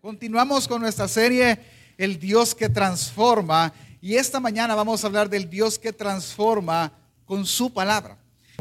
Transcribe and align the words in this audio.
Continuamos 0.00 0.66
con 0.66 0.80
nuestra 0.80 1.06
serie 1.08 1.58
El 1.98 2.18
Dios 2.18 2.54
que 2.54 2.70
transforma 2.70 3.70
y 4.00 4.14
esta 4.14 4.40
mañana 4.40 4.74
vamos 4.74 5.04
a 5.04 5.08
hablar 5.08 5.28
del 5.28 5.50
Dios 5.50 5.78
que 5.78 5.92
transforma 5.92 6.90
con 7.26 7.44
su 7.44 7.70
palabra. 7.70 8.16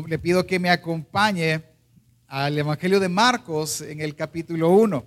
Le 0.06 0.20
pido 0.20 0.46
que 0.46 0.60
me 0.60 0.70
acompañe 0.70 1.64
al 2.28 2.58
Evangelio 2.58 3.00
de 3.00 3.08
Marcos 3.08 3.80
en 3.80 4.02
el 4.02 4.16
capítulo 4.16 4.72
1. 4.72 5.06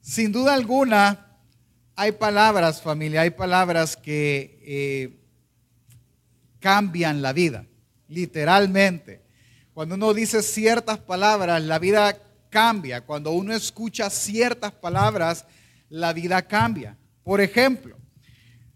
Sin 0.00 0.32
duda 0.32 0.54
alguna, 0.54 1.36
hay 1.94 2.12
palabras, 2.12 2.80
familia, 2.80 3.20
hay 3.20 3.30
palabras 3.30 3.94
que 3.94 4.58
eh, 4.64 5.20
cambian 6.60 7.20
la 7.20 7.34
vida, 7.34 7.66
literalmente. 8.08 9.20
Cuando 9.74 9.96
uno 9.96 10.14
dice 10.14 10.40
ciertas 10.40 10.96
palabras, 10.96 11.62
la 11.62 11.78
vida 11.78 12.16
cambia. 12.52 13.00
Cuando 13.00 13.32
uno 13.32 13.54
escucha 13.54 14.10
ciertas 14.10 14.70
palabras, 14.72 15.46
la 15.88 16.12
vida 16.12 16.42
cambia. 16.42 16.96
Por 17.24 17.40
ejemplo, 17.40 17.96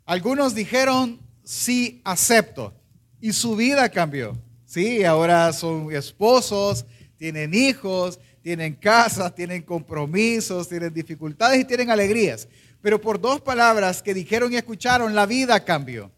algunos 0.06 0.54
dijeron, 0.54 1.20
sí, 1.44 2.00
acepto. 2.02 2.74
Y 3.20 3.32
su 3.32 3.54
vida 3.54 3.88
cambió. 3.90 4.36
Sí, 4.64 5.04
ahora 5.04 5.52
son 5.52 5.94
esposos, 5.94 6.86
tienen 7.18 7.54
hijos, 7.54 8.18
tienen 8.42 8.74
casas, 8.74 9.34
tienen 9.34 9.62
compromisos, 9.62 10.68
tienen 10.68 10.92
dificultades 10.92 11.60
y 11.60 11.64
tienen 11.64 11.90
alegrías. 11.90 12.48
Pero 12.80 13.00
por 13.00 13.20
dos 13.20 13.40
palabras 13.40 14.02
que 14.02 14.14
dijeron 14.14 14.52
y 14.52 14.56
escucharon, 14.56 15.14
la 15.14 15.26
vida 15.26 15.64
cambió. 15.64 16.10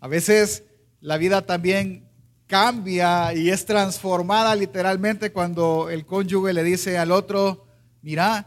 A 0.00 0.08
veces 0.08 0.64
la 1.00 1.18
vida 1.18 1.42
también 1.42 2.08
cambia 2.52 3.32
y 3.32 3.48
es 3.48 3.64
transformada 3.64 4.54
literalmente 4.54 5.32
cuando 5.32 5.88
el 5.88 6.04
cónyuge 6.04 6.52
le 6.52 6.62
dice 6.62 6.98
al 6.98 7.10
otro, 7.10 7.64
mira, 8.02 8.46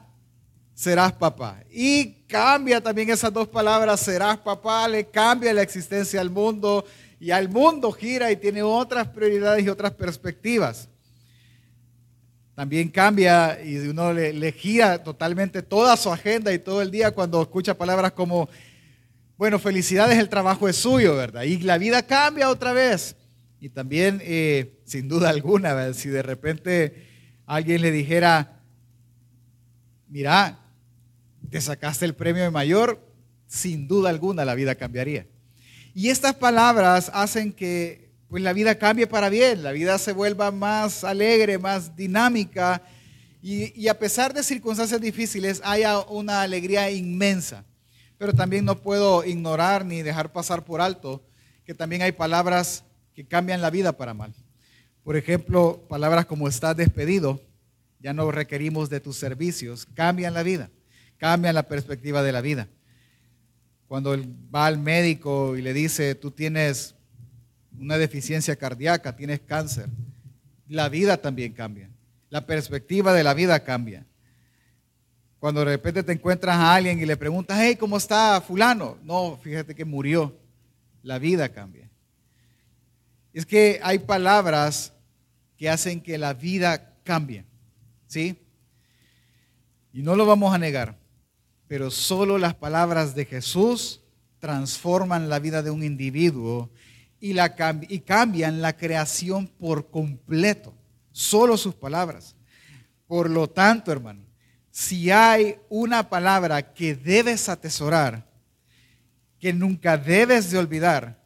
serás 0.76 1.12
papá. 1.14 1.64
Y 1.72 2.12
cambia 2.28 2.80
también 2.82 3.10
esas 3.10 3.34
dos 3.34 3.48
palabras, 3.48 4.00
serás 4.00 4.38
papá, 4.38 4.88
le 4.88 5.06
cambia 5.06 5.52
la 5.56 5.64
existencia 5.64 6.22
al 6.22 6.30
mundo 6.30 6.86
y 7.20 7.32
al 7.32 7.50
mundo 7.50 7.92
gira 7.92 8.32
y 8.32 8.36
tiene 8.36 8.62
otras 8.62 9.08
prioridades 9.08 9.66
y 9.66 9.70
otras 9.70 9.94
perspectivas. 9.94 10.88
También 12.54 12.90
cambia 12.90 13.60
y 13.60 13.76
uno 13.88 14.14
le, 14.14 14.52
gira 14.52 15.04
totalmente 15.04 15.64
toda 15.64 15.98
su 15.98 16.12
agenda 16.12 16.54
y 16.54 16.60
todo 16.60 16.84
el 16.84 16.92
día 16.92 17.10
cuando 17.10 17.42
escucha 17.42 17.76
palabras 17.76 18.12
como, 18.12 18.50
bueno, 19.36 19.58
felicidades, 19.58 20.20
el 20.20 20.30
trabajo 20.30 20.70
es 20.70 20.76
suyo, 20.76 21.16
¿verdad? 21.16 21.42
Y 21.42 21.58
la 21.62 21.80
vida 21.80 22.04
cambia 22.04 22.52
otra 22.52 22.72
vez. 22.72 23.16
Y 23.66 23.70
también, 23.70 24.22
eh, 24.24 24.78
sin 24.86 25.08
duda 25.08 25.30
alguna, 25.30 25.92
si 25.96 26.08
de 26.10 26.22
repente 26.22 27.08
alguien 27.48 27.82
le 27.82 27.90
dijera, 27.90 28.62
mira, 30.08 30.60
te 31.50 31.60
sacaste 31.60 32.06
el 32.06 32.14
premio 32.14 32.44
de 32.44 32.52
mayor, 32.52 33.04
sin 33.48 33.88
duda 33.88 34.12
alguna 34.12 34.46
la 34.46 34.54
vida 34.54 34.76
cambiaría. 34.76 35.26
Y 35.96 36.10
estas 36.10 36.36
palabras 36.36 37.10
hacen 37.12 37.52
que 37.52 38.12
pues, 38.28 38.44
la 38.44 38.54
vida 38.54 38.78
cambie 38.78 39.08
para 39.08 39.30
bien, 39.30 39.64
la 39.64 39.72
vida 39.72 39.98
se 39.98 40.14
vuelva 40.14 40.52
más 40.52 41.04
alegre, 41.04 41.58
más 41.58 41.96
dinámica, 41.96 42.84
y, 43.42 43.74
y 43.82 43.88
a 43.88 43.98
pesar 43.98 44.32
de 44.36 44.44
circunstancias 44.44 45.02
difíciles 45.02 45.60
haya 45.64 46.02
una 46.02 46.44
alegría 46.44 46.92
inmensa. 46.92 47.66
Pero 48.20 48.32
también 48.32 48.64
no 48.64 48.80
puedo 48.80 49.26
ignorar 49.26 49.84
ni 49.84 50.04
dejar 50.04 50.32
pasar 50.32 50.64
por 50.64 50.82
alto 50.82 51.26
que 51.66 51.74
también 51.74 52.04
hay 52.04 52.12
palabras 52.12 52.85
que 53.16 53.26
cambian 53.26 53.62
la 53.62 53.70
vida 53.70 53.94
para 53.94 54.14
mal. 54.14 54.34
Por 55.04 55.16
ejemplo, 55.16 55.86
palabras 55.88 56.26
como 56.26 56.48
estás 56.48 56.76
despedido, 56.76 57.42
ya 58.00 58.14
no 58.14 58.30
requerimos 58.30 58.90
de 58.90 59.00
tus 59.00 59.16
servicios, 59.16 59.88
cambian 59.94 60.34
la 60.34 60.44
vida, 60.44 60.70
cambian 61.18 61.56
la 61.56 61.64
perspectiva 61.64 62.22
de 62.24 62.32
la 62.32 62.42
vida. 62.42 62.68
Cuando 63.88 64.18
va 64.54 64.66
al 64.66 64.80
médico 64.80 65.56
y 65.56 65.62
le 65.62 65.74
dice, 65.74 66.16
tú 66.16 66.32
tienes 66.32 66.96
una 67.80 67.98
deficiencia 67.98 68.56
cardíaca, 68.56 69.16
tienes 69.16 69.40
cáncer, 69.40 69.90
la 70.68 70.90
vida 70.90 71.18
también 71.18 71.54
cambia, 71.54 71.90
la 72.30 72.46
perspectiva 72.46 73.14
de 73.14 73.24
la 73.24 73.34
vida 73.34 73.64
cambia. 73.64 74.06
Cuando 75.40 75.62
de 75.62 75.68
repente 75.68 76.04
te 76.04 76.12
encuentras 76.12 76.58
a 76.58 76.74
alguien 76.74 77.00
y 77.00 77.06
le 77.06 77.16
preguntas, 77.16 77.58
hey, 77.62 77.76
¿cómo 77.76 77.98
está 77.98 78.42
fulano? 78.42 78.98
No, 79.04 79.38
fíjate 79.42 79.76
que 79.76 79.86
murió, 79.86 80.36
la 81.04 81.20
vida 81.20 81.50
cambia. 81.50 81.85
Es 83.36 83.46
que 83.46 83.82
hay 83.84 84.00
palabras 84.00 84.94
que 85.58 85.70
hacen 85.70 86.00
que 86.00 86.18
la 86.18 86.34
vida 86.34 86.96
cambie. 87.04 87.44
¿Sí? 88.08 88.38
Y 89.92 90.02
no 90.04 90.16
lo 90.16 90.26
vamos 90.26 90.54
a 90.54 90.58
negar, 90.58 90.98
pero 91.68 91.92
solo 91.92 92.38
las 92.38 92.54
palabras 92.54 93.14
de 93.14 93.26
Jesús 93.26 94.00
transforman 94.40 95.28
la 95.28 95.40
vida 95.40 95.62
de 95.62 95.70
un 95.70 95.84
individuo 95.84 96.70
y, 97.20 97.36
y 97.90 98.00
cambian 98.00 98.62
la 98.62 98.78
creación 98.78 99.48
por 99.48 99.90
completo. 99.90 100.74
Solo 101.12 101.58
sus 101.58 101.76
palabras. 101.76 102.38
Por 103.06 103.30
lo 103.30 103.50
tanto, 103.50 103.92
hermano, 103.92 104.24
si 104.72 105.12
hay 105.12 105.58
una 105.68 106.08
palabra 106.08 106.74
que 106.74 106.96
debes 106.96 107.50
atesorar, 107.50 108.26
que 109.42 109.52
nunca 109.52 109.98
debes 109.98 110.52
de 110.52 110.58
olvidar, 110.58 111.25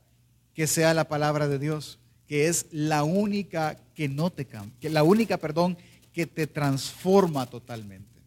que 0.60 0.68
sea 0.68 0.94
la 0.94 1.08
palabra 1.08 1.48
de 1.48 1.58
Dios 1.58 2.00
que 2.28 2.50
es 2.50 2.66
la 2.72 3.04
única 3.04 3.80
que 3.96 4.10
no 4.10 4.30
te 4.30 4.44
cambia, 4.44 4.76
que 4.82 4.90
la 4.90 5.04
única, 5.04 5.38
perdón, 5.38 5.78
que 6.12 6.28
te 6.28 6.48
transforma 6.48 7.46
totalmente. 7.46 8.22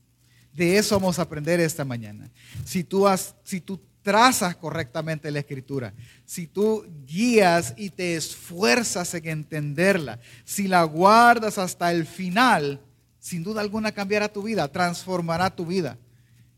De 0.50 0.78
eso 0.78 0.98
vamos 0.98 1.18
a 1.18 1.22
aprender 1.22 1.60
esta 1.60 1.84
mañana. 1.84 2.30
Si 2.64 2.84
tú, 2.84 3.06
si 3.44 3.60
tú 3.60 3.78
trazas 4.00 4.56
correctamente 4.56 5.30
la 5.30 5.40
escritura, 5.40 5.92
si 6.24 6.46
tú 6.46 6.86
guías 7.04 7.74
y 7.76 7.90
te 7.90 8.16
esfuerzas 8.16 9.12
en 9.12 9.28
entenderla, 9.28 10.18
si 10.46 10.68
la 10.68 10.84
guardas 10.84 11.58
hasta 11.58 11.92
el 11.92 12.06
final, 12.06 12.80
sin 13.18 13.42
duda 13.42 13.60
alguna 13.60 13.92
cambiará 13.92 14.32
tu 14.32 14.42
vida, 14.42 14.72
transformará 14.72 15.54
tu 15.54 15.66
vida. 15.66 15.98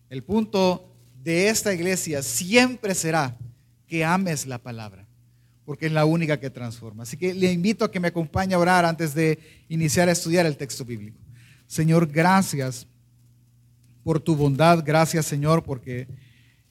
El 0.09 0.23
punto 0.23 0.89
de 1.21 1.49
esta 1.49 1.75
iglesia 1.75 2.23
siempre 2.23 2.95
será 2.95 3.37
que 3.89 4.05
ames 4.05 4.47
la 4.47 4.59
palabra 4.59 5.04
porque 5.65 5.87
es 5.87 5.93
la 5.93 6.05
única 6.05 6.39
que 6.39 6.51
transforma. 6.51 7.05
Así 7.05 7.17
que 7.17 7.33
le 7.35 7.51
invito 7.51 7.85
a 7.85 7.91
que 7.91 8.01
me 8.01 8.09
acompañe 8.09 8.55
a 8.55 8.59
orar 8.59 8.85
antes 8.85 9.15
de 9.15 9.39
iniciar 9.69 10.09
a 10.09 10.13
estudiar 10.13 10.47
el 10.47 10.57
texto 10.57 10.85
bíblico. 10.85 11.19
Señor, 11.67 12.07
gracias 12.07 12.87
por 14.03 14.21
tu 14.21 14.37
bondad, 14.37 14.83
gracias 14.85 15.25
Señor, 15.25 15.65
porque 15.65 16.07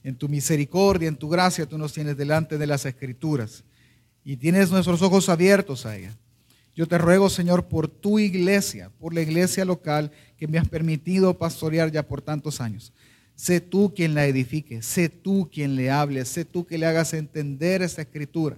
en 0.03 0.15
tu 0.15 0.29
misericordia, 0.29 1.07
en 1.07 1.15
tu 1.15 1.29
gracia, 1.29 1.65
tú 1.65 1.77
nos 1.77 1.93
tienes 1.93 2.15
delante 2.15 2.57
de 2.57 2.67
las 2.67 2.85
escrituras 2.85 3.63
y 4.23 4.37
tienes 4.37 4.69
nuestros 4.69 5.01
ojos 5.01 5.29
abiertos 5.29 5.85
a 5.85 5.97
ella. 5.97 6.15
Yo 6.75 6.87
te 6.87 6.97
ruego, 6.97 7.29
Señor, 7.29 7.67
por 7.67 7.87
tu 7.87 8.19
iglesia, 8.19 8.91
por 8.99 9.13
la 9.13 9.21
iglesia 9.21 9.65
local 9.65 10.11
que 10.37 10.47
me 10.47 10.57
has 10.57 10.67
permitido 10.67 11.37
pastorear 11.37 11.91
ya 11.91 12.03
por 12.03 12.21
tantos 12.21 12.61
años. 12.61 12.93
Sé 13.35 13.61
tú 13.61 13.93
quien 13.95 14.13
la 14.13 14.25
edifique, 14.27 14.81
sé 14.83 15.09
tú 15.09 15.49
quien 15.51 15.75
le 15.75 15.89
hable, 15.89 16.23
sé 16.25 16.45
tú 16.45 16.65
que 16.65 16.77
le 16.77 16.85
hagas 16.85 17.13
entender 17.13 17.81
esta 17.81 18.03
escritura 18.03 18.57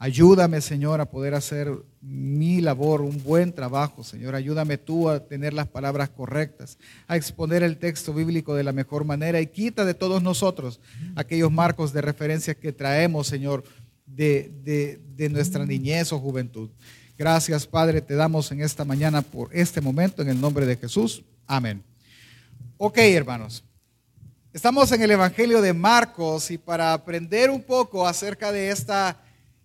Ayúdame, 0.00 0.60
Señor, 0.60 1.00
a 1.00 1.10
poder 1.10 1.34
hacer 1.34 1.72
mi 2.00 2.60
labor, 2.60 3.00
un 3.00 3.20
buen 3.24 3.52
trabajo, 3.52 4.04
Señor. 4.04 4.36
Ayúdame 4.36 4.78
tú 4.78 5.08
a 5.08 5.26
tener 5.26 5.52
las 5.52 5.66
palabras 5.66 6.08
correctas, 6.10 6.78
a 7.08 7.16
exponer 7.16 7.64
el 7.64 7.78
texto 7.78 8.14
bíblico 8.14 8.54
de 8.54 8.62
la 8.62 8.72
mejor 8.72 9.04
manera 9.04 9.40
y 9.40 9.48
quita 9.48 9.84
de 9.84 9.94
todos 9.94 10.22
nosotros 10.22 10.80
aquellos 11.16 11.50
marcos 11.50 11.92
de 11.92 12.00
referencia 12.00 12.54
que 12.54 12.72
traemos, 12.72 13.26
Señor, 13.26 13.64
de, 14.06 15.00
de 15.16 15.28
nuestra 15.30 15.66
niñez 15.66 16.12
o 16.12 16.20
juventud. 16.20 16.70
Gracias, 17.18 17.66
Padre, 17.66 18.00
te 18.00 18.14
damos 18.14 18.52
en 18.52 18.60
esta 18.60 18.84
mañana 18.84 19.22
por 19.22 19.48
este 19.52 19.80
momento, 19.80 20.22
en 20.22 20.28
el 20.28 20.40
nombre 20.40 20.64
de 20.64 20.76
Jesús. 20.76 21.24
Amén. 21.44 21.82
Ok, 22.76 22.98
hermanos. 22.98 23.64
Estamos 24.52 24.92
en 24.92 25.02
el 25.02 25.10
Evangelio 25.10 25.60
de 25.60 25.72
Marcos 25.72 26.52
y 26.52 26.58
para 26.58 26.92
aprender 26.92 27.50
un 27.50 27.60
poco 27.60 28.06
acerca 28.06 28.52
de 28.52 28.70
esta 28.70 29.20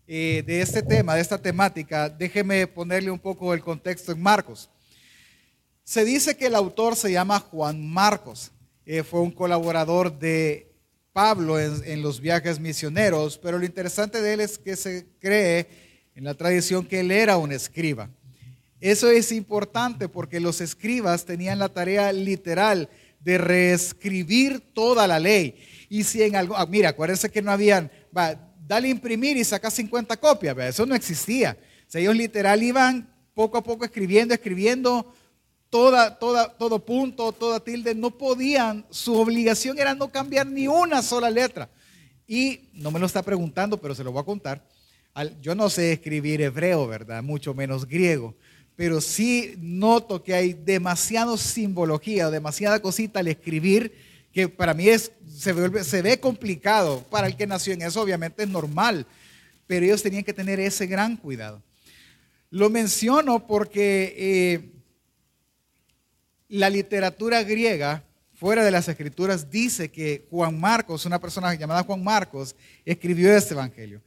eh, 0.08 0.44
de 0.46 0.62
este 0.62 0.84
tema, 0.84 1.16
de 1.16 1.22
esta 1.22 1.38
temática, 1.38 2.10
déjeme 2.10 2.68
ponerle 2.68 3.10
un 3.10 3.20
poco 3.20 3.54
el 3.54 3.62
contexto 3.62 4.12
en 4.12 4.22
Marcos. 4.22 4.70
Se 5.84 6.04
dice 6.04 6.36
que 6.36 6.48
el 6.48 6.56
autor 6.56 6.96
se 6.96 7.12
llama 7.12 7.40
Juan 7.40 7.86
Marcos, 7.88 8.52
eh, 8.86 9.04
fue 9.04 9.22
un 9.22 9.32
colaborador 9.32 10.18
de 10.20 10.74
Pablo 11.14 11.60
en, 11.60 12.02
los 12.02 12.20
viajes 12.20 12.60
misioneros, 12.60 13.38
pero 13.38 13.60
lo 13.60 13.66
interesante 13.66 14.22
de 14.22 14.34
él 14.34 14.40
es 14.42 14.58
que 14.58 14.76
se 14.76 15.06
cree 15.20 15.68
en 16.16 16.24
la 16.24 16.34
tradición 16.34 16.86
que 16.86 17.00
él 17.00 17.12
era 17.12 17.38
un 17.38 17.52
escriba. 17.52 18.10
Eso 18.82 19.10
es 19.10 19.32
importante 19.32 20.10
porque 20.10 20.40
los 20.40 20.60
escribas 20.60 21.24
tenían 21.24 21.60
la 21.60 21.70
tarea 21.70 22.12
literal 22.12 22.90
de 23.22 23.38
reescribir 23.38 24.60
toda 24.74 25.08
la 25.08 25.20
ley. 25.20 25.56
Y 25.88 26.04
si 26.04 26.24
en 26.24 26.36
algo, 26.36 26.58
ah, 26.58 26.66
mira, 26.66 26.90
acuérdense 26.90 27.30
que 27.30 27.42
no 27.42 27.52
habían, 27.52 27.92
dale 28.68 28.90
imprimir 28.90 29.38
y 29.38 29.44
saca 29.44 29.70
50 29.70 30.18
copias. 30.18 30.58
Eso 30.58 30.86
no 30.86 30.96
existía. 30.96 31.58
ellos 31.94 32.16
literal 32.16 32.62
iban 32.64 33.10
poco 33.34 33.58
a 33.58 33.64
poco 33.64 33.86
escribiendo, 33.86 34.34
escribiendo 34.34 35.14
toda, 35.70 36.18
toda, 36.20 36.50
todo 36.50 36.80
punto, 36.80 37.32
toda 37.32 37.60
tilde, 37.60 37.96
no 37.96 38.12
podían, 38.12 38.86
su 38.92 39.16
obligación 39.16 39.80
era 39.80 39.96
no 39.96 40.12
cambiar 40.12 40.46
ni 40.46 40.68
una 40.68 41.02
sola 41.02 41.30
letra. 41.30 41.70
Y 42.28 42.70
no 42.74 42.92
me 42.92 43.00
lo 43.00 43.06
está 43.06 43.22
preguntando, 43.22 43.78
pero 43.80 43.96
se 43.96 44.04
lo 44.04 44.12
voy 44.12 44.22
a 44.22 44.26
contar. 44.26 44.64
Yo 45.42 45.54
no 45.56 45.70
sé 45.70 45.94
escribir 45.94 46.42
hebreo, 46.42 46.88
¿verdad? 46.88 47.22
Mucho 47.22 47.54
menos 47.54 47.88
griego. 47.88 48.36
Pero 48.76 49.02
sí 49.02 49.56
noto 49.60 50.24
que 50.24 50.34
hay 50.34 50.54
demasiada 50.54 51.38
simbología, 51.38 52.32
demasiada 52.32 52.82
cosita 52.82 53.20
al 53.20 53.28
escribir 53.28 53.94
que 54.34 54.50
para 54.50 54.74
mí 54.74 54.90
es, 54.90 55.12
se, 55.30 55.84
se 55.84 56.02
ve 56.02 56.20
complicado. 56.20 57.06
Para 57.10 57.28
el 57.28 57.38
que 57.38 57.48
nació 57.48 57.74
en 57.74 57.84
eso, 57.84 58.02
obviamente 58.02 58.44
es 58.44 58.50
normal. 58.50 59.06
Pero 59.68 59.86
ellos 59.86 60.04
tenían 60.04 60.24
que 60.24 60.34
tener 60.34 60.60
ese 60.60 60.88
gran 60.88 61.16
cuidado. 61.16 61.62
Lo 62.50 62.70
menciono 62.70 63.48
porque 63.48 64.14
eh, 64.18 64.70
la 66.50 66.70
literatura 66.70 67.42
griega, 67.44 68.04
fuera 68.34 68.64
de 68.64 68.72
las 68.72 68.88
escrituras, 68.88 69.50
dice 69.50 69.90
que 69.90 70.28
Juan 70.30 70.60
Marcos, 70.60 71.06
una 71.06 71.20
persona 71.20 71.54
llamada 71.56 71.84
Juan 71.84 72.04
Marcos, 72.04 72.56
escribió 72.86 73.36
este 73.36 73.54
evangelio. 73.54 74.02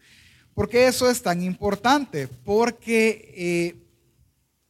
¿Por 0.55 0.69
qué 0.69 0.87
eso 0.87 1.11
es 1.11 1.23
tan 1.23 1.43
importante? 1.43 2.29
Porque 2.29 3.33
eh, 3.37 3.75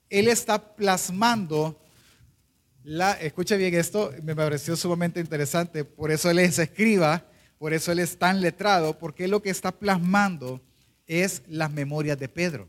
él 0.09 0.29
está 0.29 0.75
plasmando, 0.75 1.79
la, 2.87 3.15
escucha 3.15 3.57
bien 3.57 3.75
esto, 3.75 4.13
me 4.23 4.37
pareció 4.37 4.77
sumamente 4.77 5.19
interesante, 5.19 5.85
por 5.85 6.13
eso 6.13 6.31
él 6.31 6.39
es 6.39 6.57
escriba, 6.61 7.27
por 7.59 7.75
eso 7.75 7.91
él 7.91 7.99
es 7.99 8.17
tan 8.17 8.41
letrado, 8.41 8.97
porque 8.97 9.27
lo 9.27 9.43
que 9.43 9.51
está 9.51 9.73
plasmando 9.73 10.61
es 11.09 11.43
las 11.49 11.73
memorias 11.73 12.17
de 12.17 12.29
Pedro 12.29 12.69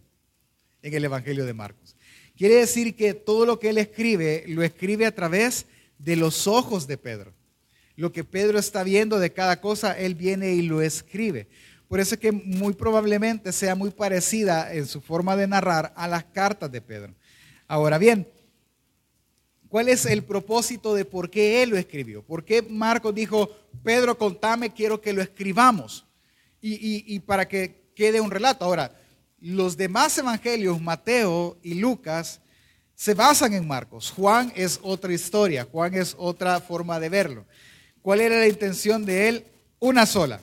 en 0.82 0.96
el 0.96 1.06
Evangelio 1.06 1.46
de 1.46 1.54
Marcos. 1.54 1.96
Quiere 2.36 2.56
decir 2.56 2.96
que 2.96 3.14
todo 3.14 3.46
lo 3.46 3.60
que 3.60 3.70
él 3.70 3.78
escribe, 3.78 4.44
lo 4.48 4.64
escribe 4.64 5.06
a 5.06 5.14
través 5.14 5.68
de 6.00 6.16
los 6.16 6.48
ojos 6.48 6.88
de 6.88 6.98
Pedro. 6.98 7.32
Lo 7.96 8.12
que 8.12 8.24
Pedro 8.24 8.58
está 8.58 8.84
viendo 8.84 9.20
de 9.20 9.34
cada 9.34 9.62
cosa, 9.62 9.96
él 9.96 10.16
viene 10.16 10.54
y 10.54 10.64
lo 10.64 10.82
escribe. 10.82 11.48
Por 11.88 12.00
eso 12.00 12.16
es 12.16 12.20
que 12.20 12.32
muy 12.32 12.74
probablemente 12.74 13.52
sea 13.52 13.76
muy 13.76 13.92
parecida 13.92 14.74
en 14.74 14.88
su 14.88 15.00
forma 15.00 15.36
de 15.36 15.46
narrar 15.46 15.94
a 15.96 16.08
las 16.08 16.24
cartas 16.24 16.72
de 16.72 16.82
Pedro. 16.82 17.14
Ahora 17.68 18.00
bien, 18.00 18.28
¿cuál 19.70 19.90
es 19.90 20.06
el 20.06 20.24
propósito 20.24 20.94
de 20.94 21.06
por 21.06 21.30
qué 21.30 21.64
él 21.64 21.72
lo 21.72 21.78
escribió? 21.78 22.24
¿Por 22.24 22.44
qué 22.44 22.62
Marcos 22.62 23.14
dijo, 23.14 23.50
Pedro, 23.84 24.18
contame, 24.18 24.74
quiero 24.74 25.02
que 25.02 25.14
lo 25.14 25.22
escribamos? 25.22 26.06
Y, 26.62 27.20
para 27.20 27.48
que 27.48 27.92
quede 27.96 28.20
un 28.20 28.32
relato. 28.32 28.66
Ahora, 28.66 28.92
los 29.40 29.78
demás 29.78 30.18
evangelios, 30.18 30.82
Mateo 30.82 31.58
y 31.64 31.76
Lucas, 31.76 32.42
se 32.96 33.14
basan 33.14 33.54
en 33.54 33.68
Marcos. 33.68 34.12
Juan 34.12 34.52
es 34.56 34.80
otra 34.82 35.14
historia, 35.14 35.68
Juan 35.72 35.94
es 35.94 36.16
otra 36.18 36.60
forma 36.60 37.00
de 37.00 37.10
verlo. 37.10 37.46
¿Cuál 38.02 38.22
era 38.22 38.40
la 38.40 38.48
intención 38.48 39.06
de 39.06 39.30
él? 39.30 39.46
Una 39.80 40.06
sola. 40.06 40.42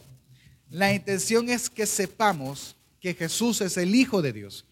La 0.70 0.92
intención 0.92 1.48
es 1.50 1.68
que 1.68 1.86
sepamos 1.86 2.76
que 3.00 3.14
Jesús 3.14 3.60
es 3.60 3.76
el 3.76 3.94
Hijo 3.94 4.22
de 4.22 4.32
Dios. 4.32 4.64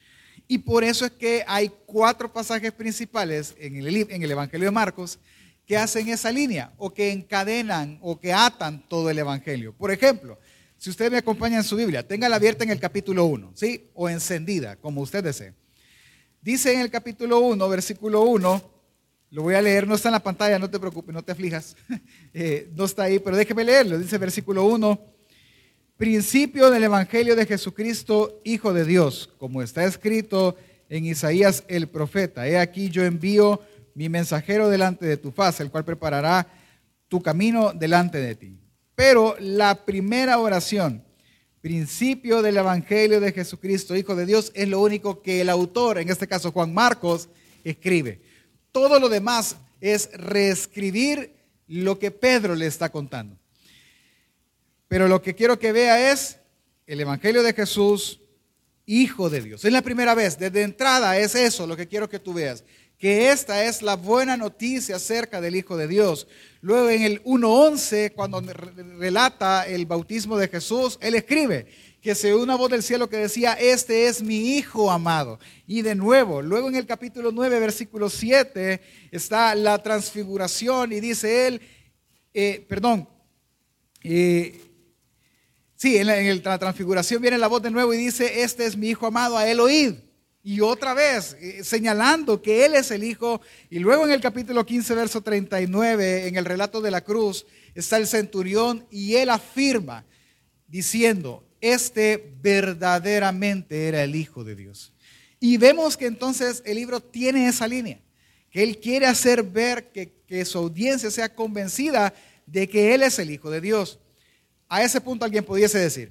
Y 0.52 0.58
por 0.58 0.84
eso 0.84 1.06
es 1.06 1.12
que 1.12 1.43
hay 1.46 1.72
cuatro 1.87 2.31
pasajes 2.31 2.70
principales 2.72 3.54
en 3.56 3.75
el, 3.75 4.31
Evangelio 4.31 4.66
de 4.66 4.70
Marcos 4.70 5.19
que 5.64 5.78
hacen 5.78 6.10
esa 6.10 6.31
línea 6.31 6.75
o 6.76 6.93
que 6.93 7.10
encadenan 7.10 7.99
o 8.02 8.20
que 8.20 8.34
atan 8.34 8.87
todo 8.87 9.08
el 9.08 9.19
Evangelio. 9.19 9.72
Por 9.72 9.90
ejemplo, 9.90 10.38
si 10.76 10.90
usted 10.90 11.10
me 11.10 11.16
acompaña 11.16 11.56
en 11.56 11.64
su 11.64 11.75
Biblia, 11.75 12.06
téngala 12.06 12.37
abierta 12.37 12.64
en 12.64 12.70
el 12.70 12.78
capítulo 12.78 13.25
1, 13.25 13.52
¿sí? 13.54 13.88
O 13.94 14.10
encendida, 14.10 14.76
como 14.76 15.00
usted 15.00 15.25
desee. 15.25 15.54
Dice 16.43 16.75
en 16.75 16.81
el 16.81 16.90
capítulo 16.90 17.38
1, 17.38 17.69
versículo 17.70 18.20
1, 18.20 18.70
lo 19.31 19.43
voy 19.43 19.55
a 19.55 19.62
leer, 19.62 19.88
no 19.88 19.94
está 19.94 20.10
en 20.10 20.12
la 20.12 20.22
pantalla, 20.22 20.58
no 20.58 20.69
te 20.69 20.78
preocupes, 20.78 21.14
no 21.14 21.22
te 21.22 21.32
aflijas, 21.32 21.76
eh, 22.34 22.70
no 22.75 22.84
está 22.84 23.05
ahí, 23.05 23.19
pero 23.20 23.38
déjeme 23.38 23.64
leerlo. 23.64 23.96
Dice 23.96 24.19
versículo 24.19 24.66
1, 24.66 25.12
principio 26.02 26.69
del 26.69 26.82
Evangelio 26.82 27.37
de 27.37 27.46
Jesucristo, 27.46 28.40
Hijo 28.43 28.72
de 28.72 28.84
Dios, 28.84 29.31
como 29.38 29.62
está 29.62 29.84
escrito 29.84 30.56
en 30.88 31.04
Isaías 31.04 31.62
el 31.69 31.87
profeta. 31.87 32.49
He 32.49 32.58
aquí 32.58 32.90
yo 32.90 33.04
envío 33.04 33.60
mi 33.94 34.08
mensajero 34.08 34.69
delante 34.69 35.06
de 35.06 35.16
tu 35.16 35.31
faz, 35.31 35.60
el 35.60 35.70
cual 35.70 35.84
preparará 35.84 36.49
tu 37.06 37.22
camino 37.22 37.72
delante 37.72 38.19
de 38.19 38.34
ti. 38.34 38.58
Pero 38.96 39.37
la 39.38 39.84
primera 39.84 40.40
oración, 40.40 41.04
principio 41.60 42.43
del 42.43 42.56
Evangelio 42.56 43.20
de 43.20 43.31
Jesucristo, 43.31 43.94
Hijo 43.94 44.16
de 44.16 44.26
Dios, 44.26 44.50
es 44.56 44.66
lo 44.66 44.81
único 44.81 45.22
que 45.22 45.40
el 45.40 45.48
autor, 45.48 45.98
en 45.98 46.10
este 46.10 46.26
caso 46.26 46.50
Juan 46.50 46.75
Marcos, 46.75 47.28
escribe. 47.62 48.20
Todo 48.72 48.98
lo 48.98 49.08
demás 49.08 49.55
es 49.81 50.10
reescribir 50.14 51.32
lo 51.69 52.00
que 52.00 52.10
Pedro 52.10 52.56
le 52.56 52.66
está 52.66 52.90
contando. 52.90 53.38
Pero 54.93 55.09
lo 55.09 55.23
que 55.23 55.35
quiero 55.35 55.59
que 55.59 55.73
vea 55.73 56.12
es 56.12 56.39
el 56.87 57.00
Evangelio 57.00 57.43
de 57.43 57.55
Jesús, 57.55 58.21
Hijo 58.85 59.31
de 59.31 59.41
Dios. 59.41 59.65
Es 59.65 59.73
la 59.73 59.81
primera 59.81 60.15
vez, 60.15 60.39
desde 60.39 60.61
entrada 60.61 61.17
es 61.17 61.35
eso 61.35 61.67
lo 61.67 61.79
que 61.79 61.89
quiero 61.89 62.11
que 62.11 62.19
tú 62.19 62.35
veas 62.35 62.62
que 62.99 63.31
esta 63.31 63.65
es 63.65 63.81
la 63.81 63.97
buena 63.97 64.37
noticia 64.37 64.97
acerca 64.97 65.41
del 65.41 65.56
Hijo 65.56 65.79
de 65.79 65.89
Dios. 65.89 66.29
Luego 66.61 66.91
en 66.91 67.03
el 67.03 67.25
1.11, 67.25 68.12
cuando 68.12 68.43
relata 68.43 69.67
el 69.67 69.87
bautismo 69.87 70.37
de 70.37 70.49
Jesús, 70.49 70.99
él 71.00 71.15
escribe 71.15 71.67
que 72.03 72.15
se 72.15 72.35
una 72.35 72.55
voz 72.55 72.71
del 72.71 72.83
cielo 72.83 73.09
que 73.09 73.17
decía, 73.17 73.55
este 73.55 74.09
es 74.09 74.23
mi 74.23 74.56
Hijo 74.56 74.91
amado. 74.91 75.41
Y 75.67 75.81
de 75.81 75.94
nuevo, 75.94 76.43
luego 76.43 76.69
en 76.69 76.77
el 76.77 76.85
capítulo 76.85 77.33
9, 77.33 77.59
versículo 77.61 78.11
7, 78.11 78.81
está 79.11 79.55
la 79.55 79.83
transfiguración 79.83 80.93
y 80.93 81.00
dice 81.00 81.49
él, 81.49 81.62
eh, 82.35 82.65
perdón, 82.69 83.09
eh, 84.05 84.61
sí, 85.82 85.96
en 85.99 86.06
la, 86.44 86.58
transfiguración 86.61 87.20
viene 87.20 87.37
la 87.38 87.49
voz 87.49 87.61
de 87.61 87.69
nuevo 87.69 87.93
y 87.93 87.96
dice, 87.96 88.43
este 88.43 88.67
es 88.67 88.76
mi 88.76 88.90
Hijo 88.90 89.05
amado, 89.05 89.37
a 89.37 89.49
él 89.49 89.58
oíd. 89.58 89.94
Y 90.44 90.61
otra 90.61 90.94
vez, 90.94 91.37
eh, 91.40 91.64
señalando 91.64 92.40
que 92.40 92.64
Él 92.64 92.75
es 92.75 92.93
el 92.93 93.02
Hijo. 93.02 93.40
Y 93.69 93.81
luego 93.81 94.05
en 94.05 94.12
el 94.12 94.20
capítulo 94.20 94.64
15, 94.64 94.94
verso 94.94 95.20
39, 95.23 96.29
en 96.29 96.37
el 96.37 96.44
relato 96.44 96.81
de 96.81 96.93
la 96.93 97.00
cruz, 97.00 97.46
está 97.75 97.96
el 97.96 98.06
centurión 98.06 98.87
y 98.90 99.14
Él 99.17 99.31
afirma, 99.31 100.05
diciendo, 100.69 101.44
este 101.61 102.32
verdaderamente 102.40 103.88
era 103.88 104.05
el 104.05 104.14
Hijo 104.14 104.44
de 104.44 104.55
Dios. 104.55 104.93
Y 105.40 105.56
vemos 105.56 105.96
que 105.96 106.06
entonces 106.06 106.62
el 106.64 106.76
libro 106.76 107.00
tiene 107.00 107.49
esa 107.49 107.67
línea, 107.67 108.00
que 108.50 108.62
Él 108.62 108.79
quiere 108.79 109.06
hacer 109.06 109.43
ver 109.43 109.90
que 109.90 110.44
su 110.44 110.58
audiencia 110.58 111.11
sea 111.11 111.34
convencida 111.34 112.14
de 112.46 112.69
que 112.69 112.94
Él 112.94 113.02
es 113.02 113.19
el 113.19 113.32
Hijo 113.32 113.50
de 113.50 113.61
Dios. 113.61 113.98
A 114.72 114.82
ese 114.82 115.02
punto 115.02 115.26
alguien 115.26 115.44
pudiese 115.44 115.79
decir, 115.79 116.10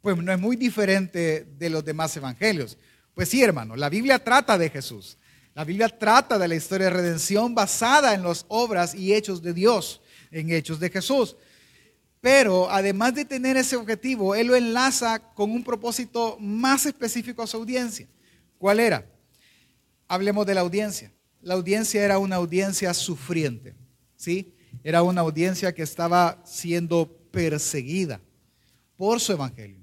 pues 0.00 0.16
no 0.16 0.32
es 0.32 0.40
muy 0.40 0.56
diferente 0.56 1.46
de 1.56 1.70
los 1.70 1.84
demás 1.84 2.16
evangelios. 2.16 2.76
Pues 3.14 3.28
sí, 3.28 3.44
hermano, 3.44 3.76
la 3.76 3.88
Biblia 3.88 4.18
trata 4.18 4.58
de 4.58 4.68
Jesús. 4.68 5.16
La 5.54 5.62
Biblia 5.62 5.88
trata 5.88 6.36
de 6.36 6.48
la 6.48 6.56
historia 6.56 6.86
de 6.86 6.94
redención 6.94 7.54
basada 7.54 8.12
en 8.12 8.24
las 8.24 8.44
obras 8.48 8.92
y 8.92 9.14
hechos 9.14 9.40
de 9.40 9.52
Dios, 9.52 10.00
en 10.32 10.50
hechos 10.50 10.80
de 10.80 10.90
Jesús. 10.90 11.36
Pero 12.20 12.68
además 12.68 13.14
de 13.14 13.24
tener 13.24 13.56
ese 13.56 13.76
objetivo, 13.76 14.34
Él 14.34 14.48
lo 14.48 14.56
enlaza 14.56 15.20
con 15.20 15.52
un 15.52 15.62
propósito 15.62 16.38
más 16.40 16.86
específico 16.86 17.40
a 17.40 17.46
su 17.46 17.58
audiencia. 17.58 18.08
¿Cuál 18.58 18.80
era? 18.80 19.06
Hablemos 20.08 20.44
de 20.44 20.54
la 20.56 20.62
audiencia. 20.62 21.12
La 21.40 21.54
audiencia 21.54 22.04
era 22.04 22.18
una 22.18 22.34
audiencia 22.34 22.92
sufriente, 22.94 23.76
¿sí? 24.16 24.56
Era 24.82 25.04
una 25.04 25.20
audiencia 25.20 25.72
que 25.72 25.82
estaba 25.82 26.42
siendo 26.44 27.19
perseguida 27.30 28.20
por 28.96 29.20
su 29.20 29.32
evangelio 29.32 29.80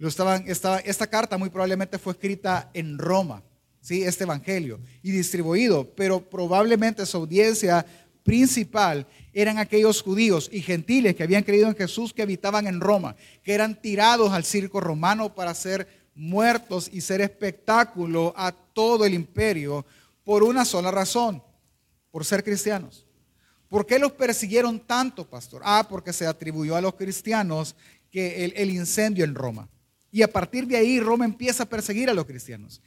estaban, 0.00 0.44
esta 0.46 1.06
carta 1.06 1.38
muy 1.38 1.50
probablemente 1.50 1.98
fue 1.98 2.12
escrita 2.12 2.70
en 2.74 2.98
Roma, 2.98 3.42
¿sí? 3.80 4.02
este 4.02 4.24
evangelio, 4.24 4.80
y 5.02 5.10
distribuido, 5.10 5.88
pero 5.94 6.20
probablemente 6.20 7.06
su 7.06 7.16
audiencia 7.16 7.86
principal 8.22 9.06
eran 9.32 9.58
aquellos 9.58 10.02
judíos 10.02 10.50
y 10.52 10.60
gentiles 10.60 11.14
que 11.14 11.22
habían 11.22 11.44
creído 11.44 11.68
en 11.68 11.76
Jesús 11.76 12.12
que 12.12 12.22
habitaban 12.22 12.66
en 12.66 12.80
Roma, 12.80 13.16
que 13.42 13.54
eran 13.54 13.80
tirados 13.80 14.32
al 14.32 14.44
circo 14.44 14.80
romano 14.80 15.34
para 15.34 15.54
ser 15.54 15.86
muertos 16.14 16.90
y 16.92 17.00
ser 17.00 17.20
espectáculo 17.20 18.34
a 18.36 18.52
todo 18.52 19.04
el 19.04 19.14
imperio 19.14 19.86
por 20.24 20.42
una 20.42 20.64
sola 20.64 20.90
razón, 20.90 21.42
por 22.10 22.24
ser 22.24 22.42
cristianos. 22.42 23.05
¿Por 23.68 23.86
qué 23.86 23.98
los 23.98 24.12
persiguieron 24.12 24.80
tanto, 24.80 25.28
pastor? 25.28 25.62
Ah, 25.64 25.86
porque 25.88 26.12
se 26.12 26.26
atribuyó 26.26 26.76
a 26.76 26.80
los 26.80 26.94
cristianos 26.94 27.74
que 28.10 28.44
el 28.44 28.70
incendio 28.70 29.24
en 29.24 29.34
Roma. 29.34 29.68
Y 30.16 30.22
a 30.22 30.32
partir 30.32 30.66
de 30.66 30.78
ahí 30.78 30.98
Roma 30.98 31.24
empieza 31.26 31.64
a 31.64 31.68
perseguir 31.68 32.08
a 32.08 32.14
los 32.14 32.24
cristianos. 32.24 32.80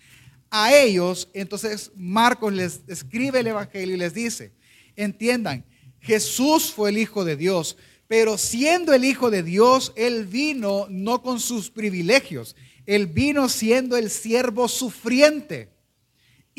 A 0.50 0.74
ellos, 0.74 1.30
entonces 1.34 1.92
Marcos 1.96 2.52
les 2.52 2.82
escribe 2.88 3.42
el 3.42 3.48
Evangelio 3.48 3.96
y 3.96 4.00
les 4.00 4.16
dice, 4.16 4.52
entiendan, 4.96 5.64
Jesús 6.00 6.72
fue 6.74 6.90
el 6.90 6.98
Hijo 6.98 7.24
de 7.24 7.36
Dios, 7.36 7.78
pero 8.08 8.38
siendo 8.40 8.94
el 8.94 9.06
Hijo 9.06 9.30
de 9.30 9.44
Dios, 9.44 9.94
Él 9.96 10.26
vino 10.26 10.88
no 10.90 11.22
con 11.22 11.40
sus 11.40 11.70
privilegios, 11.70 12.56
Él 12.88 13.06
vino 13.06 13.48
siendo 13.48 13.96
el 13.96 14.10
siervo 14.10 14.68
sufriente. 14.68 15.70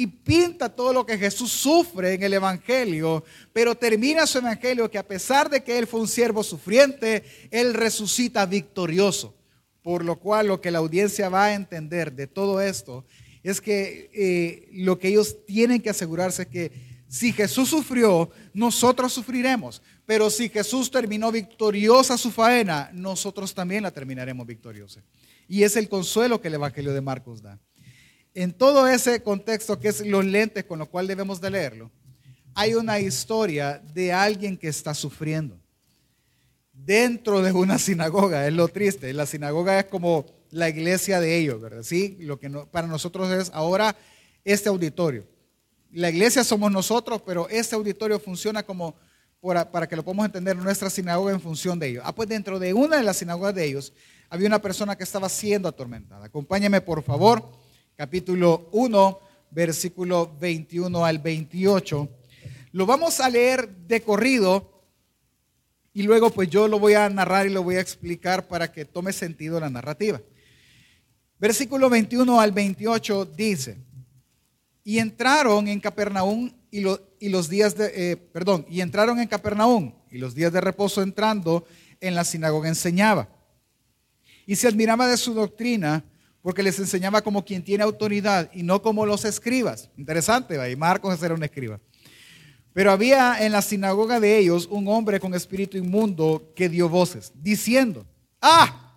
Y 0.01 0.07
pinta 0.07 0.71
todo 0.71 0.95
lo 0.95 1.05
que 1.05 1.19
Jesús 1.19 1.53
sufre 1.53 2.15
en 2.15 2.23
el 2.23 2.33
Evangelio, 2.33 3.23
pero 3.53 3.75
termina 3.75 4.27
su 4.27 4.39
Evangelio 4.39 4.91
que 4.91 4.97
a 4.97 5.07
pesar 5.07 5.51
de 5.51 5.63
que 5.63 5.77
Él 5.77 5.87
fue 5.87 6.01
un 6.01 6.09
siervo 6.09 6.43
sufriente, 6.43 7.23
Él 7.51 7.75
resucita 7.75 8.47
victorioso. 8.47 9.35
Por 9.83 10.03
lo 10.03 10.19
cual 10.19 10.47
lo 10.47 10.59
que 10.63 10.71
la 10.71 10.79
audiencia 10.79 11.29
va 11.29 11.45
a 11.45 11.55
entender 11.55 12.15
de 12.15 12.27
todo 12.27 12.63
esto 12.63 13.05
es 13.43 13.61
que 13.61 14.11
eh, 14.15 14.71
lo 14.73 14.99
que 14.99 15.09
ellos 15.09 15.45
tienen 15.45 15.83
que 15.83 15.91
asegurarse 15.91 16.43
es 16.43 16.49
que 16.49 16.73
si 17.07 17.35
Jesús 17.35 17.69
sufrió, 17.69 18.31
nosotros 18.55 19.13
sufriremos. 19.13 19.83
Pero 20.07 20.31
si 20.31 20.49
Jesús 20.49 20.91
terminó 20.91 21.31
victoriosa 21.31 22.17
su 22.17 22.31
faena, 22.31 22.89
nosotros 22.95 23.53
también 23.53 23.83
la 23.83 23.91
terminaremos 23.91 24.47
victoriosa. 24.47 25.03
Y 25.47 25.63
es 25.63 25.77
el 25.77 25.91
consuelo 25.91 26.41
que 26.41 26.49
el 26.49 26.55
Evangelio 26.55 26.95
de 26.95 27.03
Marcos 27.03 27.43
da. 27.43 27.59
En 28.35 28.53
todo 28.53 28.87
ese 28.87 29.23
contexto 29.23 29.79
que 29.79 29.89
es 29.89 30.07
los 30.07 30.25
lentes 30.25 30.65
con 30.65 30.79
los 30.79 30.89
cuales 30.89 31.09
debemos 31.09 31.41
de 31.41 31.51
leerlo, 31.51 31.91
hay 32.55 32.75
una 32.75 32.99
historia 32.99 33.83
de 33.93 34.13
alguien 34.13 34.57
que 34.57 34.69
está 34.69 34.95
sufriendo 34.95 35.59
dentro 36.73 37.43
de 37.43 37.53
una 37.53 37.79
sinagoga. 37.81 38.47
Es 38.47 38.53
lo 38.53 38.69
triste. 38.69 39.13
La 39.13 39.27
sinagoga 39.27 39.79
es 39.79 39.87
como 39.87 40.27
la 40.51 40.69
iglesia 40.69 41.21
de 41.21 41.39
ellos, 41.39 41.61
¿verdad? 41.61 41.83
Sí, 41.83 42.17
lo 42.21 42.39
que 42.39 42.51
para 42.51 42.87
nosotros 42.87 43.31
es 43.31 43.51
ahora 43.55 43.97
este 44.45 44.69
auditorio. 44.69 45.27
La 45.93 46.11
iglesia 46.11 46.45
somos 46.45 46.71
nosotros, 46.71 47.23
pero 47.25 47.49
este 47.49 47.75
auditorio 47.75 48.21
funciona 48.21 48.63
como 48.63 48.95
para, 49.41 49.89
que 49.89 49.97
lo 49.97 50.05
podamos 50.05 50.27
entender 50.27 50.57
nuestra 50.57 50.91
sinagoga 50.91 51.33
en 51.33 51.41
función 51.41 51.79
de 51.79 51.89
ellos. 51.89 52.03
Ah, 52.07 52.15
pues 52.15 52.29
dentro 52.29 52.59
de 52.59 52.75
una 52.75 52.99
de 52.99 53.03
las 53.03 53.17
sinagogas 53.17 53.55
de 53.55 53.65
ellos 53.65 53.93
había 54.29 54.47
una 54.47 54.61
persona 54.61 54.97
que 54.97 55.05
estaba 55.05 55.29
siendo 55.29 55.69
atormentada. 55.69 56.27
Acompáñame 56.27 56.81
por 56.81 57.03
favor, 57.03 57.51
capítulo 58.01 58.71
1, 58.73 59.21
versículo 59.51 60.35
21 60.41 61.05
al 61.05 61.19
28. 61.19 62.09
Lo 62.73 62.87
vamos 62.87 63.21
a 63.21 63.29
leer 63.29 63.69
de 63.69 64.01
corrido 64.01 64.87
y 65.93 66.05
luego 66.05 66.31
pues 66.31 66.49
yo 66.49 66.67
lo 66.67 66.79
voy 66.79 66.95
a 66.95 67.11
narrar 67.11 67.47
y 67.47 67.51
lo 67.51 67.63
voy 67.63 67.77
a 67.77 67.83
explicar 67.83 68.49
para 68.49 68.73
que 68.73 68.87
tome 68.87 69.13
sentido 69.13 69.61
la 69.61 69.69
narrativa. 69.69 70.19
Versículo 71.39 71.91
21 71.91 72.41
al 72.41 72.53
28 72.53 73.27
dice, 73.37 73.77
y 74.83 74.99
entraron 74.99 75.69
en 75.69 75.79
Capernaum 75.79 76.51
y, 76.71 76.81
los 76.81 77.51
días 77.51 77.77
de, 77.77 78.13
eh, 78.13 78.17
perdón, 78.17 78.65
y 78.71 78.81
entraron 78.81 79.21
en 79.21 79.29
Capernaum 79.29 79.93
y 80.11 80.17
los 80.17 80.35
días 80.35 80.55
de 80.55 80.63
reposo 80.63 81.03
entrando 81.03 81.67
en 82.01 82.15
la 82.15 82.25
sinagoga 82.25 82.71
enseñaba. 82.71 83.29
Y 84.47 84.57
se 84.57 84.69
admiraba 84.69 85.07
de 85.07 85.19
su 85.19 85.35
doctrina 85.35 86.03
porque 86.43 86.63
les 86.63 86.79
enseñaba 86.79 87.23
como 87.23 87.45
quien 87.45 87.65
tiene 87.65 87.85
autoridad 87.85 88.51
y 88.53 88.63
no 88.63 88.83
como 88.83 89.07
los 89.07 89.25
escribas. 89.25 89.91
Interesante, 89.97 90.71
y 90.71 90.77
Marcos 90.77 91.23
era 91.23 91.35
un 91.35 91.43
escriba. 91.43 91.81
Pero 92.73 92.93
había 92.93 93.45
en 93.45 93.53
la 93.53 93.63
sinagoga 93.63 94.21
de 94.21 94.39
ellos 94.39 94.69
un 94.71 94.87
hombre 94.89 95.19
con 95.21 95.35
espíritu 95.35 95.77
inmundo 95.77 96.53
que 96.55 96.69
dio 96.69 96.89
voces, 96.89 97.33
diciendo, 97.35 98.07
ah, 98.41 98.91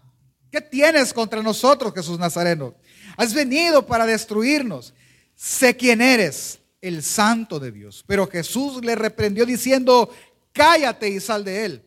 ¿Qué 0.54 0.62
tienes 0.62 1.12
contra 1.12 1.42
nosotros, 1.42 1.92
Jesús 1.96 2.20
Nazareno? 2.20 2.76
Has 3.18 3.34
venido 3.34 3.88
para 3.88 4.06
destruirnos. 4.06 4.94
Sé 5.34 5.76
quién 5.76 6.00
eres, 6.00 6.60
el 6.80 7.02
santo 7.02 7.60
de 7.60 7.72
Dios. 7.72 8.04
Pero 8.06 8.28
Jesús 8.28 8.86
le 8.86 8.94
reprendió 8.94 9.48
diciendo, 9.48 10.12
cállate 10.52 11.10
y 11.10 11.20
sal 11.20 11.44
de 11.44 11.66
él. 11.66 11.82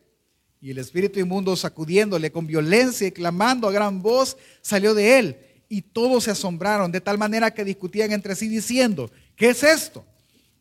Y 0.59 0.71
el 0.71 0.79
espíritu 0.79 1.17
inmundo 1.17 1.55
sacudiéndole 1.55 2.29
con 2.29 2.45
violencia 2.45 3.07
y 3.07 3.13
clamando 3.13 3.69
a 3.69 3.71
gran 3.71 4.01
voz, 4.01 4.35
salió 4.61 4.93
de 4.93 5.17
él. 5.17 5.37
Y 5.69 5.81
todos 5.81 6.25
se 6.25 6.31
asombraron 6.31 6.91
de 6.91 7.01
tal 7.01 7.17
manera 7.17 7.51
que 7.51 7.63
discutían 7.63 8.11
entre 8.11 8.35
sí 8.35 8.47
diciendo, 8.47 9.11
¿qué 9.35 9.49
es 9.49 9.63
esto? 9.63 10.05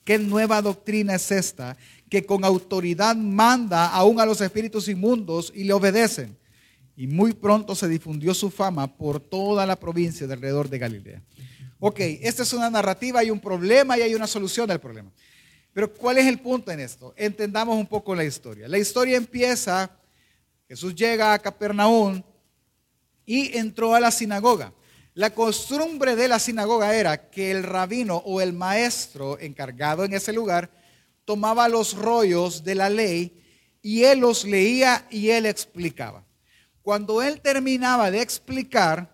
¿Qué 0.05 0.19
nueva 0.19 0.63
doctrina 0.63 1.15
es 1.15 1.31
esta 1.31 1.77
que 2.09 2.25
con 2.25 2.45
autoridad 2.45 3.17
manda 3.17 3.89
aún 3.89 4.21
a 4.21 4.27
los 4.27 4.41
espíritus 4.41 4.89
inmundos 4.89 5.53
y 5.55 5.65
le 5.65 5.73
obedecen? 5.73 6.37
y 6.97 7.07
muy 7.07 7.35
pronto 7.35 7.75
se 7.75 7.89
difundió 7.89 8.33
su 8.33 8.51
fama 8.51 8.97
por 8.97 9.21
toda 9.21 9.67
la 9.67 9.77
provincia 9.77 10.27
de 10.27 10.33
alrededor 10.33 10.69
de 10.71 10.79
Galilea. 10.79 11.23
Ok, 11.79 12.01
esta 12.01 12.43
es 12.43 12.53
una 12.55 12.71
narrativa, 12.71 13.21
hay 13.21 13.31
un 13.31 13.39
problema 13.39 13.99
y 13.99 14.03
hay 14.03 14.15
una 14.15 14.27
solución 14.27 14.71
al 14.71 14.81
problema. 14.81 15.13
Pero 15.75 15.93
¿cuál 15.93 16.17
es 16.17 16.27
el 16.27 16.39
punto 16.41 16.73
en 16.73 16.81
esto? 16.81 17.13
Entendamos 17.19 17.77
un 17.77 17.87
poco 17.87 18.15
la 18.15 18.25
historia. 18.25 18.67
La 18.67 18.79
historia 18.79 19.19
empieza, 19.19 19.91
Jesús 20.67 20.95
llega 20.95 21.35
a 21.35 21.39
Capernaum 21.39 22.23
y 23.27 23.55
entró 23.59 23.95
a 23.95 24.01
la 24.01 24.11
sinagoga. 24.11 24.73
La 25.17 25.31
costumbre 25.31 26.15
de 26.15 26.29
la 26.29 26.39
sinagoga 26.39 26.95
era 26.95 27.31
que 27.31 27.51
el 27.51 27.63
rabino 27.63 28.17
o 28.27 28.43
el 28.43 28.53
maestro 28.53 29.41
encargado 29.41 30.05
en 30.05 30.13
ese 30.13 30.31
lugar 30.31 30.69
tomaba 31.25 31.71
los 31.71 31.95
rollos 31.95 32.63
de 32.65 32.75
la 32.75 32.91
ley 32.91 33.43
y 33.81 34.05
él 34.05 34.19
los 34.19 34.45
leía 34.45 35.07
y 35.09 35.31
él 35.31 35.47
explicaba. 35.47 36.23
Cuando 36.83 37.23
él 37.23 37.41
terminaba 37.41 38.11
de 38.11 38.21
explicar, 38.21 39.11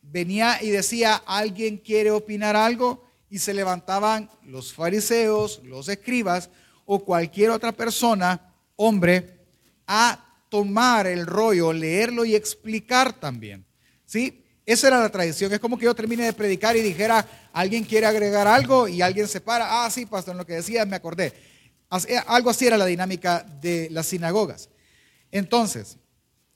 venía 0.00 0.60
y 0.60 0.70
decía, 0.70 1.22
¿alguien 1.24 1.76
quiere 1.76 2.10
opinar 2.10 2.56
algo? 2.56 3.08
Y 3.30 3.38
se 3.38 3.54
levantaban 3.54 4.28
los 4.42 4.72
fariseos, 4.72 5.60
los 5.62 5.88
escribas 5.88 6.50
o 6.84 7.04
cualquier 7.04 7.50
otra 7.50 7.70
persona, 7.70 8.52
hombre, 8.74 9.38
a 9.86 10.18
tomar 10.48 11.06
el 11.06 11.26
rollo, 11.28 11.72
leerlo 11.72 12.24
y 12.24 12.34
explicar 12.34 13.12
también. 13.12 13.64
¿Sí? 14.04 14.41
Esa 14.64 14.88
era 14.88 15.00
la 15.00 15.10
tradición. 15.10 15.52
Es 15.52 15.58
como 15.58 15.76
que 15.76 15.86
yo 15.86 15.94
termine 15.94 16.24
de 16.24 16.32
predicar 16.32 16.76
y 16.76 16.82
dijera, 16.82 17.26
¿alguien 17.52 17.84
quiere 17.84 18.06
agregar 18.06 18.46
algo? 18.46 18.86
Y 18.86 19.02
alguien 19.02 19.26
se 19.26 19.40
para, 19.40 19.84
ah, 19.84 19.90
sí, 19.90 20.06
pastor, 20.06 20.32
en 20.32 20.38
lo 20.38 20.46
que 20.46 20.54
decías 20.54 20.86
me 20.86 20.96
acordé. 20.96 21.32
Algo 22.26 22.50
así 22.50 22.66
era 22.66 22.78
la 22.78 22.86
dinámica 22.86 23.44
de 23.60 23.88
las 23.90 24.06
sinagogas. 24.06 24.70
Entonces, 25.30 25.98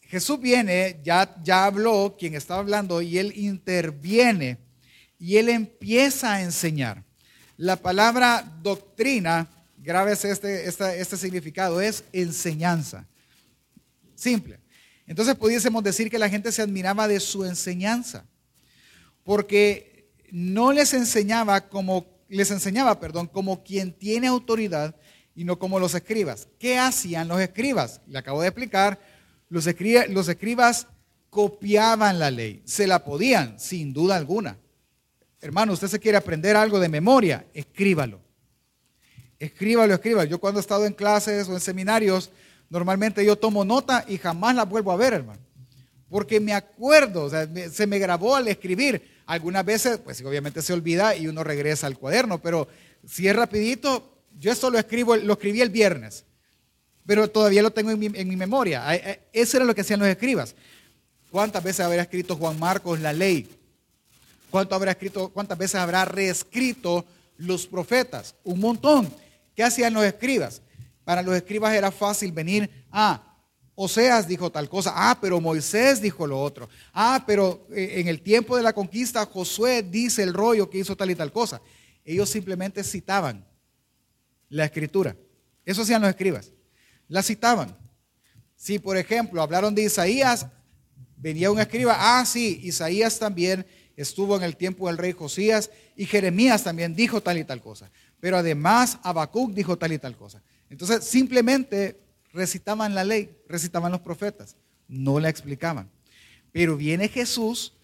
Jesús 0.02 0.40
viene, 0.40 1.00
ya, 1.02 1.36
ya 1.42 1.64
habló 1.64 2.16
quien 2.18 2.34
estaba 2.34 2.60
hablando 2.60 3.02
y 3.02 3.18
él 3.18 3.32
interviene 3.36 4.58
y 5.18 5.36
él 5.36 5.48
empieza 5.48 6.34
a 6.34 6.42
enseñar. 6.42 7.04
La 7.56 7.76
palabra 7.76 8.44
doctrina, 8.62 9.48
grave 9.78 10.12
este, 10.12 10.68
este, 10.68 11.00
este 11.00 11.16
significado, 11.16 11.80
es 11.80 12.04
enseñanza. 12.12 13.06
Simple. 14.14 14.60
Entonces 15.06 15.34
pudiésemos 15.34 15.82
decir 15.84 16.10
que 16.10 16.18
la 16.18 16.28
gente 16.28 16.52
se 16.52 16.62
admiraba 16.62 17.06
de 17.08 17.20
su 17.20 17.44
enseñanza, 17.44 18.24
porque 19.22 20.10
no 20.30 20.72
les 20.72 20.92
enseñaba 20.94 21.68
como 21.68 22.16
les 22.28 22.50
enseñaba, 22.50 22.98
perdón, 22.98 23.28
como 23.28 23.62
quien 23.62 23.92
tiene 23.92 24.26
autoridad 24.26 24.96
y 25.34 25.44
no 25.44 25.58
como 25.58 25.78
los 25.78 25.94
escribas. 25.94 26.48
¿Qué 26.58 26.78
hacían 26.78 27.28
los 27.28 27.40
escribas? 27.40 28.00
Le 28.08 28.18
acabo 28.18 28.42
de 28.42 28.48
explicar 28.48 28.98
los, 29.48 29.66
escribas 29.66 30.86
copiaban 31.30 32.18
la 32.18 32.30
ley, 32.30 32.62
se 32.64 32.86
la 32.86 33.04
podían, 33.04 33.60
sin 33.60 33.92
duda 33.92 34.16
alguna. 34.16 34.58
Hermano, 35.40 35.74
usted 35.74 35.88
se 35.88 36.00
quiere 36.00 36.18
aprender 36.18 36.56
algo 36.56 36.80
de 36.80 36.88
memoria, 36.88 37.46
escríbalo. 37.52 38.20
Escríbalo, 39.38 39.94
escríbalo. 39.94 40.28
Yo 40.28 40.40
cuando 40.40 40.58
he 40.58 40.62
estado 40.62 40.86
en 40.86 40.94
clases 40.94 41.46
o 41.48 41.52
en 41.52 41.60
seminarios, 41.60 42.30
normalmente 42.70 43.24
yo 43.24 43.36
tomo 43.36 43.64
nota 43.64 44.04
y 44.08 44.18
jamás 44.18 44.54
la 44.54 44.64
vuelvo 44.64 44.92
a 44.92 44.96
ver, 44.96 45.14
hermano. 45.14 45.40
Porque 46.08 46.40
me 46.40 46.52
acuerdo, 46.52 47.30
se 47.72 47.86
me 47.86 47.98
grabó 47.98 48.36
al 48.36 48.48
escribir. 48.48 49.16
Algunas 49.26 49.64
veces, 49.64 49.98
pues 49.98 50.22
obviamente 50.24 50.62
se 50.62 50.72
olvida 50.72 51.16
y 51.16 51.26
uno 51.26 51.42
regresa 51.42 51.86
al 51.88 51.98
cuaderno, 51.98 52.40
pero 52.40 52.68
si 53.04 53.26
es 53.26 53.34
rapidito, 53.34 54.20
yo 54.38 54.52
esto 54.52 54.70
lo 54.70 54.78
escribo, 54.78 55.16
lo 55.16 55.32
escribí 55.32 55.60
el 55.60 55.70
viernes 55.70 56.26
pero 57.06 57.30
todavía 57.30 57.62
lo 57.62 57.70
tengo 57.70 57.92
en 57.92 57.98
mi, 58.28 58.36
memoria. 58.36 58.84
Eso 59.32 59.56
era 59.56 59.64
lo 59.64 59.74
que 59.74 59.82
hacían 59.82 60.00
los 60.00 60.08
escribas. 60.08 60.54
¿Cuántas 61.30 61.62
veces 61.62 61.80
habrá 61.80 62.02
escrito 62.02 62.36
Juan 62.36 62.58
Marcos 62.58 63.00
la 63.00 63.12
ley? 63.12 63.48
¿Cuánto 64.50 64.74
habrá 64.74 64.90
escrito, 64.90 65.28
¿Cuántas 65.28 65.56
veces 65.56 65.76
habrá 65.76 66.04
reescrito 66.04 67.04
los 67.36 67.66
profetas? 67.66 68.34
Un 68.42 68.58
montón. 68.58 69.08
¿Qué 69.54 69.62
hacían 69.62 69.94
los 69.94 70.04
escribas? 70.04 70.60
Para 71.06 71.22
los 71.22 71.34
escribas 71.34 71.72
era 71.72 71.90
fácil 71.90 72.32
venir, 72.32 72.68
ah, 72.92 73.22
Oseas 73.74 74.28
dijo 74.28 74.52
tal 74.52 74.68
cosa, 74.68 74.92
ah, 74.94 75.16
pero 75.18 75.40
Moisés 75.40 76.02
dijo 76.02 76.26
lo 76.26 76.38
otro, 76.38 76.68
ah, 76.92 77.24
pero 77.26 77.66
eh, 77.72 78.00
en 78.00 78.08
el 78.08 78.20
tiempo 78.20 78.58
de 78.58 78.62
la 78.62 78.74
conquista 78.74 79.24
Josué 79.24 79.82
dice 79.82 80.22
el 80.22 80.34
rollo 80.34 80.68
que 80.68 80.78
hizo 80.78 80.94
tal 80.94 81.10
y 81.10 81.14
tal 81.14 81.32
cosa. 81.32 81.62
Ellos 82.04 82.28
simplemente 82.28 82.84
citaban 82.84 83.46
la 84.50 84.66
escritura. 84.66 85.16
Eso 85.64 85.80
hacían 85.80 86.02
los 86.02 86.10
escribas 86.10 86.52
la 87.08 87.22
citaban. 87.22 87.76
Si, 88.56 88.78
por 88.78 88.96
ejemplo, 88.96 89.42
hablaron 89.42 89.74
de 89.74 89.82
Isaías, 89.82 90.46
venía 91.16 91.50
un 91.50 91.60
escriba, 91.60 91.96
ah, 91.98 92.24
sí, 92.24 92.60
Isaías 92.62 93.18
también 93.18 93.66
estuvo 93.96 94.36
en 94.36 94.42
el 94.42 94.56
tiempo 94.56 94.88
del 94.88 94.98
rey 94.98 95.12
Josías 95.12 95.70
y 95.94 96.06
Jeremías 96.06 96.64
también 96.64 96.94
dijo 96.94 97.22
tal 97.22 97.38
y 97.38 97.44
tal 97.44 97.60
cosa. 97.60 97.90
Pero 98.20 98.38
además 98.38 98.98
Habacuc 99.02 99.52
dijo 99.52 99.76
tal 99.76 99.92
y 99.92 99.98
tal 99.98 100.16
cosa. 100.16 100.42
Entonces, 100.70 101.04
simplemente 101.04 102.00
recitaban 102.32 102.94
la 102.94 103.04
ley, 103.04 103.34
recitaban 103.48 103.92
los 103.92 104.00
profetas, 104.00 104.56
no 104.88 105.18
la 105.20 105.28
explicaban. 105.28 105.90
Pero 106.52 106.76
viene 106.76 107.08
Jesús 107.08 107.74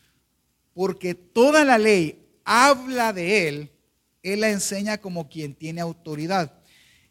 porque 0.75 1.15
toda 1.15 1.65
la 1.65 1.79
ley 1.79 2.27
habla 2.45 3.12
de 3.12 3.49
él 3.49 3.71
Él 4.23 4.41
la 4.41 4.51
enseña 4.51 4.99
como 4.99 5.29
quien 5.29 5.55
tiene 5.55 5.81
autoridad. 5.81 6.53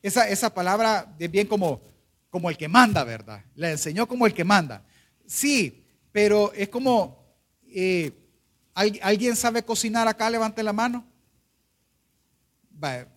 Esa, 0.02 0.28
esa 0.30 0.54
palabra 0.54 1.16
es 1.20 1.30
bien 1.30 1.46
como, 1.48 1.82
como 2.30 2.50
el 2.50 2.58
que 2.58 2.68
manda, 2.68 3.04
¿verdad? 3.04 3.44
La 3.56 3.72
enseñó 3.72 4.08
como 4.08 4.26
el 4.26 4.34
que 4.34 4.44
manda. 4.44 4.84
Sí, 5.28 5.84
pero 6.12 6.52
es 6.54 6.70
como, 6.70 7.24
eh, 7.68 8.12
¿alguien 8.74 9.36
sabe 9.36 9.64
cocinar 9.64 10.08
acá? 10.08 10.30
Levante 10.30 10.64
la 10.64 10.74
mano. 10.74 11.06
Vale. 12.70 13.08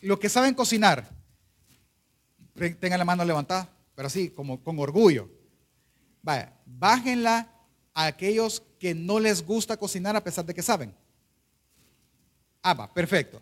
Los 0.00 0.18
que 0.18 0.28
saben 0.28 0.54
cocinar, 0.54 1.08
tengan 2.68 2.98
la 2.98 3.04
mano 3.04 3.24
levantada, 3.24 3.68
pero 3.94 4.06
así, 4.06 4.30
como 4.30 4.62
con 4.62 4.78
orgullo. 4.78 5.28
Vaya, 6.22 6.52
bájenla 6.66 7.50
a 7.94 8.06
aquellos 8.06 8.62
que 8.78 8.94
no 8.94 9.18
les 9.18 9.44
gusta 9.44 9.76
cocinar 9.76 10.14
a 10.16 10.24
pesar 10.24 10.44
de 10.44 10.54
que 10.54 10.62
saben. 10.62 10.94
Ah, 12.62 12.74
va, 12.74 12.92
perfecto. 12.92 13.40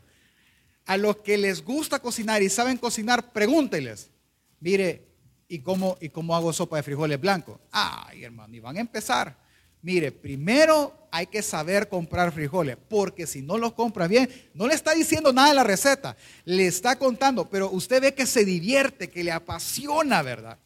A 0.87 0.96
los 0.96 1.18
que 1.18 1.37
les 1.37 1.64
gusta 1.64 1.98
cocinar 1.98 2.42
y 2.42 2.48
saben 2.48 2.78
cocinar, 2.78 3.32
pregúntenles. 3.32 4.10
Mire, 4.60 5.06
¿y 5.48 5.58
cómo, 5.60 5.98
¿y 6.00 6.08
cómo 6.08 6.34
hago 6.34 6.52
sopa 6.52 6.76
de 6.76 6.82
frijoles 6.82 7.20
blancos? 7.20 7.58
Ay, 7.70 8.25
hermano, 8.25 8.54
y 8.54 8.60
van 8.60 8.76
a 8.76 8.80
empezar. 8.80 9.37
Mire, 9.82 10.12
primero 10.12 11.08
hay 11.11 11.26
que 11.26 11.42
saber 11.42 11.88
comprar 11.88 12.32
frijoles, 12.32 12.76
porque 12.88 13.26
si 13.26 13.42
no 13.42 13.56
los 13.58 13.73
compra 13.73 14.06
bien, 14.08 14.28
no 14.54 14.66
le 14.66 14.75
está 14.75 14.92
diciendo 14.92 15.32
nada 15.32 15.49
de 15.49 15.54
la 15.54 15.64
receta, 15.64 16.16
le 16.44 16.66
está 16.66 16.97
contando, 16.97 17.49
pero 17.49 17.70
usted 17.70 18.02
ve 18.02 18.14
que 18.14 18.26
se 18.26 18.44
divierte, 18.44 19.08
que 19.08 19.25
le 19.25 19.32
apasiona, 19.32 20.23
¿verdad? 20.23 20.58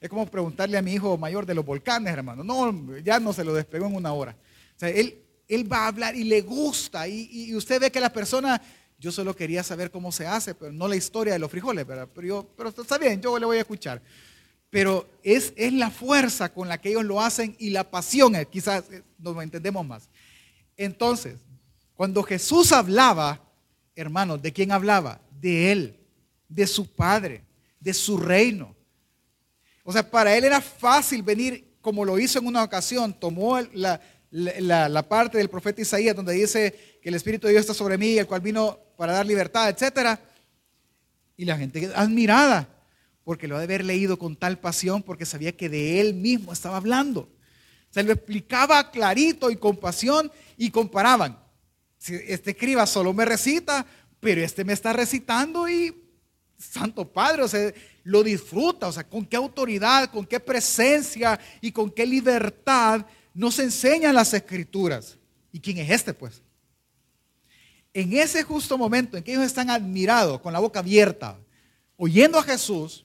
Es 0.00 0.10
como 0.10 0.26
preguntarle 0.26 0.76
a 0.76 0.82
mi 0.82 0.92
hijo 0.92 1.16
mayor 1.16 1.46
de 1.46 1.54
los 1.54 1.64
volcanes, 1.64 2.12
hermano. 2.12 2.44
No, 2.44 2.98
ya 2.98 3.18
no 3.18 3.32
se 3.32 3.42
lo 3.42 3.54
despegó 3.54 3.86
en 3.86 3.94
una 3.94 4.12
hora. 4.12 4.36
O 4.76 4.78
sea, 4.78 4.90
él, 4.90 5.22
él 5.48 5.72
va 5.72 5.78
a 5.78 5.86
hablar 5.88 6.14
y 6.14 6.24
le 6.24 6.42
gusta. 6.42 7.08
Y, 7.08 7.54
usted 7.54 7.80
ve 7.80 7.90
que 7.90 8.00
la 8.00 8.12
persona, 8.12 8.60
yo 8.98 9.10
solo 9.10 9.34
quería 9.34 9.62
saber 9.62 9.90
cómo 9.90 10.12
se 10.12 10.26
hace, 10.26 10.54
pero 10.54 10.72
no 10.72 10.88
la 10.88 10.96
historia 10.96 11.32
de 11.32 11.38
los 11.38 11.50
frijoles, 11.50 11.86
¿verdad? 11.86 12.06
Pero, 12.14 12.26
yo, 12.26 12.46
pero 12.54 12.68
está 12.68 12.98
bien, 12.98 13.18
yo 13.20 13.38
le 13.38 13.46
voy 13.46 13.56
a 13.56 13.60
escuchar. 13.60 14.02
Pero 14.74 15.06
es, 15.22 15.52
es 15.54 15.72
la 15.72 15.88
fuerza 15.88 16.52
con 16.52 16.68
la 16.68 16.80
que 16.80 16.88
ellos 16.88 17.04
lo 17.04 17.20
hacen 17.20 17.54
y 17.60 17.70
la 17.70 17.88
pasión, 17.88 18.34
eh, 18.34 18.44
quizás 18.44 18.82
eh, 18.90 19.04
nos 19.18 19.40
entendemos 19.40 19.86
más. 19.86 20.08
Entonces, 20.76 21.36
cuando 21.94 22.24
Jesús 22.24 22.72
hablaba, 22.72 23.40
hermanos, 23.94 24.42
¿de 24.42 24.52
quién 24.52 24.72
hablaba? 24.72 25.20
De 25.40 25.70
Él, 25.70 26.00
de 26.48 26.66
su 26.66 26.92
Padre, 26.92 27.44
de 27.78 27.94
su 27.94 28.16
reino. 28.16 28.74
O 29.84 29.92
sea, 29.92 30.10
para 30.10 30.36
él 30.36 30.42
era 30.42 30.60
fácil 30.60 31.22
venir, 31.22 31.76
como 31.80 32.04
lo 32.04 32.18
hizo 32.18 32.40
en 32.40 32.46
una 32.48 32.64
ocasión, 32.64 33.14
tomó 33.14 33.60
la, 33.60 35.08
parte 35.08 35.38
del 35.38 35.50
profeta 35.50 35.82
Isaías 35.82 36.16
donde 36.16 36.32
dice 36.32 36.98
que 37.00 37.10
el 37.10 37.14
Espíritu 37.14 37.46
de 37.46 37.52
Dios 37.52 37.60
está 37.60 37.74
sobre 37.74 37.96
mí, 37.96 38.18
el 38.18 38.26
cual 38.26 38.40
vino 38.40 38.76
para 38.96 39.12
dar 39.12 39.24
libertad, 39.24 39.68
etc. 39.68 40.18
Y 41.36 41.44
la 41.44 41.56
gente 41.56 41.92
admirada, 41.94 42.73
porque 43.24 43.48
lo 43.48 43.56
ha 43.56 43.58
de 43.58 43.64
haber 43.64 43.84
leído 43.84 44.18
con 44.18 44.36
tal 44.36 44.58
pasión, 44.58 45.02
porque 45.02 45.26
sabía 45.26 45.56
que 45.56 45.68
de 45.68 46.00
él 46.00 46.14
mismo 46.14 46.52
estaba 46.52 46.76
hablando. 46.76 47.28
Se 47.90 48.02
lo 48.02 48.12
explicaba 48.12 48.90
clarito 48.90 49.50
y 49.50 49.56
con 49.56 49.76
pasión 49.76 50.30
y 50.56 50.70
comparaban. 50.70 51.38
Este 52.06 52.50
escriba 52.50 52.86
solo 52.86 53.12
me 53.14 53.24
recita, 53.24 53.86
pero 54.20 54.42
este 54.42 54.64
me 54.64 54.74
está 54.74 54.92
recitando 54.92 55.68
y 55.68 55.94
Santo 56.58 57.10
Padre, 57.10 57.42
o 57.42 57.48
sea, 57.48 57.72
lo 58.04 58.22
disfruta, 58.22 58.88
o 58.88 58.92
sea, 58.92 59.08
con 59.08 59.24
qué 59.24 59.36
autoridad, 59.36 60.10
con 60.10 60.26
qué 60.26 60.38
presencia 60.38 61.38
y 61.60 61.72
con 61.72 61.90
qué 61.90 62.06
libertad 62.06 63.06
nos 63.32 63.58
enseñan 63.58 64.14
las 64.14 64.32
escrituras. 64.34 65.18
¿Y 65.50 65.60
quién 65.60 65.78
es 65.78 65.90
este, 65.90 66.12
pues? 66.12 66.42
En 67.92 68.12
ese 68.12 68.42
justo 68.42 68.76
momento 68.76 69.16
en 69.16 69.22
que 69.22 69.32
ellos 69.32 69.44
están 69.44 69.70
admirados, 69.70 70.40
con 70.40 70.52
la 70.52 70.58
boca 70.58 70.80
abierta, 70.80 71.38
oyendo 71.96 72.38
a 72.38 72.42
Jesús, 72.42 73.03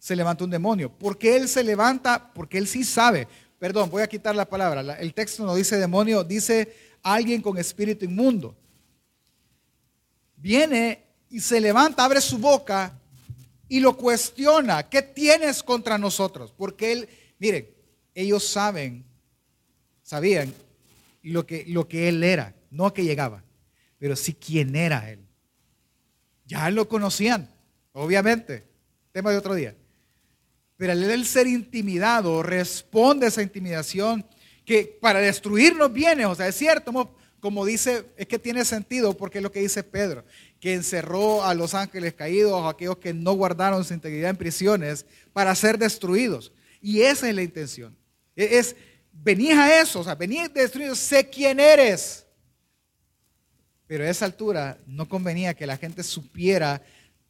se 0.00 0.16
levanta 0.16 0.42
un 0.42 0.50
demonio. 0.50 0.90
porque 0.90 1.36
él 1.36 1.48
se 1.48 1.62
levanta? 1.62 2.32
Porque 2.34 2.58
él 2.58 2.66
sí 2.66 2.82
sabe. 2.82 3.28
Perdón, 3.58 3.90
voy 3.90 4.02
a 4.02 4.08
quitar 4.08 4.34
la 4.34 4.48
palabra. 4.48 4.80
El 4.98 5.12
texto 5.12 5.44
no 5.44 5.54
dice 5.54 5.76
demonio, 5.76 6.24
dice 6.24 6.74
alguien 7.02 7.42
con 7.42 7.58
espíritu 7.58 8.06
inmundo. 8.06 8.56
Viene 10.36 11.04
y 11.28 11.38
se 11.40 11.60
levanta, 11.60 12.02
abre 12.02 12.22
su 12.22 12.38
boca 12.38 12.98
y 13.68 13.78
lo 13.80 13.94
cuestiona. 13.96 14.88
¿Qué 14.88 15.02
tienes 15.02 15.62
contra 15.62 15.98
nosotros? 15.98 16.52
Porque 16.56 16.92
él, 16.92 17.08
miren, 17.38 17.68
ellos 18.14 18.48
saben, 18.48 19.04
sabían 20.02 20.54
lo 21.22 21.44
que, 21.44 21.66
lo 21.68 21.86
que 21.86 22.08
él 22.08 22.24
era, 22.24 22.54
no 22.70 22.94
que 22.94 23.04
llegaba, 23.04 23.44
pero 23.98 24.16
sí 24.16 24.32
quién 24.32 24.74
era 24.74 25.10
él. 25.10 25.20
Ya 26.46 26.70
lo 26.70 26.88
conocían, 26.88 27.48
obviamente, 27.92 28.64
tema 29.12 29.30
de 29.30 29.36
otro 29.36 29.54
día. 29.54 29.76
Pero 30.80 30.94
él 30.94 31.26
ser 31.26 31.46
intimidado, 31.46 32.42
responde 32.42 33.26
a 33.26 33.28
esa 33.28 33.42
intimidación 33.42 34.24
que 34.64 34.96
para 34.98 35.18
destruirnos 35.18 35.92
viene, 35.92 36.24
o 36.24 36.34
sea, 36.34 36.48
es 36.48 36.54
cierto, 36.54 37.14
como 37.38 37.66
dice, 37.66 38.06
es 38.16 38.26
que 38.26 38.38
tiene 38.38 38.64
sentido 38.64 39.14
porque 39.14 39.40
es 39.40 39.42
lo 39.42 39.52
que 39.52 39.60
dice 39.60 39.82
Pedro 39.82 40.24
que 40.58 40.72
encerró 40.72 41.44
a 41.44 41.52
los 41.52 41.74
ángeles 41.74 42.14
caídos, 42.14 42.62
a 42.62 42.70
aquellos 42.70 42.96
que 42.96 43.12
no 43.12 43.34
guardaron 43.34 43.84
su 43.84 43.92
integridad 43.92 44.30
en 44.30 44.38
prisiones, 44.38 45.04
para 45.34 45.54
ser 45.54 45.76
destruidos. 45.76 46.50
Y 46.80 47.02
esa 47.02 47.28
es 47.28 47.34
la 47.34 47.42
intención. 47.42 47.94
E-, 48.34 48.58
es, 48.58 48.74
venís 49.12 49.58
a 49.58 49.82
eso, 49.82 50.00
o 50.00 50.04
sea, 50.04 50.14
venís 50.14 50.50
destruido, 50.54 50.94
sé 50.94 51.28
quién 51.28 51.60
eres. 51.60 52.24
Pero 53.86 54.04
a 54.04 54.08
esa 54.08 54.24
altura 54.24 54.78
no 54.86 55.06
convenía 55.06 55.52
que 55.52 55.66
la 55.66 55.76
gente 55.76 56.02
supiera 56.02 56.82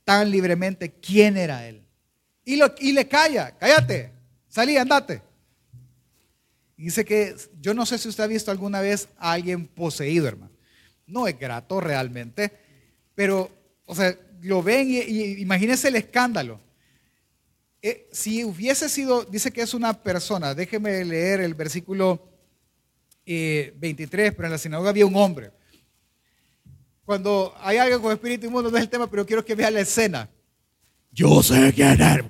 tan 0.04 0.30
libremente 0.30 0.92
quién 0.92 1.36
era 1.36 1.66
él. 1.66 1.82
Y, 2.54 2.60
y 2.80 2.92
le 2.92 3.06
calla, 3.06 3.56
cállate, 3.58 4.10
salí, 4.48 4.76
andate. 4.76 5.22
dice 6.76 7.04
que 7.04 7.36
yo 7.60 7.74
no 7.74 7.86
sé 7.86 7.98
si 7.98 8.08
usted 8.08 8.24
ha 8.24 8.28
visto 8.28 8.50
alguna 8.50 8.80
vez 8.80 9.08
a 9.18 9.32
alguien 9.32 9.66
poseído, 9.66 10.26
hermano. 10.28 10.52
No 11.06 11.26
es 11.26 11.38
grato 11.38 11.80
realmente 11.80 12.52
pero, 13.20 13.50
o 13.84 13.94
sea, 13.94 14.16
lo 14.40 14.62
ven 14.62 14.90
y, 14.90 15.42
imagínense 15.42 15.88
el 15.88 15.96
escándalo. 15.96 16.58
Eh, 17.82 18.08
si 18.12 18.44
hubiese 18.44 18.88
sido, 18.88 19.24
dice 19.24 19.50
que 19.50 19.60
es 19.60 19.74
una 19.74 19.92
persona, 19.92 20.54
déjeme 20.54 21.04
leer 21.04 21.40
el 21.40 21.52
versículo 21.52 22.30
23, 23.26 24.28
eh, 24.28 24.32
pero 24.32 24.46
en 24.46 24.52
la 24.52 24.56
sinagoga 24.56 24.88
había 24.88 25.04
un 25.04 25.16
hombre. 25.16 25.50
Cuando 27.04 27.54
hay 27.60 27.76
alguien 27.76 28.00
con 28.00 28.10
espíritu 28.10 28.46
inmundo, 28.46 28.70
no 28.70 28.78
es 28.78 28.84
el 28.84 28.88
tema, 28.88 29.06
pero 29.06 29.26
quiero 29.26 29.44
que 29.44 29.54
vea 29.54 29.70
la 29.70 29.80
escena. 29.80 30.30
Yo 31.12 31.42
sé 31.42 31.70
quién 31.74 32.00
es. 32.00 32.24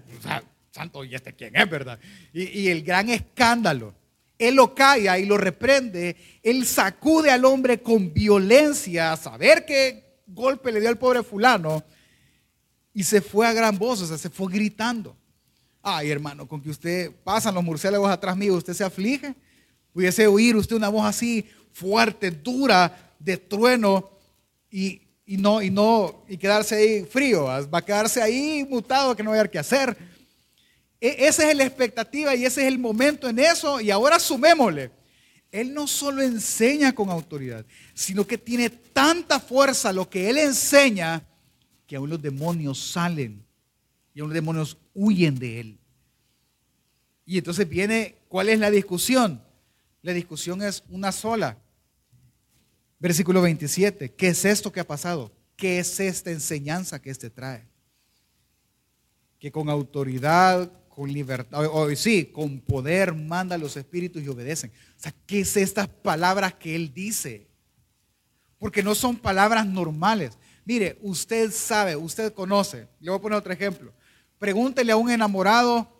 Y 1.04 1.14
este 1.14 1.32
quién 1.34 1.56
es, 1.56 1.68
¿verdad? 1.68 1.98
Y, 2.32 2.60
y 2.60 2.68
el 2.68 2.82
gran 2.82 3.08
escándalo. 3.08 3.94
Él 4.38 4.54
lo 4.54 4.74
calla 4.74 5.18
y 5.18 5.26
lo 5.26 5.36
reprende. 5.36 6.16
Él 6.42 6.64
sacude 6.64 7.30
al 7.30 7.44
hombre 7.44 7.82
con 7.82 8.12
violencia, 8.12 9.12
a 9.12 9.16
saber 9.16 9.66
que 9.66 10.22
golpe 10.26 10.72
le 10.72 10.80
dio 10.80 10.88
al 10.88 10.98
pobre 10.98 11.22
fulano 11.22 11.84
y 12.92 13.04
se 13.04 13.20
fue 13.20 13.46
a 13.46 13.52
gran 13.52 13.78
voz, 13.78 14.02
o 14.02 14.06
sea, 14.06 14.18
se 14.18 14.30
fue 14.30 14.52
gritando. 14.52 15.16
Ay, 15.82 16.10
hermano, 16.10 16.46
con 16.46 16.60
que 16.60 16.70
usted 16.70 17.10
pasan 17.24 17.54
los 17.54 17.64
murciélagos 17.64 18.10
atrás 18.10 18.36
mío, 18.36 18.54
usted 18.54 18.74
se 18.74 18.84
aflige. 18.84 19.34
Pudiese 19.92 20.26
oír 20.26 20.56
usted 20.56 20.76
una 20.76 20.88
voz 20.88 21.06
así 21.06 21.48
fuerte, 21.72 22.30
dura, 22.30 23.14
de 23.18 23.36
trueno 23.36 24.10
y, 24.70 25.02
no, 25.26 25.62
y 25.62 25.70
no, 25.70 26.24
y 26.28 26.36
quedarse 26.36 26.74
ahí 26.74 27.04
frío. 27.04 27.44
Va 27.44 27.78
a 27.78 27.84
quedarse 27.84 28.22
ahí 28.22 28.66
mutado 28.68 29.14
que 29.14 29.22
no 29.22 29.30
va 29.30 29.40
a 29.40 29.48
qué 29.48 29.58
hacer. 29.58 29.96
E, 31.00 31.26
esa 31.26 31.50
es 31.50 31.56
la 31.56 31.64
expectativa 31.64 32.34
y 32.34 32.44
ese 32.44 32.62
es 32.62 32.68
el 32.68 32.78
momento 32.78 33.28
en 33.28 33.38
eso. 33.38 33.80
Y 33.80 33.90
ahora 33.90 34.18
sumémosle 34.18 34.90
él 35.50 35.74
no 35.74 35.86
solo 35.86 36.22
enseña 36.22 36.94
con 36.94 37.10
autoridad, 37.10 37.66
sino 37.92 38.26
que 38.26 38.38
tiene 38.38 38.70
tanta 38.70 39.40
fuerza 39.40 39.92
lo 39.92 40.08
que 40.08 40.30
Él 40.30 40.38
enseña 40.38 41.26
que 41.86 41.96
aún 41.96 42.10
los 42.10 42.22
demonios 42.22 42.78
salen 42.78 43.44
y 44.14 44.20
aún 44.20 44.30
los 44.30 44.34
demonios 44.34 44.78
huyen 44.94 45.38
de 45.38 45.60
Él. 45.60 45.78
Y 47.26 47.38
entonces 47.38 47.68
viene, 47.68 48.16
¿cuál 48.28 48.48
es 48.48 48.60
la 48.60 48.70
discusión? 48.70 49.42
La 50.02 50.12
discusión 50.12 50.62
es 50.62 50.84
una 50.88 51.10
sola. 51.10 51.58
Versículo 52.98 53.42
27, 53.42 54.12
¿qué 54.14 54.28
es 54.28 54.44
esto 54.44 54.70
que 54.70 54.80
ha 54.80 54.86
pasado? 54.86 55.32
¿Qué 55.56 55.80
es 55.80 55.98
esta 55.98 56.30
enseñanza 56.30 57.00
que 57.00 57.10
éste 57.10 57.28
trae? 57.28 57.66
Que 59.38 59.50
con 59.50 59.68
autoridad, 59.68 60.70
con 61.00 61.10
libertad, 61.10 61.64
o, 61.64 61.96
sí, 61.96 62.26
con 62.26 62.60
poder 62.60 63.14
manda 63.14 63.54
a 63.54 63.58
los 63.58 63.74
espíritus 63.74 64.22
y 64.22 64.28
obedecen. 64.28 64.70
O 64.70 65.02
sea, 65.02 65.14
¿qué 65.24 65.40
es 65.40 65.56
estas 65.56 65.88
palabras 65.88 66.52
que 66.52 66.76
él 66.76 66.92
dice? 66.92 67.46
Porque 68.58 68.82
no 68.82 68.94
son 68.94 69.16
palabras 69.16 69.64
normales. 69.64 70.36
Mire, 70.66 70.98
usted 71.00 71.52
sabe, 71.52 71.96
usted 71.96 72.34
conoce. 72.34 72.86
Le 73.00 73.08
voy 73.08 73.18
a 73.18 73.22
poner 73.22 73.38
otro 73.38 73.50
ejemplo. 73.50 73.94
Pregúntele 74.38 74.92
a 74.92 74.96
un 74.96 75.10
enamorado 75.10 75.90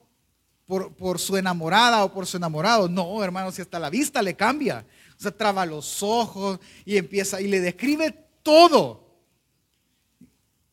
por, 0.67 0.95
por 0.95 1.19
su 1.19 1.39
enamorada 1.39 2.05
o 2.05 2.13
por 2.13 2.27
su 2.27 2.37
enamorado. 2.37 2.87
No, 2.87 3.25
hermano, 3.25 3.53
si 3.53 3.63
hasta 3.63 3.79
la 3.79 3.89
vista 3.89 4.21
le 4.21 4.37
cambia. 4.37 4.85
O 5.19 5.23
sea, 5.23 5.31
traba 5.31 5.65
los 5.65 6.03
ojos 6.03 6.61
y 6.85 6.99
empieza 6.99 7.41
y 7.41 7.49
le 7.49 7.61
describe 7.61 8.15
todo. 8.43 9.19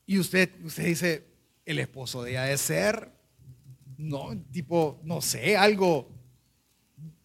Y 0.05 0.19
usted, 0.19 0.51
usted 0.65 0.83
dice, 0.83 1.27
el 1.63 1.79
esposo 1.79 2.23
de 2.23 2.31
ella 2.31 2.43
de 2.43 2.57
ser, 2.57 3.16
no, 3.97 4.37
tipo, 4.51 4.99
no 5.03 5.21
sé, 5.21 5.57
algo 5.57 6.09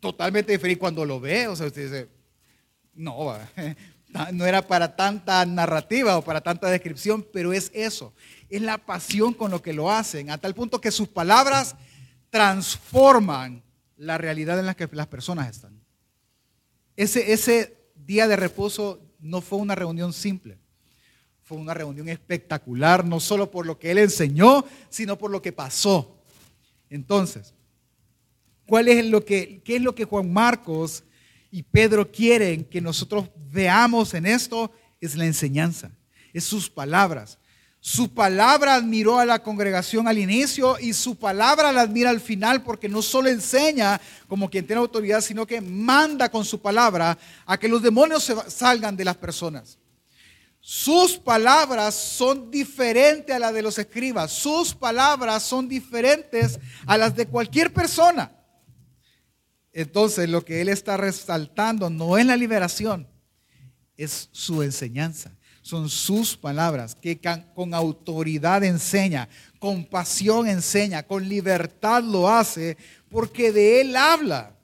totalmente 0.01 0.53
diferente 0.53 0.81
cuando 0.81 1.05
lo 1.05 1.21
ve. 1.21 1.47
O 1.49 1.57
sea, 1.57 1.67
usted 1.67 1.85
dice, 1.85 2.09
no, 2.95 3.37
no 4.33 4.47
era 4.47 4.67
para 4.67 4.97
tanta 4.97 5.45
narrativa 5.47 6.19
o 6.19 6.23
para 6.23 6.41
tanta 6.41 6.69
descripción, 6.69 7.27
pero 7.33 7.53
es 7.53 7.71
eso. 7.75 8.15
Es 8.49 8.63
la 8.63 8.79
pasión 8.79 9.35
con 9.35 9.51
lo 9.51 9.63
que 9.63 9.73
lo 9.73 9.91
hacen, 9.91 10.31
a 10.31 10.39
tal 10.39 10.55
punto 10.55 10.81
que 10.81 10.91
sus 10.91 11.09
palabras 11.09 11.77
transforman 12.31 13.63
la 13.97 14.19
realidad 14.19 14.59
en 14.59 14.67
la 14.67 14.75
que 14.75 14.89
las 14.93 15.07
personas 15.07 15.51
están. 15.51 15.81
Ese, 16.97 17.33
ese 17.33 17.77
día 17.95 18.27
de 18.27 18.37
reposo 18.37 19.01
no 19.21 19.41
fue 19.41 19.59
una 19.59 19.75
reunión 19.75 20.13
simple. 20.13 20.59
Fue 21.43 21.59
una 21.59 21.75
reunión 21.75 22.09
espectacular, 22.09 23.05
no 23.05 23.21
solo 23.21 23.51
por 23.51 23.67
lo 23.67 23.79
que 23.79 23.91
él 23.91 23.99
enseñó, 23.99 24.65
sino 24.89 25.19
por 25.19 25.31
lo 25.31 25.43
que 25.43 25.53
pasó. 25.53 26.22
Entonces, 26.93 27.55
¿cuál 28.67 28.87
es 28.87 29.07
lo 29.07 29.25
que, 29.25 29.63
¿qué 29.65 29.77
es 29.77 29.83
lo 29.83 29.95
que 29.95 30.05
Juan 30.05 30.31
Marcos 30.31 31.03
y 31.51 31.63
Pedro 31.63 32.13
quieren 32.13 32.65
que 32.65 32.83
nosotros 32.83 33.31
veamos 33.51 34.13
en 34.13 34.27
esto? 34.27 34.71
Es 35.01 35.17
la 35.17 35.25
enseñanza, 35.25 35.91
es 36.35 36.45
sus 36.45 36.69
palabras. 36.69 37.39
Su 37.81 38.13
palabra 38.13 38.75
admiró 38.75 39.19
a 39.19 39.25
la 39.25 39.43
congregación 39.43 40.07
al 40.07 40.19
inicio 40.19 40.79
y 40.79 40.93
su 40.93 41.17
palabra 41.17 41.73
la 41.73 41.81
admira 41.81 42.11
al 42.11 42.21
final 42.21 42.63
porque 42.63 42.91
no 42.91 43.01
solo 43.01 43.31
enseña 43.31 43.99
como 44.29 44.51
quien 44.51 44.67
tiene 44.67 44.81
autoridad, 44.81 45.23
sino 45.23 45.47
que 45.47 45.63
manda 45.63 46.29
con 46.29 46.45
su 46.45 46.61
palabra 46.61 47.19
a 47.47 47.59
que 47.59 47.69
los 47.69 47.83
demonios 47.83 48.23
se 48.23 48.37
salgan 48.51 48.97
de 48.97 49.07
las 49.07 49.17
personas. 49.17 49.79
Sus 50.65 51.19
palabras 51.19 51.95
son 51.95 52.51
diferentes 52.51 53.35
a 53.35 53.39
las 53.39 53.53
de 53.53 53.63
los 53.63 53.77
escribas. 53.79 54.33
Sus 54.33 54.75
palabras 54.75 55.43
son 55.43 55.69
diferentes 55.69 56.59
a 56.87 56.97
las 56.97 57.15
de 57.15 57.27
cualquier 57.27 57.75
persona. 57.75 58.33
Entonces 59.73 60.29
lo 60.31 60.45
que 60.45 60.63
él 60.63 60.71
está 60.71 60.97
resaltando 60.97 61.91
no 61.91 62.17
es 62.17 62.25
la 62.25 62.37
liberación, 62.37 63.07
es 63.97 64.31
su 64.33 64.63
enseñanza 64.63 65.33
son 65.63 65.89
sus 65.89 66.37
palabras, 66.37 66.97
que 66.97 67.21
con 67.55 67.73
autoridad 67.73 68.65
enseña, 68.65 69.29
con 69.61 69.85
pasión 69.85 70.49
enseña, 70.49 71.05
con 71.05 71.29
libertad 71.29 72.03
lo 72.03 72.29
hace, 72.29 72.77
porque 73.09 73.53
de 73.53 73.81
Él 73.81 73.97
habla. 73.97 74.57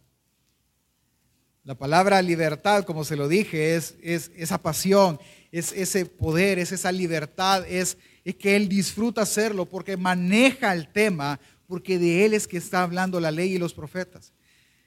La 1.63 1.77
palabra 1.77 2.21
libertad, 2.21 2.85
como 2.85 3.05
se 3.05 3.15
lo 3.15 3.29
dije, 3.29 3.77
es, 3.77 3.95
es 4.03 4.33
esa 4.37 4.59
pasión, 4.59 5.21
es 5.51 5.73
ese 5.73 6.07
poder, 6.07 6.59
es 6.59 6.73
esa 6.73 6.93
libertad, 6.93 7.65
es, 7.69 7.97
es 8.25 8.35
que 8.35 8.57
Él 8.57 8.69
disfruta 8.69 9.23
hacerlo 9.23 9.67
porque 9.67 9.97
maneja 9.97 10.73
el 10.73 10.89
tema, 10.89 11.41
porque 11.67 11.99
de 11.99 12.25
Él 12.25 12.35
es 12.35 12.47
que 12.47 12.59
está 12.59 12.83
hablando 12.83 13.21
la 13.21 13.31
ley 13.31 13.55
y 13.55 13.59
los 13.59 13.75
profetas. 13.75 14.33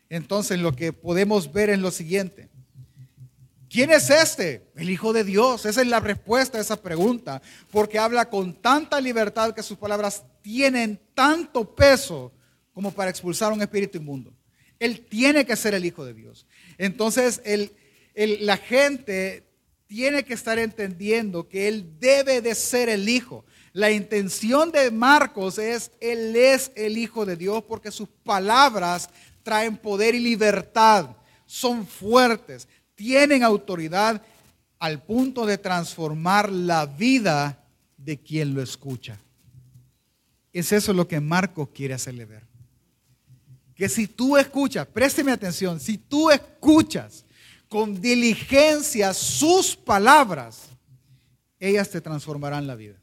Entonces 0.10 0.60
lo 0.60 0.76
que 0.76 0.93
podemos 0.93 1.52
ver 1.52 1.69
es 1.69 1.80
lo 1.80 1.91
siguiente. 1.91 2.50
¿Quién 3.69 3.89
es 3.89 4.10
este? 4.10 4.69
El 4.76 4.89
Hijo 4.89 5.13
de 5.13 5.24
Dios. 5.24 5.65
Esa 5.65 5.82
es 5.82 5.88
la 5.88 6.02
respuesta 6.02 6.58
a 6.58 6.62
esa 6.62 6.82
pregunta, 6.82 7.41
porque 7.71 7.97
habla 7.97 8.30
con 8.30 8.54
tanta 8.54 9.00
libertad 9.00 9.56
que 9.56 9.63
sus 9.63 9.78
palabras 9.78 10.26
tienen 10.41 11.00
tanto 11.13 11.74
peso 11.74 12.34
como 12.74 12.91
para 12.91 13.10
expulsar 13.10 13.54
un 13.54 13.62
espíritu 13.62 13.97
inmundo. 13.97 14.34
Él 14.78 15.06
tiene 15.08 15.45
que 15.45 15.56
ser 15.56 15.74
el 15.74 15.86
Hijo 15.86 16.04
de 16.04 16.13
Dios. 16.13 16.45
Entonces, 16.78 17.41
la 18.13 18.58
gente 18.58 19.50
tiene 19.91 20.23
que 20.23 20.36
estar 20.36 20.58
entendiendo 20.58 21.49
que 21.49 21.67
Él 21.67 21.99
debe 21.99 22.39
de 22.39 22.56
ser 22.56 22.88
el 22.88 23.10
Hijo. 23.10 23.43
La 23.73 23.91
intención 23.91 24.71
de 24.71 24.89
Marcos 24.89 25.58
es, 25.58 25.91
Él 25.99 26.34
es 26.34 26.71
el 26.75 26.97
Hijo 26.97 27.25
de 27.25 27.36
Dios 27.36 27.62
porque 27.67 27.91
sus 27.91 28.08
palabras 28.08 29.10
traen 29.43 29.75
poder 29.75 30.15
y 30.15 30.21
libertad, 30.21 31.10
son 31.45 31.86
fuertes, 31.86 32.69
tienen 32.95 33.43
autoridad 33.43 34.21
al 34.80 35.04
punto 35.04 35.45
de 35.45 35.58
transformar 35.58 36.49
la 36.49 36.86
vida 36.86 37.62
de 37.97 38.17
quien 38.17 38.54
lo 38.54 38.62
escucha. 38.62 39.19
Es 40.54 40.71
eso 40.71 40.93
lo 40.93 41.06
que 41.06 41.19
Marcos 41.19 41.67
quiere 41.73 41.95
hacerle 41.95 42.23
ver. 42.23 42.47
Que 43.75 43.89
si 43.89 44.08
tú 44.08 44.38
escuchas, 44.38 44.88
présteme 44.88 45.34
atención, 45.34 45.82
si 45.82 45.97
tú 45.97 46.32
escuchas 46.32 47.25
con 47.71 48.01
diligencia 48.01 49.13
sus 49.13 49.77
palabras, 49.77 50.67
ellas 51.57 51.89
te 51.89 52.01
transformarán 52.01 52.67
la 52.67 52.75
vida. 52.75 53.01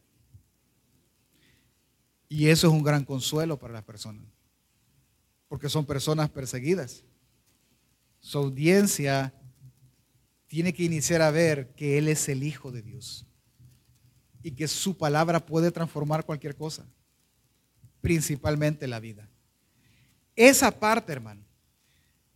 Y 2.29 2.49
eso 2.49 2.67
es 2.67 2.73
un 2.75 2.83
gran 2.83 3.03
consuelo 3.03 3.59
para 3.59 3.73
las 3.73 3.83
personas, 3.83 4.27
porque 5.49 5.71
son 5.71 5.87
personas 5.87 6.29
perseguidas. 6.29 7.03
Su 8.21 8.37
audiencia 8.37 9.33
tiene 10.49 10.75
que 10.75 10.83
iniciar 10.83 11.23
a 11.23 11.31
ver 11.31 11.75
que 11.75 11.97
Él 11.97 12.07
es 12.07 12.29
el 12.29 12.43
Hijo 12.43 12.71
de 12.71 12.83
Dios 12.83 13.25
y 14.43 14.51
que 14.51 14.69
su 14.69 14.99
palabra 14.99 15.47
puede 15.47 15.71
transformar 15.71 16.27
cualquier 16.27 16.55
cosa, 16.55 16.85
principalmente 18.03 18.87
la 18.87 19.01
vida. 19.01 19.31
Esa 20.37 20.71
parte, 20.79 21.11
hermano, 21.11 21.43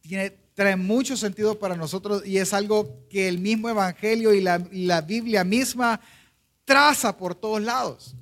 tiene, 0.00 0.41
trae 0.54 0.76
mucho 0.76 1.16
sentido 1.16 1.58
para 1.58 1.76
nosotros 1.76 2.26
y 2.26 2.38
es 2.38 2.52
algo 2.52 3.06
que 3.08 3.28
el 3.28 3.38
mismo 3.38 3.68
Evangelio 3.68 4.34
y 4.34 4.40
la, 4.40 4.66
y 4.70 4.86
la 4.86 5.00
Biblia 5.00 5.44
misma 5.44 6.00
traza 6.64 7.16
por 7.16 7.34
todos 7.34 7.62
lados. 7.62 8.14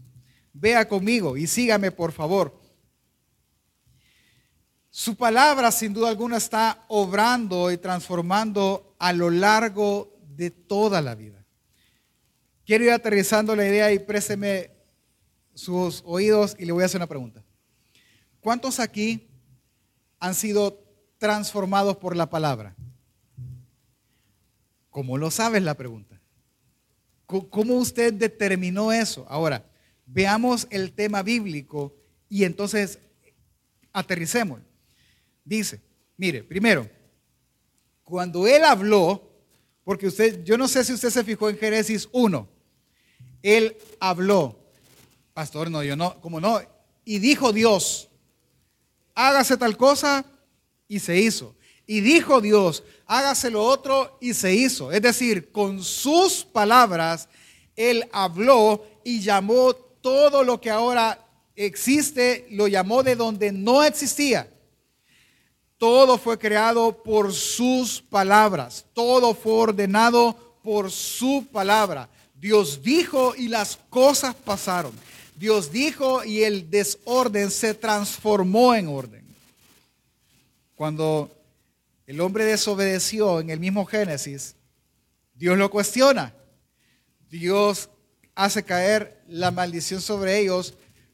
Vea 0.52 0.86
conmigo 0.88 1.36
y 1.36 1.46
sígame, 1.46 1.90
por 1.90 2.12
favor. 2.12 2.58
Su 4.90 5.16
palabra, 5.16 5.70
sin 5.70 5.94
duda 5.94 6.08
alguna, 6.08 6.36
está 6.36 6.84
obrando 6.88 7.70
y 7.70 7.78
transformando 7.78 8.96
a 8.98 9.12
lo 9.12 9.30
largo 9.30 10.18
de 10.36 10.50
toda 10.50 11.00
la 11.00 11.14
vida. 11.14 11.44
Quiero 12.66 12.84
ir 12.84 12.90
aterrizando 12.90 13.54
la 13.54 13.66
idea 13.66 13.92
y 13.92 13.98
présteme 13.98 14.70
sus 15.54 16.02
oídos 16.04 16.56
y 16.58 16.64
le 16.64 16.72
voy 16.72 16.82
a 16.82 16.86
hacer 16.86 16.98
una 16.98 17.06
pregunta. 17.06 17.44
¿Cuántos 18.40 18.80
aquí 18.80 19.28
han 20.18 20.34
sido 20.34 20.89
transformados 21.20 21.98
por 21.98 22.16
la 22.16 22.28
palabra? 22.28 22.74
¿Cómo 24.88 25.18
lo 25.18 25.30
sabes 25.30 25.62
la 25.62 25.74
pregunta? 25.74 26.20
¿Cómo 27.26 27.74
usted 27.74 28.12
determinó 28.12 28.90
eso? 28.90 29.24
Ahora, 29.28 29.64
veamos 30.06 30.66
el 30.70 30.92
tema 30.92 31.22
bíblico 31.22 31.94
y 32.28 32.42
entonces 32.42 32.98
aterricemos. 33.92 34.60
Dice, 35.44 35.80
mire, 36.16 36.42
primero, 36.42 36.88
cuando 38.02 38.48
él 38.48 38.64
habló, 38.64 39.30
porque 39.84 40.08
usted, 40.08 40.42
yo 40.42 40.58
no 40.58 40.66
sé 40.66 40.82
si 40.84 40.94
usted 40.94 41.10
se 41.10 41.22
fijó 41.22 41.48
en 41.50 41.58
Génesis 41.58 42.08
1, 42.10 42.48
él 43.42 43.76
habló, 44.00 44.58
pastor, 45.34 45.70
no, 45.70 45.84
yo 45.84 45.94
no, 45.96 46.20
como 46.20 46.40
no, 46.40 46.60
y 47.04 47.18
dijo 47.18 47.52
Dios, 47.52 48.08
hágase 49.14 49.56
tal 49.56 49.76
cosa 49.76 50.24
y 50.90 50.98
se 50.98 51.16
hizo. 51.16 51.54
Y 51.86 52.00
dijo 52.00 52.40
Dios, 52.40 52.82
hágase 53.06 53.48
lo 53.48 53.64
otro 53.64 54.18
y 54.20 54.34
se 54.34 54.52
hizo. 54.52 54.92
Es 54.92 55.00
decir, 55.00 55.50
con 55.52 55.82
sus 55.82 56.44
palabras, 56.44 57.28
él 57.76 58.06
habló 58.12 58.84
y 59.04 59.20
llamó 59.20 59.72
todo 59.72 60.42
lo 60.42 60.60
que 60.60 60.68
ahora 60.68 61.24
existe, 61.54 62.46
lo 62.50 62.66
llamó 62.66 63.04
de 63.04 63.14
donde 63.14 63.52
no 63.52 63.84
existía. 63.84 64.50
Todo 65.78 66.18
fue 66.18 66.38
creado 66.38 67.02
por 67.02 67.32
sus 67.32 68.02
palabras. 68.02 68.84
Todo 68.92 69.32
fue 69.32 69.52
ordenado 69.52 70.58
por 70.62 70.90
su 70.90 71.46
palabra. 71.52 72.10
Dios 72.34 72.82
dijo 72.82 73.34
y 73.36 73.46
las 73.46 73.78
cosas 73.88 74.34
pasaron. 74.34 74.92
Dios 75.36 75.70
dijo 75.70 76.24
y 76.24 76.42
el 76.42 76.68
desorden 76.68 77.50
se 77.50 77.74
transformó 77.74 78.74
en 78.74 78.88
orden. 78.88 79.19
Cuando 80.80 81.30
el 82.06 82.22
hombre 82.22 82.46
desobedeció 82.46 83.40
en 83.40 83.50
el 83.50 83.60
mismo 83.60 83.84
Génesis, 83.84 84.56
Dios 85.34 85.58
lo 85.58 85.70
cuestiona. 85.70 86.32
Dios 87.28 87.90
hace 88.34 88.62
caer 88.62 89.22
la 89.28 89.50
maldición 89.50 90.00
sobre 90.00 90.38
ellos, 90.38 90.72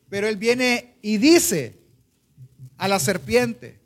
pero 0.09 0.29
él 0.29 0.37
viene 0.37 0.95
y 1.03 1.17
dice 1.17 1.81
a 2.79 2.87
la 2.87 3.01
serpiente, 3.01 3.81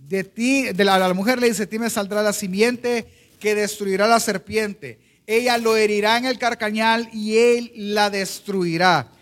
de 0.00 0.24
ti, 0.24 0.72
de 0.72 0.84
la, 0.84 0.98
la 0.98 1.14
mujer 1.14 1.38
le 1.40 1.46
dice, 1.46 1.68
ti 1.68 1.78
me 1.78 1.90
saldrá 1.90 2.20
la 2.20 2.32
simiente 2.32 3.06
que 3.38 3.54
destruirá 3.54 4.08
la 4.08 4.18
serpiente. 4.18 4.98
Ella 5.28 5.58
lo 5.58 5.76
herirá 5.76 6.18
en 6.18 6.24
el 6.24 6.40
carcañal 6.40 7.08
y 7.12 7.36
él 7.36 7.72
la 7.76 8.10
destruirá. 8.10 9.12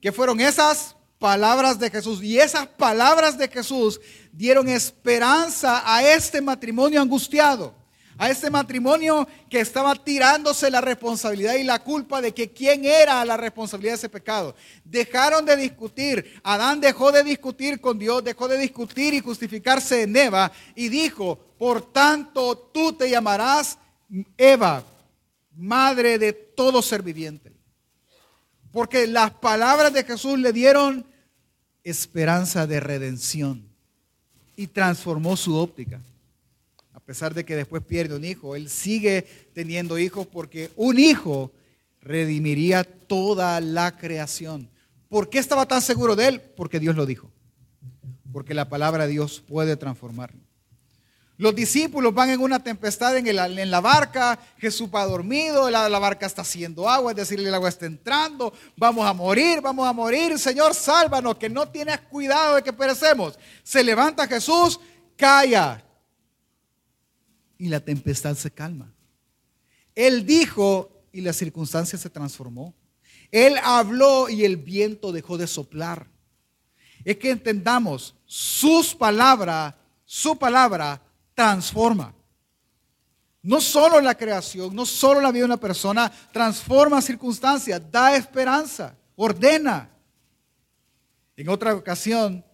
¿Qué 0.00 0.10
fueron 0.10 0.40
esas 0.40 0.96
palabras 1.22 1.78
de 1.78 1.88
Jesús? 1.88 2.20
Y 2.20 2.40
esas 2.40 2.66
palabras 2.66 3.38
de 3.38 3.46
Jesús 3.46 4.00
dieron 4.32 4.68
esperanza 4.68 5.80
a 5.86 6.02
este 6.02 6.40
matrimonio 6.42 7.00
angustiado, 7.00 7.80
A 8.18 8.28
este 8.28 8.50
matrimonio 8.50 9.26
que 9.48 9.60
estaba 9.60 9.94
tirándose 9.94 10.70
la 10.70 10.80
responsabilidad 10.80 11.54
y 11.54 11.64
la 11.64 11.78
culpa 11.78 12.20
de 12.20 12.34
que 12.34 12.52
quién 12.52 12.84
era 12.84 13.24
la 13.24 13.36
responsabilidad 13.36 13.92
de 13.92 13.96
ese 13.96 14.08
pecado. 14.08 14.54
Dejaron 14.84 15.46
de 15.46 15.56
discutir. 15.56 16.40
Adán 16.42 16.80
dejó 16.80 17.10
de 17.10 17.24
discutir 17.24 17.80
con 17.80 17.98
Dios, 17.98 18.22
dejó 18.22 18.48
de 18.48 18.58
discutir 18.58 19.14
y 19.14 19.20
justificarse 19.20 20.02
en 20.02 20.14
Eva 20.16 20.52
y 20.74 20.88
dijo, 20.88 21.38
por 21.58 21.92
tanto 21.92 22.56
tú 22.74 22.92
te 22.92 23.08
llamarás 23.08 23.78
Eva, 24.36 24.84
madre 25.56 26.18
de 26.18 26.32
todo 26.32 26.82
ser 26.82 27.02
viviente. 27.02 27.52
Porque 28.72 29.06
las 29.06 29.30
palabras 29.32 29.92
de 29.92 30.04
Jesús 30.04 30.38
le 30.38 30.52
dieron 30.52 31.11
esperanza 31.84 32.66
de 32.66 32.80
redención 32.80 33.62
y 34.56 34.66
transformó 34.66 35.36
su 35.36 35.56
óptica. 35.56 36.00
A 36.92 37.00
pesar 37.00 37.34
de 37.34 37.44
que 37.44 37.56
después 37.56 37.82
pierde 37.82 38.16
un 38.16 38.24
hijo, 38.24 38.54
él 38.54 38.68
sigue 38.68 39.26
teniendo 39.54 39.98
hijos 39.98 40.26
porque 40.26 40.70
un 40.76 40.98
hijo 40.98 41.50
redimiría 42.00 42.84
toda 42.84 43.60
la 43.60 43.96
creación. 43.96 44.68
¿Por 45.08 45.28
qué 45.28 45.38
estaba 45.38 45.66
tan 45.66 45.82
seguro 45.82 46.16
de 46.16 46.28
él? 46.28 46.40
Porque 46.40 46.80
Dios 46.80 46.96
lo 46.96 47.06
dijo. 47.06 47.30
Porque 48.32 48.54
la 48.54 48.68
palabra 48.68 49.06
de 49.06 49.12
Dios 49.12 49.42
puede 49.46 49.76
transformarlo. 49.76 50.40
Los 51.42 51.56
discípulos 51.56 52.14
van 52.14 52.30
en 52.30 52.40
una 52.40 52.62
tempestad 52.62 53.16
en, 53.16 53.36
la 53.68 53.80
barca, 53.80 54.38
Jesús 54.58 54.88
va 54.94 55.04
dormido, 55.04 55.68
la, 55.70 55.88
la, 55.88 55.98
barca 55.98 56.24
está 56.24 56.42
haciendo 56.42 56.88
agua, 56.88 57.10
es 57.10 57.16
decir, 57.16 57.40
el 57.40 57.52
agua 57.52 57.68
está 57.68 57.84
entrando, 57.84 58.52
vamos 58.76 59.04
a 59.04 59.12
morir, 59.12 59.60
vamos 59.60 59.88
a 59.88 59.92
morir, 59.92 60.38
Señor, 60.38 60.72
sálvanos, 60.72 61.34
que 61.38 61.48
no 61.48 61.68
tienes 61.68 61.98
cuidado 62.02 62.54
de 62.54 62.62
que 62.62 62.72
perecemos. 62.72 63.36
Se 63.64 63.82
levanta 63.82 64.28
Jesús, 64.28 64.78
calla, 65.16 65.84
y 67.58 67.66
la 67.66 67.80
tempestad 67.80 68.36
se 68.36 68.52
calma. 68.52 68.94
Él 69.96 70.24
dijo 70.24 71.02
y 71.10 71.22
la 71.22 71.32
circunstancia 71.32 71.98
se 71.98 72.08
transformó. 72.08 72.72
Él 73.32 73.56
habló 73.64 74.28
y 74.28 74.44
el 74.44 74.58
viento 74.58 75.10
dejó 75.10 75.36
de 75.38 75.48
soplar. 75.48 76.06
Es 77.04 77.16
que 77.16 77.30
entendamos, 77.30 78.14
sus 78.26 78.94
palabras, 78.94 79.74
su 80.04 80.38
palabra 80.38 81.02
transforma. 81.42 82.14
No 83.42 83.60
solo 83.60 84.00
la 84.00 84.14
creación, 84.14 84.76
no 84.76 84.86
solo 84.86 85.20
la 85.20 85.32
vida 85.32 85.40
de 85.40 85.46
una 85.46 85.56
persona, 85.56 86.12
transforma 86.32 87.02
circunstancias, 87.02 87.82
da 87.90 88.14
esperanza, 88.14 88.96
ordena. 89.16 89.90
En 91.36 91.48
otra 91.48 91.74
ocasión, 91.74 92.44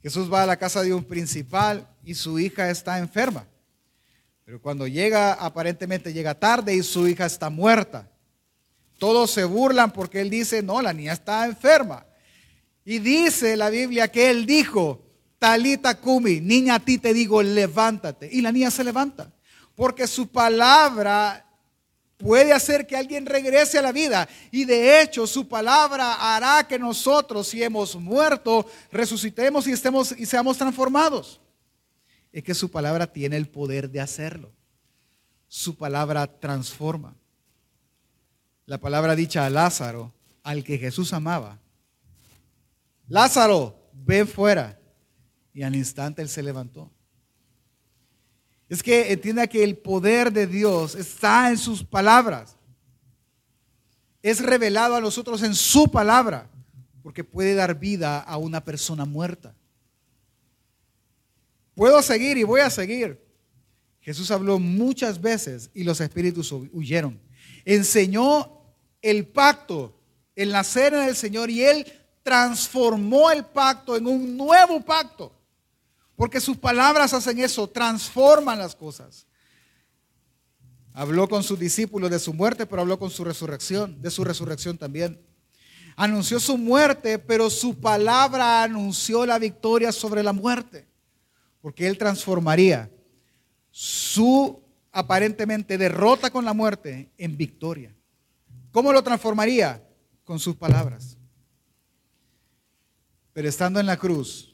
Jesús 0.00 0.32
va 0.32 0.44
a 0.44 0.46
la 0.46 0.56
casa 0.56 0.82
de 0.82 0.94
un 0.94 1.02
principal 1.02 1.88
y 2.04 2.14
su 2.14 2.38
hija 2.38 2.70
está 2.70 3.00
enferma. 3.00 3.48
Pero 4.44 4.62
cuando 4.62 4.86
llega, 4.86 5.32
aparentemente 5.32 6.12
llega 6.12 6.38
tarde 6.38 6.76
y 6.76 6.84
su 6.84 7.08
hija 7.08 7.26
está 7.26 7.50
muerta. 7.50 8.08
Todos 8.98 9.32
se 9.32 9.42
burlan 9.42 9.92
porque 9.92 10.20
él 10.20 10.30
dice, 10.30 10.62
no, 10.62 10.80
la 10.80 10.92
niña 10.92 11.14
está 11.14 11.44
enferma. 11.46 12.06
Y 12.84 13.00
dice 13.00 13.56
la 13.56 13.70
Biblia 13.70 14.06
que 14.06 14.30
él 14.30 14.46
dijo, 14.46 15.04
Talita 15.42 15.96
Kumi, 15.96 16.40
niña 16.40 16.76
a 16.76 16.78
ti 16.78 16.98
te 16.98 17.12
digo, 17.12 17.42
levántate. 17.42 18.28
Y 18.30 18.42
la 18.42 18.52
niña 18.52 18.70
se 18.70 18.84
levanta. 18.84 19.32
Porque 19.74 20.06
su 20.06 20.28
palabra 20.28 21.44
puede 22.16 22.52
hacer 22.52 22.86
que 22.86 22.96
alguien 22.96 23.26
regrese 23.26 23.76
a 23.76 23.82
la 23.82 23.90
vida. 23.90 24.28
Y 24.52 24.64
de 24.64 25.02
hecho, 25.02 25.26
su 25.26 25.48
palabra 25.48 26.36
hará 26.36 26.68
que 26.68 26.78
nosotros, 26.78 27.48
si 27.48 27.60
hemos 27.60 27.96
muerto, 27.96 28.64
resucitemos 28.92 29.66
y, 29.66 29.72
estemos, 29.72 30.14
y 30.16 30.26
seamos 30.26 30.56
transformados. 30.58 31.40
Es 32.30 32.44
que 32.44 32.54
su 32.54 32.70
palabra 32.70 33.08
tiene 33.08 33.36
el 33.36 33.48
poder 33.48 33.90
de 33.90 34.00
hacerlo. 34.00 34.52
Su 35.48 35.76
palabra 35.76 36.28
transforma. 36.28 37.16
La 38.64 38.78
palabra 38.78 39.16
dicha 39.16 39.44
a 39.44 39.50
Lázaro, 39.50 40.14
al 40.44 40.62
que 40.62 40.78
Jesús 40.78 41.12
amaba. 41.12 41.58
Lázaro, 43.08 43.76
ven 43.92 44.28
fuera. 44.28 44.78
Y 45.54 45.62
al 45.62 45.76
instante 45.76 46.22
él 46.22 46.28
se 46.28 46.42
levantó. 46.42 46.90
Es 48.68 48.82
que 48.82 49.12
entienda 49.12 49.46
que 49.46 49.62
el 49.62 49.76
poder 49.76 50.32
de 50.32 50.46
Dios 50.46 50.94
está 50.94 51.50
en 51.50 51.58
sus 51.58 51.84
palabras. 51.84 52.56
Es 54.22 54.40
revelado 54.40 54.96
a 54.96 55.00
nosotros 55.00 55.42
en 55.42 55.54
su 55.54 55.90
palabra, 55.90 56.48
porque 57.02 57.22
puede 57.22 57.54
dar 57.54 57.78
vida 57.78 58.20
a 58.20 58.38
una 58.38 58.64
persona 58.64 59.04
muerta. 59.04 59.54
Puedo 61.74 62.00
seguir 62.00 62.38
y 62.38 62.44
voy 62.44 62.60
a 62.60 62.70
seguir. 62.70 63.20
Jesús 64.00 64.30
habló 64.30 64.58
muchas 64.58 65.20
veces 65.20 65.70
y 65.74 65.84
los 65.84 66.00
espíritus 66.00 66.50
huyeron. 66.52 67.20
Enseñó 67.64 68.62
el 69.00 69.26
pacto, 69.26 70.00
el 70.34 70.50
nacer 70.50 70.94
en 70.94 71.02
el 71.02 71.16
Señor 71.16 71.50
y 71.50 71.62
él 71.62 71.86
transformó 72.22 73.30
el 73.30 73.44
pacto 73.44 73.96
en 73.96 74.06
un 74.06 74.36
nuevo 74.36 74.80
pacto. 74.80 75.41
Porque 76.22 76.40
sus 76.40 76.56
palabras 76.56 77.12
hacen 77.14 77.40
eso, 77.40 77.68
transforman 77.68 78.56
las 78.56 78.76
cosas. 78.76 79.26
Habló 80.92 81.28
con 81.28 81.42
sus 81.42 81.58
discípulos 81.58 82.12
de 82.12 82.20
su 82.20 82.32
muerte, 82.32 82.64
pero 82.64 82.82
habló 82.82 82.96
con 82.96 83.10
su 83.10 83.24
resurrección, 83.24 84.00
de 84.00 84.08
su 84.08 84.22
resurrección 84.22 84.78
también. 84.78 85.20
Anunció 85.96 86.38
su 86.38 86.56
muerte, 86.56 87.18
pero 87.18 87.50
su 87.50 87.80
palabra 87.80 88.62
anunció 88.62 89.26
la 89.26 89.40
victoria 89.40 89.90
sobre 89.90 90.22
la 90.22 90.32
muerte. 90.32 90.86
Porque 91.60 91.88
Él 91.88 91.98
transformaría 91.98 92.88
su 93.72 94.62
aparentemente 94.92 95.76
derrota 95.76 96.30
con 96.30 96.44
la 96.44 96.54
muerte 96.54 97.10
en 97.18 97.36
victoria. 97.36 97.96
¿Cómo 98.70 98.92
lo 98.92 99.02
transformaría? 99.02 99.84
Con 100.22 100.38
sus 100.38 100.54
palabras. 100.54 101.18
Pero 103.32 103.48
estando 103.48 103.80
en 103.80 103.86
la 103.86 103.96
cruz, 103.96 104.51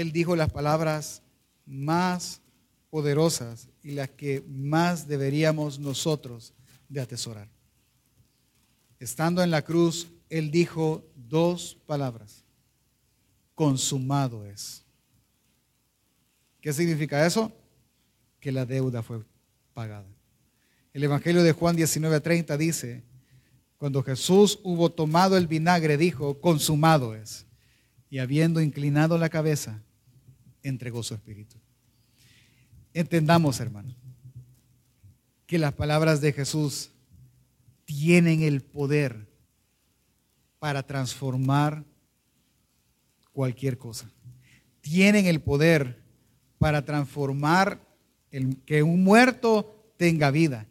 él 0.00 0.12
dijo 0.12 0.36
las 0.36 0.52
palabras 0.52 1.22
más 1.66 2.40
poderosas 2.88 3.68
y 3.82 3.90
las 3.90 4.08
que 4.08 4.44
más 4.46 5.08
deberíamos 5.08 5.80
nosotros 5.80 6.54
de 6.88 7.00
atesorar. 7.00 7.48
Estando 9.00 9.42
en 9.42 9.50
la 9.50 9.62
cruz, 9.62 10.06
Él 10.30 10.52
dijo 10.52 11.04
dos 11.16 11.76
palabras. 11.84 12.44
Consumado 13.56 14.46
es. 14.46 14.84
¿Qué 16.60 16.72
significa 16.72 17.26
eso? 17.26 17.50
Que 18.38 18.52
la 18.52 18.64
deuda 18.64 19.02
fue 19.02 19.24
pagada. 19.74 20.06
El 20.92 21.02
Evangelio 21.02 21.42
de 21.42 21.50
Juan 21.50 21.76
19:30 21.76 22.56
dice, 22.56 23.02
cuando 23.78 24.04
Jesús 24.04 24.60
hubo 24.62 24.92
tomado 24.92 25.36
el 25.36 25.48
vinagre, 25.48 25.96
dijo, 25.96 26.40
consumado 26.40 27.16
es. 27.16 27.46
Y 28.10 28.18
habiendo 28.18 28.60
inclinado 28.60 29.18
la 29.18 29.28
cabeza, 29.28 29.82
entregó 30.62 31.02
su 31.02 31.14
espíritu. 31.14 31.56
Entendamos, 32.92 33.60
hermano, 33.60 33.94
que 35.46 35.58
las 35.58 35.72
palabras 35.72 36.20
de 36.20 36.32
Jesús 36.32 36.90
tienen 37.84 38.42
el 38.42 38.60
poder 38.60 39.28
para 40.58 40.82
transformar 40.82 41.84
cualquier 43.32 43.78
cosa. 43.78 44.10
Tienen 44.80 45.26
el 45.26 45.40
poder 45.40 46.02
para 46.58 46.84
transformar 46.84 47.80
el, 48.30 48.56
que 48.64 48.82
un 48.82 49.04
muerto 49.04 49.92
tenga 49.96 50.30
vida. 50.30 50.66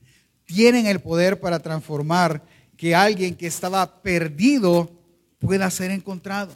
Tienen 0.45 0.85
el 0.85 0.99
poder 0.99 1.39
para 1.39 1.59
transformar 1.59 2.43
que 2.75 2.93
alguien 2.93 3.35
que 3.35 3.47
estaba 3.47 4.01
perdido 4.01 4.91
pueda 5.39 5.69
ser 5.71 5.91
encontrado 5.91 6.53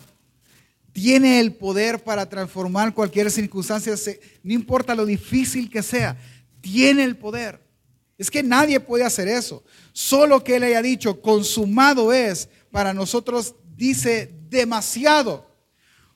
tiene 0.93 1.39
el 1.39 1.53
poder 1.53 2.03
para 2.03 2.27
transformar 2.27 2.93
cualquier 2.93 3.31
circunstancia, 3.31 3.95
no 4.43 4.53
importa 4.53 4.95
lo 4.95 5.05
difícil 5.05 5.69
que 5.69 5.81
sea, 5.81 6.17
tiene 6.59 7.03
el 7.03 7.17
poder. 7.17 7.61
Es 8.17 8.29
que 8.29 8.43
nadie 8.43 8.79
puede 8.79 9.03
hacer 9.03 9.27
eso. 9.27 9.63
Solo 9.93 10.43
que 10.43 10.57
Él 10.57 10.63
haya 10.63 10.81
dicho, 10.81 11.21
consumado 11.21 12.13
es, 12.13 12.49
para 12.69 12.93
nosotros 12.93 13.55
dice 13.75 14.31
demasiado. 14.49 15.49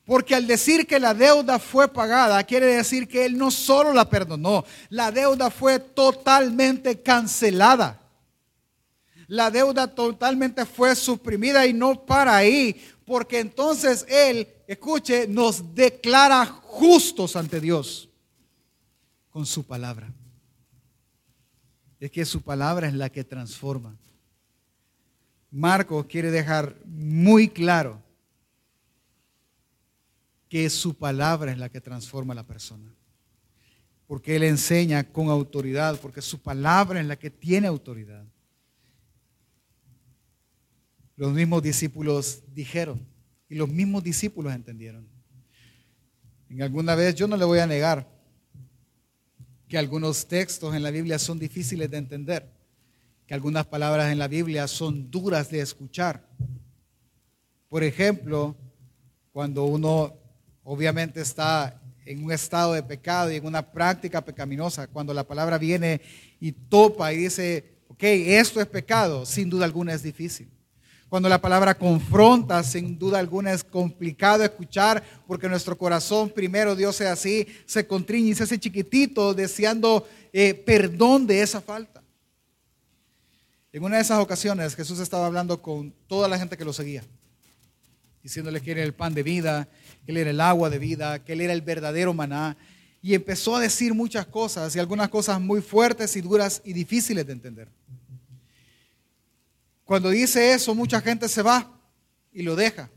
Porque 0.05 0.35
al 0.35 0.45
decir 0.45 0.85
que 0.85 0.99
la 0.99 1.15
deuda 1.15 1.57
fue 1.57 1.91
pagada, 1.91 2.43
quiere 2.43 2.67
decir 2.67 3.07
que 3.07 3.25
Él 3.25 3.37
no 3.37 3.49
solo 3.49 3.91
la 3.91 4.07
perdonó, 4.07 4.63
la 4.89 5.11
deuda 5.11 5.49
fue 5.49 5.79
totalmente 5.79 7.01
cancelada. 7.01 8.01
La 9.27 9.49
deuda 9.49 9.87
totalmente 9.87 10.63
fue 10.65 10.95
suprimida 10.95 11.65
y 11.65 11.73
no 11.73 12.05
para 12.05 12.35
ahí, 12.35 12.79
porque 13.03 13.39
entonces 13.39 14.05
Él 14.07 14.47
escuche, 14.67 15.27
nos 15.27 15.73
declara 15.73 16.45
justos 16.45 17.35
ante 17.35 17.59
Dios 17.59 18.09
con 19.29 19.45
su 19.45 19.63
palabra. 19.65 20.13
Es 21.99 22.11
que 22.11 22.25
su 22.25 22.41
palabra 22.41 22.87
es 22.87 22.93
la 22.93 23.09
que 23.09 23.23
transforma. 23.23 23.97
Marco 25.51 26.05
quiere 26.07 26.31
dejar 26.31 26.75
muy 26.85 27.47
claro 27.47 28.01
que 30.49 30.69
su 30.69 30.93
palabra 30.93 31.51
es 31.51 31.57
la 31.57 31.69
que 31.69 31.81
transforma 31.81 32.33
a 32.33 32.35
la 32.35 32.45
persona. 32.45 32.93
porque 34.07 34.35
Él 34.35 34.43
enseña 34.43 35.03
con 35.03 35.29
autoridad, 35.29 35.99
porque 35.99 36.21
su 36.21 36.39
palabra 36.39 36.99
es 37.01 37.07
la 37.07 37.15
que 37.15 37.31
tiene 37.31 37.65
autoridad. 37.67 38.23
Los 41.15 41.33
mismos 41.33 41.63
discípulos 41.63 42.43
dijeron 42.53 43.14
y 43.49 43.55
los 43.55 43.69
mismos 43.69 44.03
discípulos 44.03 44.53
entendieron. 44.53 45.07
En 46.49 46.61
alguna 46.61 46.95
vez 46.95 47.15
yo 47.15 47.27
no 47.27 47.37
le 47.37 47.45
voy 47.45 47.59
a 47.59 47.67
negar 47.67 48.07
que 49.67 49.77
algunos 49.77 50.27
textos 50.27 50.75
en 50.75 50.83
la 50.83 50.91
Biblia 50.91 51.17
son 51.17 51.39
difíciles 51.39 51.89
de 51.89 51.97
entender, 51.97 52.49
que 53.25 53.33
algunas 53.33 53.65
palabras 53.65 54.11
en 54.11 54.19
la 54.19 54.27
Biblia 54.27 54.67
son 54.67 55.09
duras 55.09 55.49
de 55.49 55.59
escuchar. 55.59 56.27
Por 57.67 57.83
ejemplo, 57.83 58.55
cuando 59.31 59.65
uno 59.65 60.13
obviamente 60.63 61.21
está 61.21 61.81
en 62.05 62.23
un 62.23 62.31
estado 62.31 62.73
de 62.73 62.83
pecado 62.83 63.31
y 63.31 63.35
en 63.35 63.45
una 63.45 63.71
práctica 63.71 64.23
pecaminosa, 64.23 64.87
cuando 64.87 65.13
la 65.13 65.27
palabra 65.27 65.57
viene 65.57 66.01
y 66.39 66.51
topa 66.51 67.11
y 67.11 67.17
dice, 67.17 67.79
ok, 67.87 68.03
esto 68.03 68.61
es 68.61 68.67
pecado, 68.67 69.25
sin 69.25 69.49
duda 69.49 69.65
alguna 69.65 69.93
es 69.93 70.03
difícil. 70.03 70.49
Cuando 71.09 71.29
la 71.29 71.39
palabra 71.39 71.77
confronta, 71.77 72.63
sin 72.63 72.97
duda 72.97 73.19
alguna 73.19 73.53
es 73.53 73.63
complicado 73.63 74.43
escuchar 74.43 75.03
porque 75.27 75.47
nuestro 75.47 75.77
corazón, 75.77 76.29
primero 76.29 76.75
Dios 76.75 76.95
sea 76.95 77.11
así, 77.11 77.47
se 77.65 77.85
contriñe 77.85 78.31
y 78.31 78.35
se 78.35 78.43
hace 78.43 78.59
chiquitito 78.59 79.33
deseando 79.33 80.07
eh, 80.33 80.53
perdón 80.53 81.27
de 81.27 81.41
esa 81.41 81.61
falta. 81.61 82.01
En 83.71 83.83
una 83.83 83.97
de 83.97 84.01
esas 84.01 84.19
ocasiones 84.19 84.75
Jesús 84.75 84.99
estaba 84.99 85.27
hablando 85.27 85.61
con 85.61 85.93
toda 86.07 86.27
la 86.27 86.39
gente 86.39 86.57
que 86.57 86.65
lo 86.65 86.73
seguía, 86.73 87.03
diciéndole 88.23 88.61
que 88.61 88.71
era 88.71 88.81
el 88.83 88.93
pan 88.93 89.13
de 89.13 89.21
vida, 89.21 89.67
que 90.05 90.11
él 90.11 90.17
era 90.17 90.31
el 90.31 90.41
agua 90.41 90.69
de 90.69 90.79
vida, 90.79 91.23
que 91.23 91.33
él 91.33 91.41
era 91.41 91.53
el 91.53 91.61
verdadero 91.61 92.13
maná. 92.13 92.57
Y 93.01 93.13
empezó 93.13 93.55
a 93.55 93.59
decir 93.59 93.93
muchas 93.93 94.25
cosas 94.25 94.75
y 94.75 94.79
algunas 94.79 95.09
cosas 95.09 95.39
muy 95.39 95.61
fuertes 95.61 96.15
y 96.15 96.21
duras 96.21 96.61
y 96.65 96.73
difíciles 96.73 97.27
de 97.27 97.33
entender. 97.33 97.67
Cuando 99.85 100.09
dice 100.09 100.51
eso, 100.53 100.73
mucha 100.75 100.99
gente 100.99 101.29
se 101.29 101.43
va 101.43 101.79
y 102.33 102.41
lo 102.41 102.55
deja. 102.55 102.89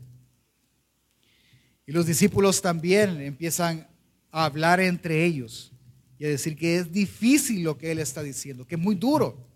Y 1.85 1.91
los 1.91 2.05
discípulos 2.05 2.61
también 2.61 3.21
empiezan 3.21 3.87
a 4.31 4.45
hablar 4.45 4.79
entre 4.79 5.23
ellos 5.23 5.71
y 6.17 6.25
a 6.25 6.29
decir 6.29 6.55
que 6.55 6.77
es 6.77 6.91
difícil 6.91 7.63
lo 7.63 7.77
que 7.77 7.91
él 7.91 7.99
está 7.99 8.21
diciendo, 8.21 8.65
que 8.65 8.75
es 8.75 8.81
muy 8.81 8.95
duro. 8.95 9.47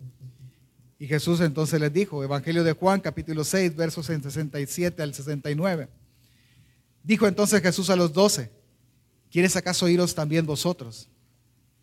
Y 0.98 1.06
Jesús 1.06 1.40
entonces 1.40 1.80
les 1.80 1.92
dijo, 1.92 2.24
Evangelio 2.24 2.64
de 2.64 2.72
Juan, 2.72 3.00
capítulo 3.00 3.44
6, 3.44 3.76
versos 3.76 4.06
67 4.06 5.02
al 5.02 5.12
69. 5.12 5.88
Dijo 7.02 7.26
entonces 7.26 7.60
Jesús 7.60 7.90
a 7.90 7.96
los 7.96 8.12
doce, 8.12 8.50
¿quieres 9.30 9.54
acaso 9.56 9.88
iros 9.88 10.14
también 10.14 10.46
vosotros? 10.46 11.10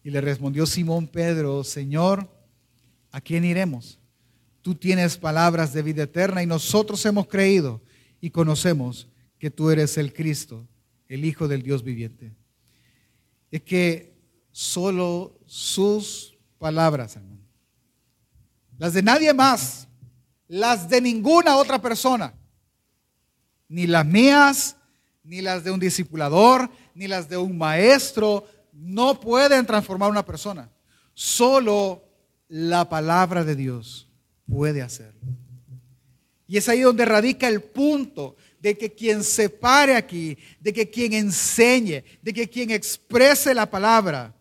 Y 0.03 0.09
le 0.09 0.21
respondió 0.21 0.65
Simón 0.65 1.07
Pedro, 1.07 1.63
Señor, 1.63 2.27
¿a 3.11 3.21
quién 3.21 3.45
iremos? 3.45 4.00
Tú 4.61 4.75
tienes 4.75 5.17
palabras 5.17 5.73
de 5.73 5.81
vida 5.81 6.03
eterna 6.03 6.43
y 6.43 6.45
nosotros 6.45 7.03
hemos 7.05 7.27
creído 7.27 7.81
y 8.19 8.29
conocemos 8.29 9.07
que 9.39 9.49
tú 9.49 9.71
eres 9.71 9.97
el 9.97 10.13
Cristo, 10.13 10.67
el 11.07 11.25
Hijo 11.25 11.47
del 11.47 11.63
Dios 11.63 11.83
viviente. 11.83 12.31
Es 13.49 13.63
que 13.63 14.13
solo 14.51 15.39
sus 15.47 16.37
palabras, 16.59 17.15
hermano, 17.15 17.41
las 18.77 18.93
de 18.93 19.01
nadie 19.01 19.33
más, 19.33 19.87
las 20.47 20.87
de 20.87 21.01
ninguna 21.01 21.57
otra 21.57 21.81
persona, 21.81 22.33
ni 23.67 23.87
las 23.87 24.05
mías, 24.05 24.77
ni 25.23 25.41
las 25.41 25.63
de 25.63 25.71
un 25.71 25.79
discipulador, 25.79 26.69
ni 26.93 27.07
las 27.07 27.27
de 27.27 27.37
un 27.37 27.57
maestro, 27.57 28.45
no 28.71 29.19
pueden 29.19 29.65
transformar 29.65 30.11
una 30.11 30.25
persona. 30.25 30.69
Solo 31.13 32.03
la 32.47 32.87
palabra 32.87 33.43
de 33.43 33.55
Dios 33.55 34.07
puede 34.45 34.81
hacerlo. 34.81 35.21
Y 36.47 36.57
es 36.57 36.67
ahí 36.67 36.81
donde 36.81 37.05
radica 37.05 37.47
el 37.47 37.61
punto 37.61 38.35
de 38.59 38.77
que 38.77 38.91
quien 38.91 39.23
se 39.23 39.49
pare 39.49 39.95
aquí, 39.95 40.37
de 40.59 40.73
que 40.73 40.89
quien 40.89 41.13
enseñe, 41.13 42.03
de 42.21 42.33
que 42.33 42.49
quien 42.49 42.71
exprese 42.71 43.53
la 43.53 43.69
palabra, 43.69 44.35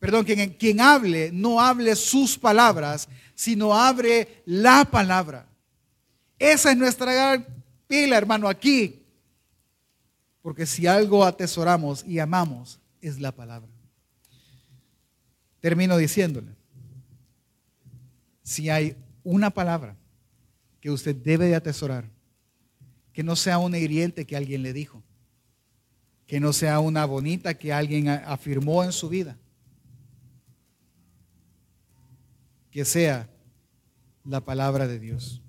perdón, 0.00 0.24
quien, 0.24 0.50
quien 0.54 0.80
hable, 0.80 1.30
no 1.32 1.60
hable 1.60 1.94
sus 1.94 2.36
palabras, 2.36 3.08
sino 3.36 3.72
abre 3.72 4.42
la 4.46 4.84
palabra. 4.84 5.48
Esa 6.38 6.72
es 6.72 6.76
nuestra 6.76 7.12
gran 7.12 7.46
pila, 7.86 8.18
hermano, 8.18 8.48
aquí. 8.48 9.02
Porque 10.42 10.66
si 10.66 10.86
algo 10.86 11.24
atesoramos 11.24 12.04
y 12.04 12.18
amamos 12.18 12.80
es 13.00 13.20
la 13.20 13.30
palabra. 13.30 13.70
Termino 15.60 15.96
diciéndole, 15.96 16.55
si 18.46 18.70
hay 18.70 18.96
una 19.24 19.50
palabra 19.50 19.96
que 20.80 20.92
usted 20.92 21.16
debe 21.16 21.46
de 21.46 21.56
atesorar, 21.56 22.08
que 23.12 23.24
no 23.24 23.34
sea 23.34 23.58
una 23.58 23.78
hiriente 23.78 24.24
que 24.24 24.36
alguien 24.36 24.62
le 24.62 24.72
dijo, 24.72 25.02
que 26.28 26.38
no 26.38 26.52
sea 26.52 26.78
una 26.78 27.04
bonita 27.06 27.54
que 27.54 27.72
alguien 27.72 28.08
afirmó 28.08 28.84
en 28.84 28.92
su 28.92 29.08
vida, 29.08 29.36
que 32.70 32.84
sea 32.84 33.28
la 34.24 34.40
palabra 34.44 34.86
de 34.86 35.00
Dios, 35.00 35.42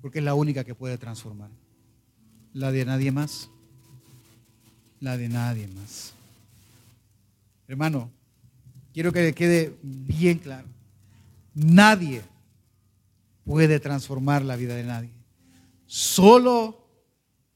porque 0.00 0.18
es 0.18 0.24
la 0.24 0.34
única 0.34 0.64
que 0.64 0.74
puede 0.74 0.98
transformar, 0.98 1.50
la 2.52 2.72
de 2.72 2.84
nadie 2.84 3.12
más 3.12 3.50
la 5.00 5.16
de 5.16 5.28
nadie 5.28 5.68
más. 5.68 6.12
Hermano, 7.66 8.10
quiero 8.92 9.12
que 9.12 9.22
le 9.22 9.32
quede 9.32 9.76
bien 9.82 10.38
claro. 10.38 10.66
Nadie 11.60 12.22
puede 13.42 13.80
transformar 13.80 14.44
la 14.44 14.54
vida 14.54 14.76
de 14.76 14.84
nadie. 14.84 15.12
Solo 15.86 16.86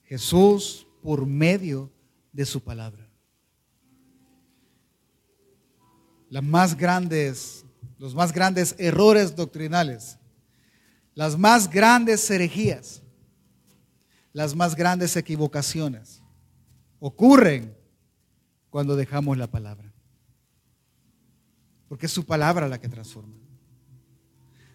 Jesús 0.03 0.89
por 1.03 1.25
medio 1.25 1.89
de 2.33 2.45
su 2.45 2.61
palabra. 2.61 3.09
Las 6.31 6.43
más 6.43 6.77
grandes, 6.77 7.65
los 7.97 8.13
más 8.13 8.33
grandes 8.33 8.75
errores 8.77 9.37
doctrinales, 9.37 10.19
las 11.15 11.39
más 11.39 11.71
grandes 11.71 12.29
herejías, 12.29 13.05
las 14.33 14.57
más 14.57 14.75
grandes 14.75 15.15
equivocaciones 15.15 16.21
ocurren 16.99 17.77
cuando 18.69 18.97
dejamos 18.97 19.39
la 19.39 19.47
palabra. 19.47 19.93
Porque 21.89 22.07
es 22.07 22.13
su 22.13 22.27
palabra 22.27 22.67
la 22.67 22.81
que 22.81 22.89
transforma. 22.89 23.42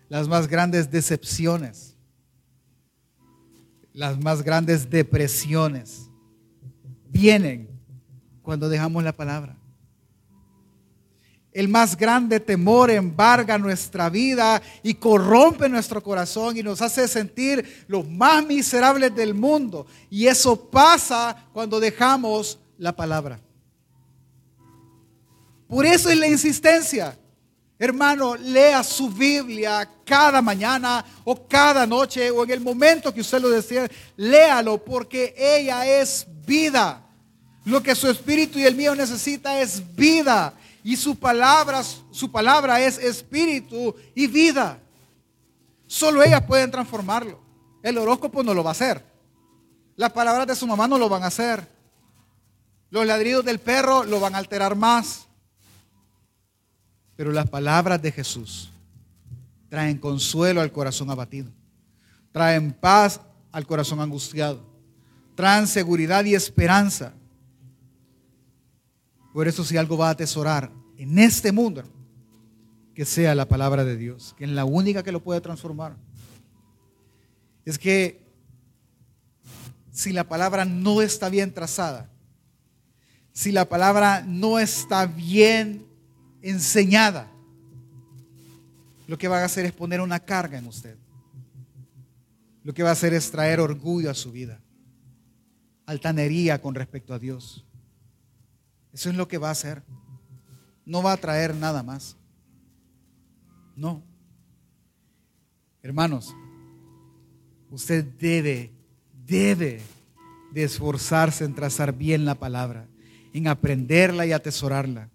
Las 0.10 0.28
más 0.28 0.48
grandes 0.48 0.90
decepciones, 0.90 1.96
las 3.94 4.18
más 4.18 4.42
grandes 4.44 4.90
depresiones 4.90 6.10
vienen 7.10 7.70
cuando 8.42 8.70
dejamos 8.70 9.04
la 9.04 9.16
palabra. 9.16 9.58
El 11.52 11.68
más 11.68 11.98
grande 11.98 12.40
temor 12.40 12.92
embarga 12.92 13.58
nuestra 13.58 14.10
vida 14.10 14.62
y 14.84 14.94
corrompe 14.94 15.68
nuestro 15.68 16.04
corazón 16.04 16.56
y 16.56 16.62
nos 16.62 16.82
hace 16.84 17.08
sentir 17.08 17.86
los 17.88 18.08
más 18.08 18.46
miserables 18.46 19.16
del 19.16 19.34
mundo. 19.34 19.88
Y 20.10 20.28
eso 20.28 20.70
pasa 20.70 21.48
cuando 21.54 21.80
dejamos 21.80 22.60
la 22.78 22.96
palabra. 22.96 23.40
Por 25.68 25.86
eso 25.86 26.10
es 26.10 26.18
la 26.18 26.28
insistencia. 26.28 27.18
Hermano, 27.80 28.36
lea 28.36 28.84
su 28.84 29.10
Biblia 29.10 29.88
cada 30.04 30.42
mañana 30.42 31.06
o 31.24 31.48
cada 31.48 31.86
noche 31.86 32.32
o 32.32 32.44
en 32.44 32.50
el 32.50 32.62
momento 32.62 33.14
que 33.14 33.22
usted 33.22 33.40
lo 33.40 33.50
desee. 33.50 33.90
Léalo 34.16 34.84
porque 34.84 35.36
ella 35.38 35.86
es 35.86 36.26
vida. 36.46 37.04
Lo 37.66 37.84
que 37.84 37.94
su 37.94 38.10
espíritu 38.10 38.58
y 38.58 38.66
el 38.66 38.76
mío 38.76 38.96
necesita 38.96 39.62
es 39.62 39.84
vida 39.96 40.54
y 40.84 40.96
su 40.96 41.18
palabra, 41.18 41.84
su 41.84 42.32
palabra 42.32 42.82
es 42.82 42.98
espíritu 42.98 43.94
y 44.16 44.26
vida. 44.26 44.80
Solo 45.86 46.24
ellas 46.24 46.44
pueden 46.48 46.72
transformarlo. 46.72 47.40
El 47.84 47.98
horóscopo 47.98 48.42
no 48.42 48.54
lo 48.54 48.64
va 48.64 48.72
a 48.72 48.72
hacer. 48.72 49.06
Las 49.98 50.12
palabras 50.14 50.48
de 50.48 50.56
su 50.56 50.66
mamá 50.66 50.88
no 50.88 50.98
lo 50.98 51.10
van 51.10 51.24
a 51.24 51.28
hacer. 51.28 51.68
Los 52.90 53.06
ladridos 53.06 53.46
del 53.46 53.60
perro 53.60 54.04
lo 54.04 54.20
van 54.20 54.34
a 54.34 54.38
alterar 54.40 54.76
más. 54.76 55.27
Pero 57.18 57.34
las 57.34 57.50
palabras 57.50 58.02
de 58.02 58.12
Jesús 58.12 58.72
traen 59.68 59.98
consuelo 59.98 60.62
al 60.62 60.72
corazón 60.72 61.10
abatido. 61.10 61.52
Traen 62.32 62.72
paz 62.72 63.20
al 63.52 63.66
corazón 63.66 64.00
angustiado. 64.00 64.64
Traen 65.36 65.68
seguridad 65.68 66.24
y 66.24 66.36
esperanza. 66.36 67.14
Por 69.34 69.48
eso 69.48 69.64
si 69.64 69.76
algo 69.78 69.98
va 69.98 70.08
a 70.08 70.12
atesorar 70.12 70.72
en 70.96 71.18
este 71.20 71.52
mundo, 71.52 71.84
que 72.94 73.06
sea 73.06 73.36
la 73.36 73.48
palabra 73.48 73.84
de 73.84 73.98
Dios, 73.98 74.34
que 74.38 74.46
es 74.46 74.52
la 74.52 74.66
única 74.66 75.04
que 75.04 75.12
lo 75.12 75.24
puede 75.24 75.42
transformar. 75.42 75.96
Es 77.66 77.78
que 77.78 78.24
si 79.92 80.14
la 80.14 80.24
palabra 80.24 80.66
no 80.66 81.02
está 81.02 81.30
bien 81.30 81.52
trazada, 81.52 82.10
si 83.34 83.52
la 83.52 83.68
palabra 83.68 84.24
no 84.26 84.60
está 84.60 85.08
bien 85.08 85.87
enseñada, 86.50 87.32
lo 89.08 89.18
que 89.18 89.28
va 89.28 89.40
a 89.42 89.46
hacer 89.46 89.66
es 89.66 89.72
poner 89.72 90.02
una 90.02 90.20
carga 90.20 90.58
en 90.58 90.68
usted. 90.68 90.98
Lo 92.64 92.74
que 92.74 92.84
va 92.84 92.90
a 92.90 92.94
hacer 92.94 93.14
es 93.14 93.32
traer 93.32 93.60
orgullo 93.60 94.12
a 94.12 94.14
su 94.14 94.32
vida, 94.32 94.60
altanería 95.86 96.62
con 96.62 96.76
respecto 96.76 97.14
a 97.14 97.20
Dios. 97.20 97.66
Eso 98.92 99.10
es 99.10 99.16
lo 99.16 99.28
que 99.28 99.38
va 99.38 99.50
a 99.50 99.52
hacer. 99.52 99.84
No 100.86 101.02
va 101.02 101.14
a 101.14 101.18
traer 101.18 101.56
nada 101.56 101.84
más. 101.84 102.18
No. 103.76 104.02
Hermanos, 105.82 106.34
usted 107.70 108.04
debe, 108.04 108.74
debe 109.26 109.82
de 110.52 110.64
esforzarse 110.64 111.46
en 111.46 111.56
trazar 111.56 111.94
bien 111.94 112.26
la 112.26 112.36
palabra, 112.36 112.88
en 113.34 113.48
aprenderla 113.48 114.26
y 114.26 114.32
atesorarla. 114.32 115.10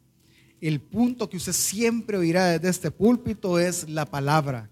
El 0.63 0.81
punto 0.81 1.29
que 1.29 1.39
usted 1.39 1.53
siempre 1.53 2.17
oirá 2.17 2.51
desde 2.53 2.69
este 2.69 2.91
púlpito 2.93 3.59
es 3.59 3.89
la 3.89 4.07
palabra, 4.07 4.71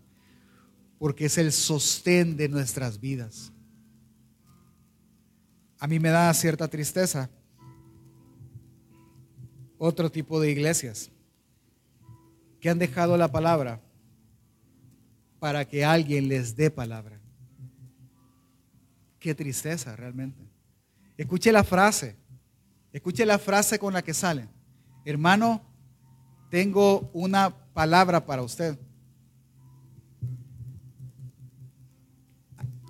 porque 1.00 1.24
es 1.24 1.36
el 1.36 1.50
sostén 1.50 2.36
de 2.36 2.48
nuestras 2.48 3.00
vidas. 3.00 3.52
A 5.80 5.88
mí 5.88 5.98
me 5.98 6.10
da 6.10 6.32
cierta 6.32 6.68
tristeza 6.68 7.28
otro 9.78 10.12
tipo 10.12 10.40
de 10.40 10.52
iglesias 10.52 11.10
que 12.60 12.70
han 12.70 12.78
dejado 12.78 13.16
la 13.16 13.32
palabra 13.32 13.80
para 15.40 15.64
que 15.64 15.84
alguien 15.84 16.28
les 16.28 16.54
dé 16.54 16.70
palabra. 16.70 17.20
Qué 19.18 19.34
tristeza 19.34 19.96
realmente. 19.96 20.40
Escuche 21.16 21.50
la 21.50 21.64
frase, 21.64 22.14
escuche 22.92 23.26
la 23.26 23.40
frase 23.40 23.76
con 23.76 23.92
la 23.92 24.02
que 24.02 24.14
sale. 24.14 24.46
Hermano, 25.04 25.68
tengo 26.50 27.08
una 27.12 27.50
palabra 27.72 28.26
para 28.26 28.42
usted. 28.42 28.78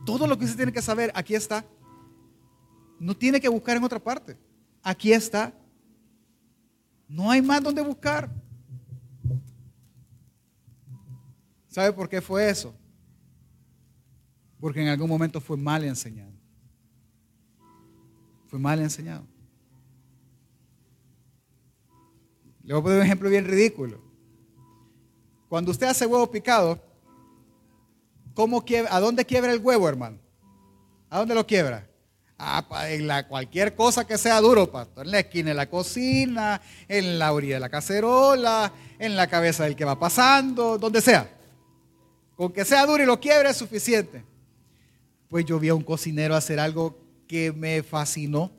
Todo 0.04 0.26
lo 0.26 0.36
que 0.36 0.46
usted 0.46 0.56
tiene 0.56 0.72
que 0.72 0.82
saber, 0.82 1.12
aquí 1.14 1.34
está. 1.34 1.64
No 2.98 3.16
tiene 3.16 3.40
que 3.40 3.48
buscar 3.48 3.76
en 3.76 3.84
otra 3.84 4.00
parte. 4.00 4.36
Aquí 4.82 5.12
está. 5.12 5.52
No 7.06 7.30
hay 7.30 7.42
más 7.42 7.62
donde 7.62 7.82
buscar. 7.82 8.30
¿Sabe 11.68 11.92
por 11.92 12.08
qué 12.08 12.20
fue 12.20 12.48
eso? 12.48 12.74
Porque 14.58 14.82
en 14.82 14.88
algún 14.88 15.08
momento 15.08 15.40
fue 15.40 15.56
mal 15.56 15.84
enseñado. 15.84 16.32
Fue 18.48 18.58
mal 18.58 18.80
enseñado. 18.80 19.24
Le 22.70 22.74
voy 22.74 22.82
a 22.82 22.84
poner 22.84 22.98
un 22.98 23.04
ejemplo 23.04 23.28
bien 23.28 23.44
ridículo. 23.46 24.00
Cuando 25.48 25.72
usted 25.72 25.88
hace 25.88 26.06
huevo 26.06 26.30
picado, 26.30 26.80
¿cómo 28.32 28.64
¿a 28.88 29.00
dónde 29.00 29.24
quiebra 29.24 29.52
el 29.52 29.58
huevo, 29.58 29.88
hermano? 29.88 30.20
¿A 31.08 31.18
dónde 31.18 31.34
lo 31.34 31.44
quiebra? 31.44 31.88
Ah, 32.38 32.64
en 32.88 33.08
la, 33.08 33.26
cualquier 33.26 33.74
cosa 33.74 34.06
que 34.06 34.16
sea 34.16 34.40
duro, 34.40 34.70
pastor. 34.70 35.04
En 35.04 35.10
la 35.10 35.18
esquina 35.18 35.48
de 35.48 35.56
la 35.56 35.68
cocina, 35.68 36.62
en 36.86 37.18
la 37.18 37.32
orilla 37.32 37.54
de 37.54 37.60
la 37.60 37.70
cacerola, 37.70 38.72
en 39.00 39.16
la 39.16 39.26
cabeza 39.26 39.64
del 39.64 39.74
que 39.74 39.84
va 39.84 39.98
pasando, 39.98 40.78
donde 40.78 41.00
sea. 41.00 41.28
Con 42.36 42.52
que 42.52 42.64
sea 42.64 42.86
duro 42.86 43.02
y 43.02 43.06
lo 43.06 43.18
quiebre 43.18 43.50
es 43.50 43.56
suficiente. 43.56 44.22
Pues 45.28 45.44
yo 45.44 45.58
vi 45.58 45.70
a 45.70 45.74
un 45.74 45.82
cocinero 45.82 46.36
hacer 46.36 46.60
algo 46.60 46.96
que 47.26 47.50
me 47.50 47.82
fascinó 47.82 48.52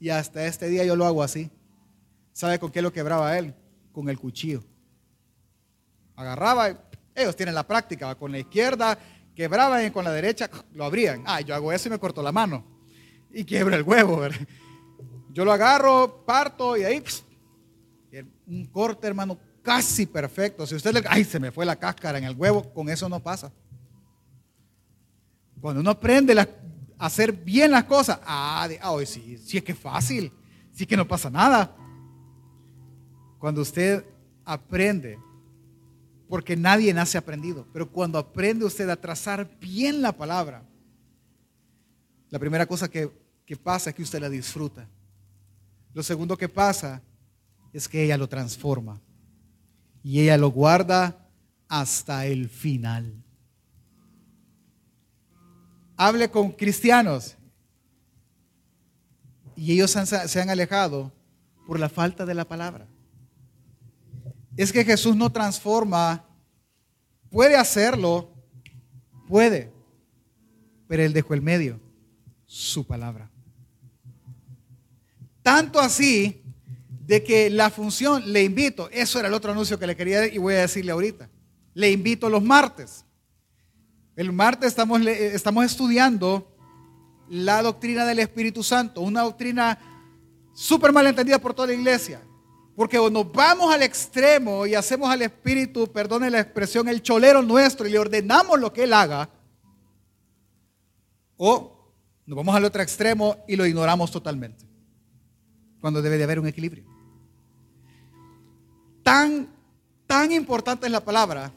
y 0.00 0.08
hasta 0.08 0.46
este 0.46 0.68
día 0.68 0.86
yo 0.86 0.96
lo 0.96 1.04
hago 1.04 1.22
así. 1.22 1.50
¿Sabe 2.32 2.58
con 2.58 2.70
qué 2.70 2.82
lo 2.82 2.92
quebraba 2.92 3.36
él? 3.38 3.54
Con 3.92 4.08
el 4.08 4.18
cuchillo. 4.18 4.62
Agarraba, 6.16 6.68
ellos 7.14 7.36
tienen 7.36 7.54
la 7.54 7.66
práctica, 7.66 8.14
con 8.14 8.32
la 8.32 8.38
izquierda 8.38 8.98
quebraban 9.34 9.86
y 9.86 9.90
con 9.90 10.04
la 10.04 10.12
derecha 10.12 10.50
lo 10.72 10.84
abrían. 10.84 11.22
Ah, 11.26 11.40
yo 11.40 11.54
hago 11.54 11.72
eso 11.72 11.88
y 11.88 11.90
me 11.90 11.98
corto 11.98 12.22
la 12.22 12.32
mano 12.32 12.64
y 13.30 13.44
quiebra 13.44 13.76
el 13.76 13.82
huevo. 13.82 14.22
Yo 15.30 15.44
lo 15.44 15.52
agarro, 15.52 16.24
parto 16.26 16.76
y 16.76 16.84
ahí 16.84 17.02
un 18.46 18.66
corte, 18.66 19.06
hermano, 19.06 19.38
casi 19.62 20.04
perfecto. 20.04 20.66
Si 20.66 20.74
usted 20.74 20.92
le, 20.92 21.02
ay, 21.08 21.24
se 21.24 21.40
me 21.40 21.50
fue 21.50 21.64
la 21.64 21.76
cáscara 21.76 22.18
en 22.18 22.24
el 22.24 22.36
huevo, 22.36 22.72
con 22.74 22.90
eso 22.90 23.08
no 23.08 23.20
pasa. 23.20 23.50
Cuando 25.60 25.80
uno 25.80 25.90
aprende 25.90 26.38
a 26.38 26.46
hacer 26.98 27.32
bien 27.32 27.70
las 27.70 27.84
cosas, 27.84 28.20
ah, 28.24 28.68
ah 28.82 28.96
sí, 29.06 29.38
sí 29.38 29.56
es 29.56 29.64
que 29.64 29.72
es 29.72 29.78
fácil, 29.78 30.30
sí 30.72 30.84
que 30.84 30.96
no 30.96 31.08
pasa 31.08 31.30
nada. 31.30 31.74
Cuando 33.42 33.60
usted 33.60 34.06
aprende, 34.46 35.18
porque 36.28 36.56
nadie 36.56 36.94
nace 36.94 37.18
aprendido, 37.18 37.66
pero 37.72 37.90
cuando 37.90 38.16
aprende 38.16 38.64
usted 38.64 38.88
a 38.88 38.94
trazar 38.94 39.58
bien 39.58 40.00
la 40.00 40.12
palabra, 40.12 40.62
la 42.30 42.38
primera 42.38 42.64
cosa 42.64 42.88
que 42.88 43.10
que 43.52 43.56
pasa 43.56 43.90
es 43.90 43.96
que 43.96 44.02
usted 44.02 44.20
la 44.20 44.30
disfruta. 44.30 44.88
Lo 45.92 46.02
segundo 46.02 46.36
que 46.36 46.48
pasa 46.48 47.02
es 47.72 47.88
que 47.88 48.04
ella 48.04 48.16
lo 48.16 48.28
transforma 48.28 49.00
y 50.02 50.20
ella 50.20 50.38
lo 50.38 50.50
guarda 50.50 51.28
hasta 51.68 52.26
el 52.26 52.48
final. 52.48 53.12
Hable 55.96 56.30
con 56.30 56.52
cristianos 56.52 57.36
y 59.54 59.72
ellos 59.72 59.90
se 59.90 60.40
han 60.40 60.50
alejado 60.50 61.12
por 61.66 61.78
la 61.78 61.88
falta 61.88 62.24
de 62.24 62.34
la 62.34 62.46
palabra. 62.46 62.86
Es 64.56 64.72
que 64.72 64.84
Jesús 64.84 65.16
no 65.16 65.30
transforma, 65.30 66.24
puede 67.30 67.56
hacerlo, 67.56 68.30
puede, 69.28 69.72
pero 70.86 71.02
Él 71.02 71.12
dejó 71.12 71.34
el 71.34 71.42
medio, 71.42 71.80
su 72.46 72.86
palabra. 72.86 73.30
Tanto 75.42 75.80
así 75.80 76.42
de 77.06 77.24
que 77.24 77.50
la 77.50 77.70
función, 77.70 78.32
le 78.32 78.44
invito, 78.44 78.88
eso 78.90 79.18
era 79.18 79.28
el 79.28 79.34
otro 79.34 79.52
anuncio 79.52 79.78
que 79.78 79.86
le 79.86 79.96
quería 79.96 80.26
y 80.26 80.38
voy 80.38 80.54
a 80.54 80.60
decirle 80.60 80.92
ahorita. 80.92 81.28
Le 81.74 81.90
invito 81.90 82.28
los 82.28 82.42
martes. 82.42 83.04
El 84.14 84.32
martes 84.32 84.68
estamos, 84.68 85.00
estamos 85.06 85.64
estudiando 85.64 86.54
la 87.28 87.62
doctrina 87.62 88.04
del 88.04 88.18
Espíritu 88.18 88.62
Santo, 88.62 89.00
una 89.00 89.22
doctrina 89.22 89.78
súper 90.54 90.92
mal 90.92 91.06
entendida 91.06 91.38
por 91.38 91.54
toda 91.54 91.68
la 91.68 91.74
iglesia. 91.74 92.20
Porque 92.74 92.98
o 92.98 93.10
nos 93.10 93.30
vamos 93.30 93.72
al 93.72 93.82
extremo 93.82 94.66
y 94.66 94.74
hacemos 94.74 95.10
al 95.10 95.22
Espíritu, 95.22 95.86
perdone 95.92 96.30
la 96.30 96.40
expresión, 96.40 96.88
el 96.88 97.02
cholero 97.02 97.42
nuestro 97.42 97.86
y 97.86 97.90
le 97.90 97.98
ordenamos 97.98 98.58
lo 98.58 98.72
que 98.72 98.84
Él 98.84 98.92
haga, 98.92 99.28
o 101.36 101.72
nos 102.24 102.36
vamos 102.36 102.54
al 102.54 102.64
otro 102.64 102.82
extremo 102.82 103.36
y 103.48 103.56
lo 103.56 103.66
ignoramos 103.66 104.10
totalmente 104.10 104.64
cuando 105.80 106.00
debe 106.00 106.16
de 106.16 106.24
haber 106.24 106.38
un 106.38 106.46
equilibrio. 106.46 106.84
Tan, 109.02 109.48
tan 110.06 110.30
importante 110.30 110.86
es 110.86 110.92
la 110.92 111.04
palabra 111.04 111.52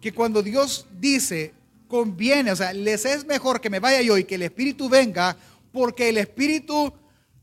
que 0.00 0.12
cuando 0.12 0.42
Dios 0.42 0.86
dice, 1.00 1.54
conviene, 1.88 2.52
o 2.52 2.56
sea, 2.56 2.72
les 2.72 3.04
es 3.06 3.26
mejor 3.26 3.60
que 3.60 3.70
me 3.70 3.80
vaya 3.80 4.02
yo 4.02 4.18
y 4.18 4.24
que 4.24 4.34
el 4.34 4.42
Espíritu 4.42 4.88
venga, 4.88 5.36
porque 5.72 6.10
el 6.10 6.18
Espíritu 6.18 6.92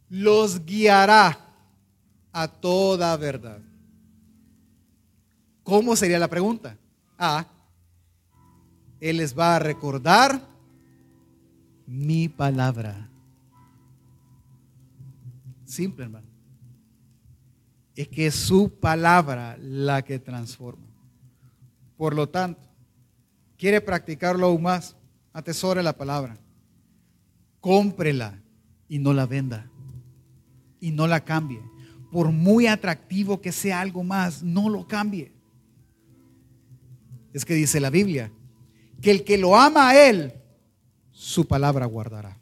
los 0.10 0.64
guiará 0.66 1.45
a 2.36 2.50
toda 2.50 3.16
verdad. 3.16 3.62
¿Cómo 5.64 5.96
sería 5.96 6.20
la 6.20 6.28
pregunta? 6.28 6.78
Ah, 7.18 7.48
Él 9.00 9.18
les 9.18 9.40
va 9.40 9.56
a 9.56 9.60
recordar 9.60 10.42
mi 11.88 12.28
palabra. 12.28 13.08
Simple, 15.64 16.04
hermano. 16.04 16.28
Es 17.96 18.10
que 18.10 18.30
su 18.32 18.70
palabra 18.70 19.58
la 19.58 20.02
que 20.02 20.20
transforma. 20.20 20.88
Por 21.96 22.14
lo 22.14 22.28
tanto, 22.28 22.68
quiere 23.58 23.80
practicarlo 23.80 24.48
aún 24.48 24.64
más, 24.64 24.98
atesore 25.32 25.82
la 25.82 25.94
palabra. 25.94 26.38
Cómprela 27.62 28.38
y 28.90 29.00
no 29.00 29.14
la 29.14 29.26
venda. 29.26 29.72
Y 30.82 30.92
no 30.92 31.08
la 31.08 31.24
cambie. 31.24 31.62
Por 32.16 32.32
muy 32.32 32.66
atractivo 32.66 33.42
que 33.42 33.52
sea 33.52 33.82
algo 33.82 34.02
más, 34.02 34.42
no 34.42 34.70
lo 34.70 34.88
cambie. 34.88 35.34
Es 37.34 37.44
que 37.44 37.54
dice 37.54 37.82
la 37.82 37.90
Biblia, 37.90 38.32
que 39.02 39.12
el 39.12 39.26
que 39.26 39.38
lo 39.38 39.58
ama 39.58 39.90
a 39.90 40.08
Él, 40.08 40.32
su 41.12 41.46
palabra 41.46 41.86
guardará. 41.86 42.40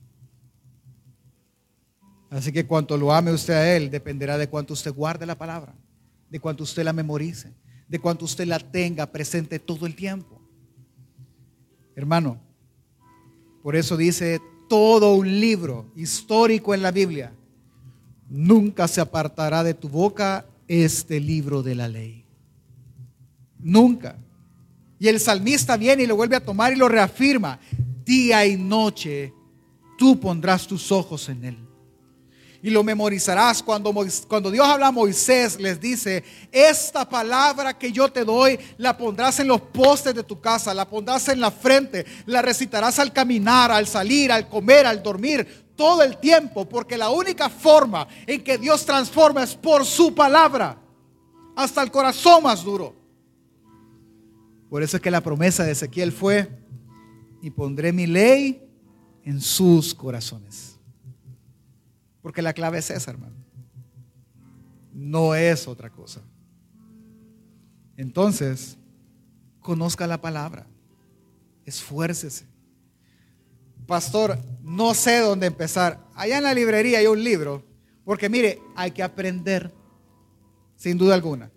Así 2.29 2.51
que 2.51 2.67
cuanto 2.67 2.95
lo 2.99 3.11
ame 3.11 3.31
usted 3.31 3.55
a 3.55 3.75
Él, 3.75 3.89
dependerá 3.89 4.37
de 4.37 4.47
cuánto 4.47 4.73
usted 4.73 4.93
guarde 4.93 5.25
la 5.25 5.39
palabra, 5.39 5.73
de 6.29 6.39
cuánto 6.39 6.65
usted 6.65 6.83
la 6.83 6.93
memorice, 6.93 7.51
de 7.87 7.97
cuánto 7.97 8.25
usted 8.25 8.45
la 8.45 8.59
tenga 8.59 9.07
presente 9.07 9.57
todo 9.57 9.87
el 9.87 9.95
tiempo. 9.95 10.39
Hermano, 11.95 12.39
por 13.63 13.75
eso 13.75 13.97
dice 13.97 14.39
todo 14.69 15.15
un 15.15 15.39
libro 15.39 15.91
histórico 15.95 16.75
en 16.75 16.83
la 16.83 16.91
Biblia 16.91 17.33
nunca 18.29 18.87
se 18.87 19.01
apartará 19.01 19.63
de 19.63 19.73
tu 19.73 19.89
boca 19.89 20.45
este 20.67 21.19
libro 21.19 21.63
de 21.63 21.75
la 21.75 21.87
ley. 21.87 22.25
Nunca. 23.59 24.17
Y 24.99 25.07
el 25.07 25.19
salmista 25.19 25.77
viene 25.77 26.03
y 26.03 26.07
lo 26.07 26.15
vuelve 26.15 26.35
a 26.35 26.43
tomar 26.43 26.73
y 26.73 26.75
lo 26.75 26.87
reafirma. 26.87 27.59
Día 28.05 28.45
y 28.45 28.57
noche 28.57 29.33
tú 29.97 30.19
pondrás 30.19 30.67
tus 30.67 30.91
ojos 30.91 31.29
en 31.29 31.45
él. 31.45 31.57
Y 32.61 32.69
lo 32.69 32.81
memorizarás 32.81 33.61
cuando, 33.61 33.93
cuando 34.29 34.49
Dios 34.49 34.65
habla 34.65 34.87
a 34.87 34.91
Moisés, 34.91 35.59
les 35.59 35.81
dice, 35.81 36.23
esta 36.49 37.07
palabra 37.07 37.77
que 37.77 37.91
yo 37.91 38.07
te 38.07 38.23
doy, 38.23 38.57
la 38.77 38.97
pondrás 38.97 39.41
en 39.41 39.49
los 39.49 39.59
postes 39.59 40.15
de 40.15 40.23
tu 40.23 40.39
casa, 40.39 40.73
la 40.73 40.87
pondrás 40.87 41.27
en 41.27 41.41
la 41.41 41.51
frente, 41.51 42.05
la 42.25 42.41
recitarás 42.41 42.99
al 42.99 43.11
caminar, 43.11 43.69
al 43.69 43.85
salir, 43.85 44.31
al 44.31 44.47
comer, 44.47 44.85
al 44.85 45.03
dormir, 45.03 45.62
todo 45.75 46.03
el 46.03 46.17
tiempo, 46.17 46.67
porque 46.67 46.97
la 46.97 47.09
única 47.09 47.49
forma 47.49 48.07
en 48.27 48.43
que 48.43 48.57
Dios 48.57 48.85
transforma 48.85 49.43
es 49.43 49.55
por 49.55 49.85
su 49.85 50.13
palabra, 50.13 50.77
hasta 51.55 51.81
el 51.81 51.91
corazón 51.91 52.43
más 52.43 52.63
duro. 52.63 52.95
Por 54.69 54.81
eso 54.81 54.97
es 54.97 55.03
que 55.03 55.11
la 55.11 55.21
promesa 55.21 55.63
de 55.63 55.71
Ezequiel 55.71 56.11
fue, 56.11 56.49
y 57.43 57.49
pondré 57.49 57.91
mi 57.91 58.07
ley 58.07 58.65
en 59.23 59.41
sus 59.41 59.93
corazones. 59.93 60.79
Porque 62.21 62.41
la 62.41 62.53
clave 62.53 62.77
es 62.77 62.89
esa, 62.89 63.11
hermano. 63.11 63.35
No 64.93 65.35
es 65.35 65.67
otra 65.67 65.89
cosa. 65.89 66.21
Entonces, 67.97 68.77
conozca 69.59 70.07
la 70.07 70.21
palabra. 70.21 70.65
Esfuércese. 71.65 72.45
Pastor, 73.85 74.37
no 74.61 74.93
sé 74.93 75.19
dónde 75.19 75.47
empezar. 75.47 75.99
Allá 76.15 76.37
en 76.37 76.43
la 76.43 76.53
librería 76.53 76.99
hay 76.99 77.07
un 77.07 77.23
libro. 77.23 77.63
Porque 78.05 78.29
mire, 78.29 78.61
hay 78.75 78.91
que 78.91 79.03
aprender. 79.03 79.73
Sin 80.75 80.97
duda 80.97 81.15
alguna. 81.15 81.51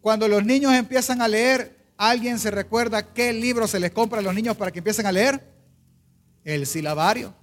Cuando 0.00 0.28
los 0.28 0.44
niños 0.44 0.72
empiezan 0.72 1.20
a 1.22 1.28
leer, 1.28 1.92
¿alguien 1.96 2.38
se 2.38 2.50
recuerda 2.50 3.12
qué 3.12 3.32
libro 3.32 3.66
se 3.66 3.80
les 3.80 3.90
compra 3.90 4.20
a 4.20 4.22
los 4.22 4.34
niños 4.34 4.56
para 4.56 4.70
que 4.70 4.78
empiecen 4.78 5.06
a 5.06 5.12
leer? 5.12 5.42
El 6.44 6.66
silabario. 6.66 7.34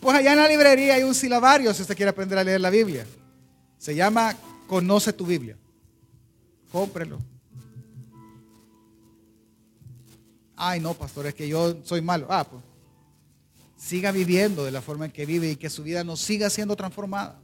Pues 0.00 0.16
allá 0.16 0.32
en 0.32 0.38
la 0.38 0.48
librería 0.48 0.94
hay 0.94 1.02
un 1.02 1.14
silabario 1.14 1.74
si 1.74 1.82
usted 1.82 1.96
quiere 1.96 2.10
aprender 2.10 2.38
a 2.38 2.44
leer 2.44 2.60
la 2.60 2.70
Biblia. 2.70 3.06
Se 3.76 3.94
llama 3.94 4.34
Conoce 4.66 5.12
tu 5.12 5.26
Biblia. 5.26 5.56
Cómprelo. 6.72 7.18
Ay, 10.62 10.78
no, 10.78 10.92
pastor, 10.92 11.26
es 11.26 11.34
que 11.34 11.48
yo 11.48 11.82
soy 11.84 12.02
malo. 12.02 12.26
Ah, 12.28 12.44
pues 12.44 12.62
siga 13.78 14.12
viviendo 14.12 14.62
de 14.62 14.70
la 14.70 14.82
forma 14.82 15.06
en 15.06 15.10
que 15.10 15.24
vive 15.24 15.50
y 15.50 15.56
que 15.56 15.70
su 15.70 15.82
vida 15.82 16.04
no 16.04 16.18
siga 16.18 16.50
siendo 16.50 16.76
transformada. 16.76 17.40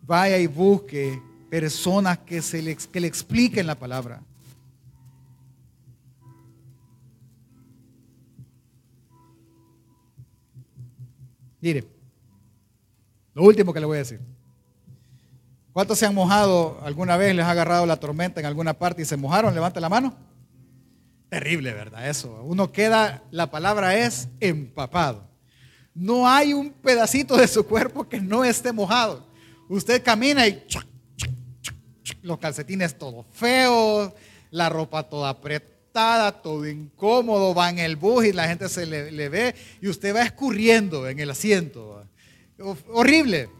Vaya 0.00 0.38
y 0.38 0.46
busque 0.46 1.20
personas 1.50 2.20
que, 2.20 2.40
se 2.40 2.62
le, 2.62 2.74
que 2.74 3.00
le 3.00 3.06
expliquen 3.06 3.66
la 3.66 3.74
palabra. 3.74 4.22
Mire, 11.60 11.86
lo 13.34 13.42
último 13.42 13.74
que 13.74 13.80
le 13.80 13.86
voy 13.86 13.96
a 13.96 13.98
decir. 13.98 14.20
¿Cuántos 15.74 15.98
se 15.98 16.06
han 16.06 16.14
mojado 16.14 16.80
alguna 16.82 17.18
vez? 17.18 17.34
¿Les 17.34 17.44
ha 17.44 17.50
agarrado 17.50 17.84
la 17.84 18.00
tormenta 18.00 18.40
en 18.40 18.46
alguna 18.46 18.72
parte 18.72 19.02
y 19.02 19.04
se 19.04 19.18
mojaron? 19.18 19.54
Levanta 19.54 19.80
la 19.80 19.90
mano. 19.90 20.33
Terrible, 21.34 21.72
¿verdad? 21.72 22.08
Eso. 22.08 22.40
Uno 22.44 22.70
queda, 22.70 23.24
la 23.32 23.50
palabra 23.50 23.98
es 23.98 24.28
empapado. 24.38 25.28
No 25.92 26.28
hay 26.28 26.54
un 26.54 26.70
pedacito 26.70 27.36
de 27.36 27.48
su 27.48 27.66
cuerpo 27.66 28.08
que 28.08 28.20
no 28.20 28.44
esté 28.44 28.72
mojado. 28.72 29.26
Usted 29.68 30.00
camina 30.04 30.46
y 30.46 30.64
los 32.22 32.38
calcetines 32.38 32.96
todos 32.96 33.26
feos, 33.32 34.12
la 34.52 34.68
ropa 34.68 35.02
toda 35.02 35.30
apretada 35.30 36.30
todo 36.40 36.68
incómodo, 36.68 37.52
va 37.52 37.68
en 37.68 37.80
el 37.80 37.96
bus 37.96 38.26
y 38.26 38.32
la 38.32 38.46
gente 38.46 38.68
se 38.68 38.86
le, 38.86 39.28
ve 39.28 39.56
y 39.82 39.88
usted 39.88 40.14
va 40.14 40.22
escurriendo 40.22 41.08
en 41.08 41.18
el 41.18 41.30
asiento. 41.30 42.06
Horrible. 42.92 43.50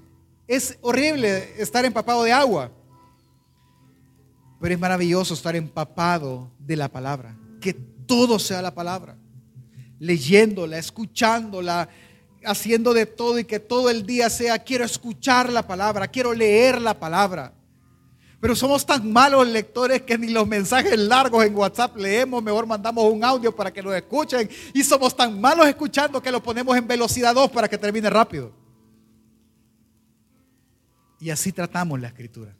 Es 0.46 0.78
horrible 0.80 1.60
estar 1.60 1.84
empapado 1.84 2.22
de 2.22 2.32
agua. 2.32 2.70
Pero 4.60 4.74
es 4.74 4.80
maravilloso 4.80 5.34
estar 5.34 5.56
empapado 5.56 6.52
de 6.60 6.76
la 6.76 6.88
palabra. 6.88 7.34
Que 7.64 7.72
todo 7.72 8.38
sea 8.38 8.60
la 8.60 8.74
palabra. 8.74 9.16
Leyéndola, 9.98 10.76
escuchándola, 10.76 11.88
haciendo 12.44 12.92
de 12.92 13.06
todo 13.06 13.38
y 13.38 13.46
que 13.46 13.58
todo 13.58 13.88
el 13.88 14.04
día 14.04 14.28
sea, 14.28 14.58
quiero 14.58 14.84
escuchar 14.84 15.50
la 15.50 15.66
palabra, 15.66 16.08
quiero 16.08 16.34
leer 16.34 16.78
la 16.78 16.92
palabra. 16.92 17.54
Pero 18.38 18.54
somos 18.54 18.84
tan 18.84 19.10
malos 19.10 19.48
lectores 19.48 20.02
que 20.02 20.18
ni 20.18 20.28
los 20.28 20.46
mensajes 20.46 20.98
largos 20.98 21.42
en 21.42 21.56
WhatsApp 21.56 21.96
leemos, 21.96 22.42
mejor 22.42 22.66
mandamos 22.66 23.10
un 23.10 23.24
audio 23.24 23.56
para 23.56 23.72
que 23.72 23.80
lo 23.80 23.94
escuchen. 23.94 24.46
Y 24.74 24.84
somos 24.84 25.16
tan 25.16 25.40
malos 25.40 25.66
escuchando 25.66 26.20
que 26.20 26.30
lo 26.30 26.42
ponemos 26.42 26.76
en 26.76 26.86
velocidad 26.86 27.34
2 27.34 27.50
para 27.50 27.66
que 27.66 27.78
termine 27.78 28.10
rápido. 28.10 28.52
Y 31.18 31.30
así 31.30 31.50
tratamos 31.50 31.98
la 31.98 32.08
escritura. 32.08 32.54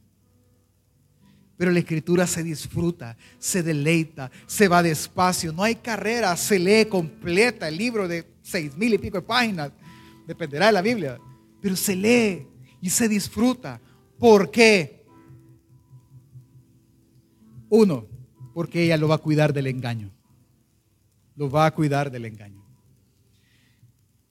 Pero 1.56 1.70
la 1.70 1.78
escritura 1.78 2.26
se 2.26 2.42
disfruta, 2.42 3.16
se 3.38 3.62
deleita, 3.62 4.30
se 4.46 4.66
va 4.66 4.82
despacio. 4.82 5.52
No 5.52 5.62
hay 5.62 5.76
carrera, 5.76 6.36
se 6.36 6.58
lee 6.58 6.86
completa 6.86 7.68
el 7.68 7.76
libro 7.76 8.08
de 8.08 8.26
seis 8.42 8.76
mil 8.76 8.94
y 8.94 8.98
pico 8.98 9.18
de 9.18 9.22
páginas. 9.22 9.70
Dependerá 10.26 10.66
de 10.66 10.72
la 10.72 10.82
Biblia. 10.82 11.18
Pero 11.60 11.76
se 11.76 11.94
lee 11.94 12.46
y 12.80 12.90
se 12.90 13.08
disfruta. 13.08 13.80
¿Por 14.18 14.50
qué? 14.50 15.04
Uno, 17.68 18.06
porque 18.52 18.84
ella 18.84 18.96
lo 18.96 19.08
va 19.08 19.16
a 19.16 19.18
cuidar 19.18 19.52
del 19.52 19.66
engaño. 19.66 20.12
Lo 21.36 21.50
va 21.50 21.66
a 21.66 21.74
cuidar 21.74 22.10
del 22.10 22.24
engaño. 22.24 22.64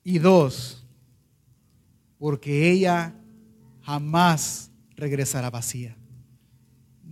Y 0.02 0.18
dos, 0.18 0.86
porque 2.18 2.70
ella 2.70 3.14
jamás 3.82 4.70
regresará 4.96 5.50
vacía. 5.50 5.96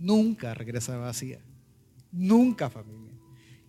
Nunca 0.03 0.53
regresará 0.53 0.97
vacía. 0.97 1.39
Nunca, 2.11 2.69
familia. 2.69 3.09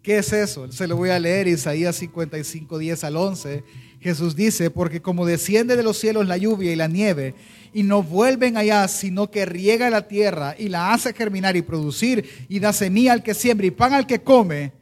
¿Qué 0.03 0.19
es 0.19 0.33
eso? 0.33 0.71
Se 0.73 0.89
lo 0.89 0.97
voy 0.97 1.11
a 1.11 1.21
leer, 1.21 1.47
Isaías 1.47 1.95
55, 1.95 2.77
10 2.77 3.05
al 3.05 3.17
11. 3.17 3.63
Jesús 4.01 4.35
dice, 4.35 4.69
porque 4.69 5.01
como 5.01 5.27
desciende 5.27 5.77
de 5.77 5.85
los 5.85 5.97
cielos 5.97 6.27
la 6.27 6.37
lluvia 6.37 6.73
y 6.73 6.77
la 6.77 6.89
nieve, 6.89 7.37
y 7.73 7.85
no 7.85 8.03
vuelven 8.03 8.57
allá, 8.57 8.89
sino 8.89 9.31
que 9.31 9.47
riega 9.47 9.89
la 9.91 10.09
tierra 10.09 10.57
y 10.59 10.71
la 10.71 10.93
hace 10.93 11.13
germinar 11.13 11.57
y 11.57 11.63
producir, 11.63 12.29
y 12.49 12.59
da 12.59 12.73
semilla 12.73 13.13
al 13.13 13.23
que 13.23 13.33
siembra 13.33 13.69
y 13.69 13.71
pan 13.71 13.95
al 13.95 14.09
que 14.09 14.21
come, 14.21 14.73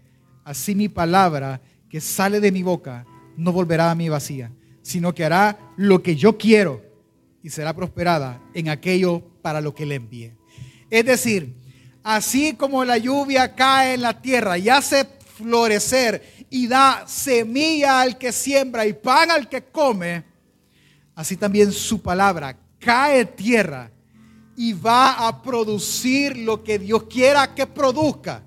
así 0.44 0.74
mi 0.74 0.88
palabra 0.88 1.60
que 1.90 2.00
sale 2.00 2.40
de 2.40 2.50
mi 2.50 2.62
boca 2.62 3.04
no 3.36 3.52
volverá 3.52 3.90
a 3.90 3.94
mí 3.94 4.08
vacía, 4.08 4.50
sino 4.80 5.14
que 5.14 5.26
hará 5.26 5.58
lo 5.76 6.02
que 6.02 6.16
yo 6.16 6.38
quiero 6.38 6.82
y 7.42 7.50
será 7.50 7.76
prosperada 7.76 8.40
en 8.54 8.70
aquello 8.70 9.22
para 9.42 9.60
lo 9.60 9.74
que 9.74 9.84
le 9.84 9.96
envíe. 9.96 10.32
Es 10.92 11.06
decir, 11.06 11.56
así 12.02 12.52
como 12.52 12.84
la 12.84 12.98
lluvia 12.98 13.54
cae 13.54 13.94
en 13.94 14.02
la 14.02 14.20
tierra 14.20 14.58
y 14.58 14.68
hace 14.68 15.06
florecer 15.36 16.44
y 16.50 16.66
da 16.66 17.04
semilla 17.08 18.02
al 18.02 18.18
que 18.18 18.30
siembra 18.30 18.84
y 18.84 18.92
pan 18.92 19.30
al 19.30 19.48
que 19.48 19.62
come, 19.62 20.22
así 21.14 21.38
también 21.38 21.72
su 21.72 22.02
palabra 22.02 22.58
cae 22.78 23.24
tierra 23.24 23.90
y 24.54 24.74
va 24.74 25.26
a 25.26 25.42
producir 25.42 26.36
lo 26.36 26.62
que 26.62 26.78
Dios 26.78 27.04
quiera 27.04 27.54
que 27.54 27.66
produzca. 27.66 28.42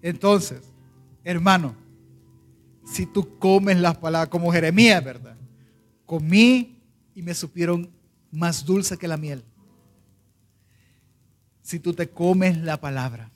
Entonces, 0.00 0.62
hermano, 1.22 1.76
si 2.86 3.04
tú 3.04 3.38
comes 3.38 3.78
las 3.78 3.98
palabras 3.98 4.30
como 4.30 4.50
Jeremías, 4.50 5.04
¿verdad? 5.04 5.36
Comí 6.06 6.80
y 7.14 7.20
me 7.20 7.34
supieron 7.34 7.90
más 8.30 8.64
dulce 8.64 8.96
que 8.96 9.06
la 9.06 9.18
miel 9.18 9.44
si 11.70 11.78
tú 11.78 11.94
te 11.94 12.10
comes 12.10 12.58
la 12.58 12.80
palabra, 12.80 13.30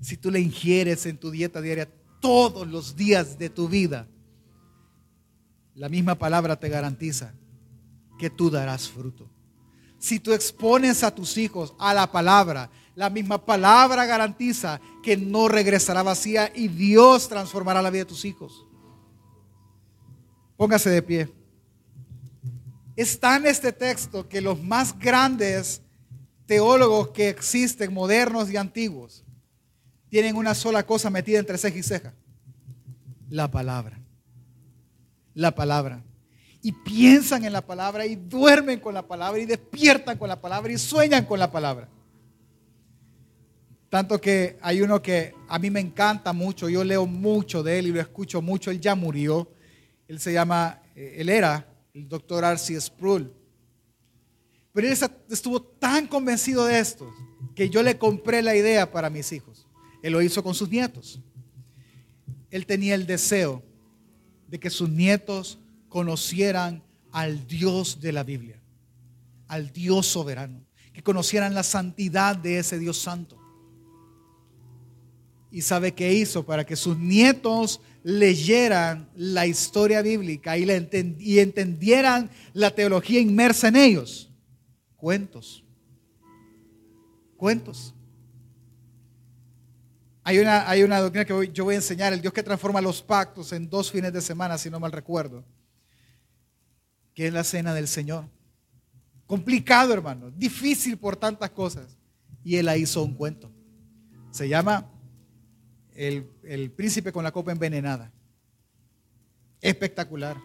si 0.00 0.16
tú 0.16 0.30
la 0.30 0.38
ingieres 0.38 1.04
en 1.04 1.18
tu 1.18 1.30
dieta 1.30 1.60
diaria 1.60 1.86
todos 2.22 2.66
los 2.66 2.96
días 2.96 3.38
de 3.38 3.50
tu 3.50 3.68
vida, 3.68 4.08
la 5.74 5.90
misma 5.90 6.14
palabra 6.14 6.58
te 6.58 6.70
garantiza 6.70 7.34
que 8.18 8.30
tú 8.30 8.48
darás 8.48 8.88
fruto. 8.88 9.28
Si 9.98 10.18
tú 10.18 10.32
expones 10.32 11.04
a 11.04 11.14
tus 11.14 11.36
hijos 11.36 11.74
a 11.78 11.92
la 11.92 12.10
palabra, 12.10 12.70
la 12.94 13.10
misma 13.10 13.44
palabra 13.44 14.06
garantiza 14.06 14.80
que 15.02 15.18
no 15.18 15.46
regresará 15.46 16.02
vacía 16.02 16.50
y 16.54 16.68
Dios 16.68 17.28
transformará 17.28 17.82
la 17.82 17.90
vida 17.90 18.04
de 18.04 18.08
tus 18.08 18.24
hijos. 18.24 18.64
Póngase 20.56 20.88
de 20.88 21.02
pie. 21.02 21.28
Está 22.96 23.36
en 23.36 23.44
este 23.44 23.70
texto 23.70 24.26
que 24.26 24.40
los 24.40 24.62
más 24.62 24.98
grandes 24.98 25.82
teólogos 26.46 27.08
que 27.08 27.28
existen, 27.28 27.92
modernos 27.92 28.50
y 28.50 28.56
antiguos, 28.56 29.24
tienen 30.08 30.36
una 30.36 30.54
sola 30.54 30.84
cosa 30.84 31.10
metida 31.10 31.38
entre 31.38 31.58
ceja 31.58 31.78
y 31.78 31.82
ceja. 31.82 32.14
La 33.28 33.50
palabra. 33.50 34.00
La 35.34 35.54
palabra. 35.54 36.02
y 36.62 36.72
piensan 36.72 37.44
en 37.44 37.52
la 37.52 37.64
palabra 37.64 38.06
y 38.06 38.16
duermen 38.16 38.80
con 38.80 38.92
la 38.92 39.06
palabra 39.06 39.40
y 39.40 39.46
despiertan 39.46 40.18
con 40.18 40.28
la 40.28 40.40
palabra 40.40 40.72
y 40.72 40.78
sueñan 40.78 41.24
con 41.24 41.38
la 41.38 41.52
palabra. 41.52 41.88
Tanto 43.88 44.20
que 44.20 44.58
hay 44.60 44.82
uno 44.82 45.00
que 45.00 45.32
a 45.48 45.58
mí 45.58 45.70
me 45.70 45.78
encanta 45.80 46.32
mucho, 46.32 46.68
yo 46.68 46.82
leo 46.82 47.06
mucho 47.06 47.62
de 47.62 47.78
él 47.78 47.86
y 47.86 47.92
lo 47.92 48.00
escucho 48.00 48.42
mucho, 48.42 48.70
él 48.70 48.80
ya 48.80 48.94
murió. 48.94 49.48
Él 50.08 50.18
se 50.18 50.32
llama, 50.32 50.82
eh, 50.94 51.16
él 51.18 51.28
era 51.28 51.66
el 51.94 52.08
doctor 52.08 52.44
Arcee 52.44 52.80
Sproul. 52.80 53.32
Pero 54.76 54.88
él 54.88 54.98
estuvo 55.30 55.62
tan 55.62 56.06
convencido 56.06 56.66
de 56.66 56.78
esto 56.78 57.10
que 57.54 57.70
yo 57.70 57.82
le 57.82 57.96
compré 57.96 58.42
la 58.42 58.54
idea 58.54 58.92
para 58.92 59.08
mis 59.08 59.32
hijos. 59.32 59.66
Él 60.02 60.12
lo 60.12 60.20
hizo 60.20 60.42
con 60.42 60.54
sus 60.54 60.68
nietos. 60.68 61.18
Él 62.50 62.66
tenía 62.66 62.94
el 62.94 63.06
deseo 63.06 63.62
de 64.46 64.60
que 64.60 64.68
sus 64.68 64.90
nietos 64.90 65.58
conocieran 65.88 66.82
al 67.10 67.46
Dios 67.46 68.02
de 68.02 68.12
la 68.12 68.22
Biblia, 68.22 68.60
al 69.48 69.72
Dios 69.72 70.08
soberano, 70.08 70.60
que 70.92 71.02
conocieran 71.02 71.54
la 71.54 71.62
santidad 71.62 72.36
de 72.36 72.58
ese 72.58 72.78
Dios 72.78 72.98
santo. 72.98 73.38
Y 75.50 75.62
sabe 75.62 75.94
qué 75.94 76.12
hizo 76.12 76.44
para 76.44 76.66
que 76.66 76.76
sus 76.76 76.98
nietos 76.98 77.80
leyeran 78.02 79.08
la 79.14 79.46
historia 79.46 80.02
bíblica 80.02 80.58
y, 80.58 80.66
y 81.18 81.38
entendieran 81.38 82.28
la 82.52 82.74
teología 82.74 83.20
inmersa 83.20 83.68
en 83.68 83.76
ellos. 83.76 84.26
Cuentos. 84.96 85.64
Cuentos. 87.36 87.94
Hay 90.22 90.38
una, 90.38 90.68
hay 90.68 90.82
una 90.82 90.98
doctrina 90.98 91.24
que 91.24 91.52
yo 91.52 91.64
voy 91.64 91.74
a 91.74 91.78
enseñar, 91.78 92.12
el 92.12 92.20
Dios 92.20 92.32
que 92.32 92.42
transforma 92.42 92.80
los 92.80 93.02
pactos 93.02 93.52
en 93.52 93.70
dos 93.70 93.92
fines 93.92 94.12
de 94.12 94.20
semana, 94.20 94.58
si 94.58 94.70
no 94.70 94.80
mal 94.80 94.92
recuerdo 94.92 95.44
que 97.16 97.26
es 97.26 97.32
la 97.32 97.44
cena 97.44 97.72
del 97.72 97.88
Señor. 97.88 98.28
Complicado, 99.26 99.94
hermano, 99.94 100.30
difícil 100.30 100.98
por 100.98 101.16
tantas 101.16 101.48
cosas. 101.50 101.96
Y 102.44 102.56
él 102.56 102.68
ahí 102.68 102.82
hizo 102.82 103.02
un 103.02 103.14
cuento. 103.14 103.50
Se 104.30 104.46
llama 104.46 104.86
el, 105.94 106.30
el 106.44 106.70
príncipe 106.70 107.12
con 107.12 107.24
la 107.24 107.32
copa 107.32 107.52
envenenada. 107.52 108.12
Espectacular. 109.62 110.36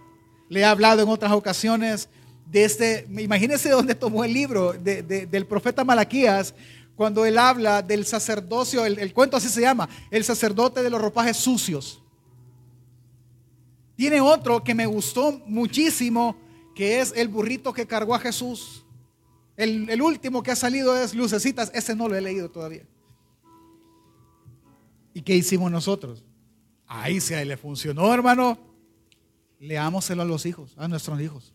Le 0.49 0.61
he 0.61 0.65
hablado 0.65 1.03
en 1.03 1.09
otras 1.09 1.33
ocasiones 1.33 2.07
de 2.45 2.63
este, 2.63 3.07
imagínense 3.17 3.69
dónde 3.69 3.95
tomó 3.95 4.23
el 4.23 4.33
libro 4.33 4.73
del 4.73 5.45
profeta 5.47 5.83
Malaquías, 5.83 6.53
cuando 6.95 7.25
él 7.25 7.37
habla 7.37 7.81
del 7.81 8.05
sacerdocio, 8.05 8.85
el, 8.85 8.99
el, 8.99 9.13
cuento 9.13 9.37
así 9.37 9.49
se 9.49 9.61
llama, 9.61 9.89
el 10.11 10.23
sacerdote 10.23 10.83
de 10.83 10.89
los 10.89 11.01
ropajes 11.01 11.37
sucios. 11.37 12.01
Tiene 13.95 14.19
otro 14.19 14.63
que 14.63 14.75
me 14.75 14.85
gustó 14.85 15.41
muchísimo, 15.45 16.35
que 16.75 16.99
es 16.99 17.13
el 17.15 17.27
burrito 17.27 17.73
que 17.73 17.85
cargó 17.85 18.15
a 18.15 18.19
Jesús. 18.19 18.83
El, 19.61 20.01
último 20.01 20.41
que 20.41 20.49
ha 20.49 20.55
salido 20.55 20.97
es 20.97 21.13
Lucecitas, 21.13 21.71
ese 21.75 21.95
no 21.95 22.07
lo 22.07 22.15
he 22.15 22.21
leído 22.21 22.49
todavía. 22.49 22.83
¿Y 25.13 25.21
qué 25.21 25.35
hicimos 25.35 25.71
nosotros? 25.71 26.23
Ahí 26.87 27.21
se 27.21 27.45
le 27.45 27.57
funcionó, 27.57 28.11
hermano. 28.11 28.57
Leámoselo 29.59 30.23
a 30.23 30.25
los 30.25 30.47
hijos, 30.47 30.73
a 30.77 30.87
nuestros 30.87 31.21
hijos. 31.21 31.53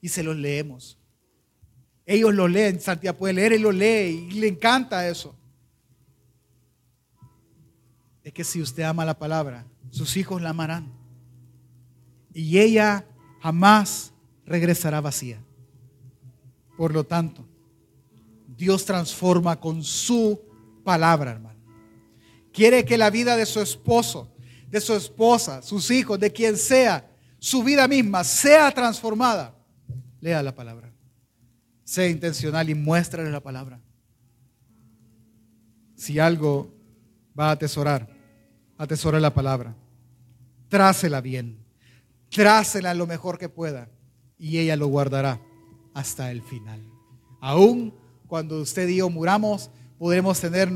Y 0.00 0.08
se 0.08 0.22
los 0.22 0.36
leemos. 0.36 0.98
Ellos 2.04 2.32
lo 2.32 2.46
leen, 2.46 2.80
Santiago 2.80 3.18
puede 3.18 3.34
leer 3.34 3.52
y 3.52 3.58
lo 3.58 3.72
lee 3.72 4.28
y 4.30 4.40
le 4.40 4.48
encanta 4.48 5.08
eso. 5.08 5.34
Es 8.22 8.32
que 8.32 8.44
si 8.44 8.62
usted 8.62 8.84
ama 8.84 9.04
la 9.04 9.18
palabra, 9.18 9.66
sus 9.90 10.16
hijos 10.16 10.40
la 10.40 10.50
amarán. 10.50 10.92
Y 12.32 12.58
ella 12.58 13.06
jamás 13.40 14.12
regresará 14.44 15.00
vacía. 15.00 15.42
Por 16.76 16.92
lo 16.92 17.04
tanto, 17.04 17.46
Dios 18.46 18.84
transforma 18.84 19.58
con 19.58 19.82
su 19.82 20.40
palabra, 20.84 21.32
hermano. 21.32 21.58
Quiere 22.52 22.84
que 22.84 22.98
la 22.98 23.10
vida 23.10 23.36
de 23.36 23.46
su 23.46 23.60
esposo, 23.60 24.32
de 24.68 24.80
su 24.80 24.94
esposa, 24.94 25.62
sus 25.62 25.90
hijos, 25.90 26.18
de 26.18 26.32
quien 26.32 26.56
sea, 26.56 27.10
su 27.38 27.62
vida 27.62 27.88
misma 27.88 28.22
sea 28.24 28.70
transformada. 28.70 29.55
Lea 30.20 30.42
la 30.42 30.54
palabra. 30.54 30.92
Sea 31.84 32.08
intencional 32.08 32.68
y 32.68 32.74
muéstrale 32.74 33.30
la 33.30 33.40
palabra. 33.40 33.80
Si 35.94 36.18
algo 36.18 36.74
va 37.38 37.48
a 37.48 37.52
atesorar, 37.52 38.08
atesora 38.76 39.20
la 39.20 39.32
palabra. 39.32 39.74
Trácela 40.68 41.20
bien. 41.20 41.58
Trácela 42.30 42.92
lo 42.94 43.06
mejor 43.06 43.38
que 43.38 43.48
pueda 43.48 43.88
y 44.38 44.58
ella 44.58 44.76
lo 44.76 44.88
guardará 44.88 45.40
hasta 45.94 46.30
el 46.30 46.42
final. 46.42 46.84
Aún 47.40 47.94
cuando 48.26 48.60
usted 48.60 48.88
y 48.88 48.96
yo 48.96 49.08
muramos, 49.08 49.70
podremos 49.98 50.40
tener 50.40 50.70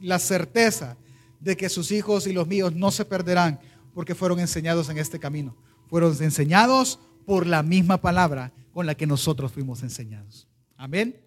la 0.00 0.18
certeza 0.18 0.96
de 1.40 1.56
que 1.56 1.68
sus 1.68 1.90
hijos 1.90 2.26
y 2.26 2.32
los 2.32 2.46
míos 2.46 2.74
no 2.74 2.90
se 2.90 3.04
perderán 3.04 3.58
porque 3.94 4.14
fueron 4.14 4.38
enseñados 4.40 4.88
en 4.88 4.98
este 4.98 5.18
camino. 5.18 5.56
Fueron 5.88 6.14
enseñados 6.22 6.98
por 7.26 7.46
la 7.46 7.62
misma 7.62 8.00
palabra 8.00 8.52
con 8.72 8.86
la 8.86 8.94
que 8.94 9.06
nosotros 9.06 9.52
fuimos 9.52 9.82
enseñados. 9.82 10.48
Amén. 10.76 11.14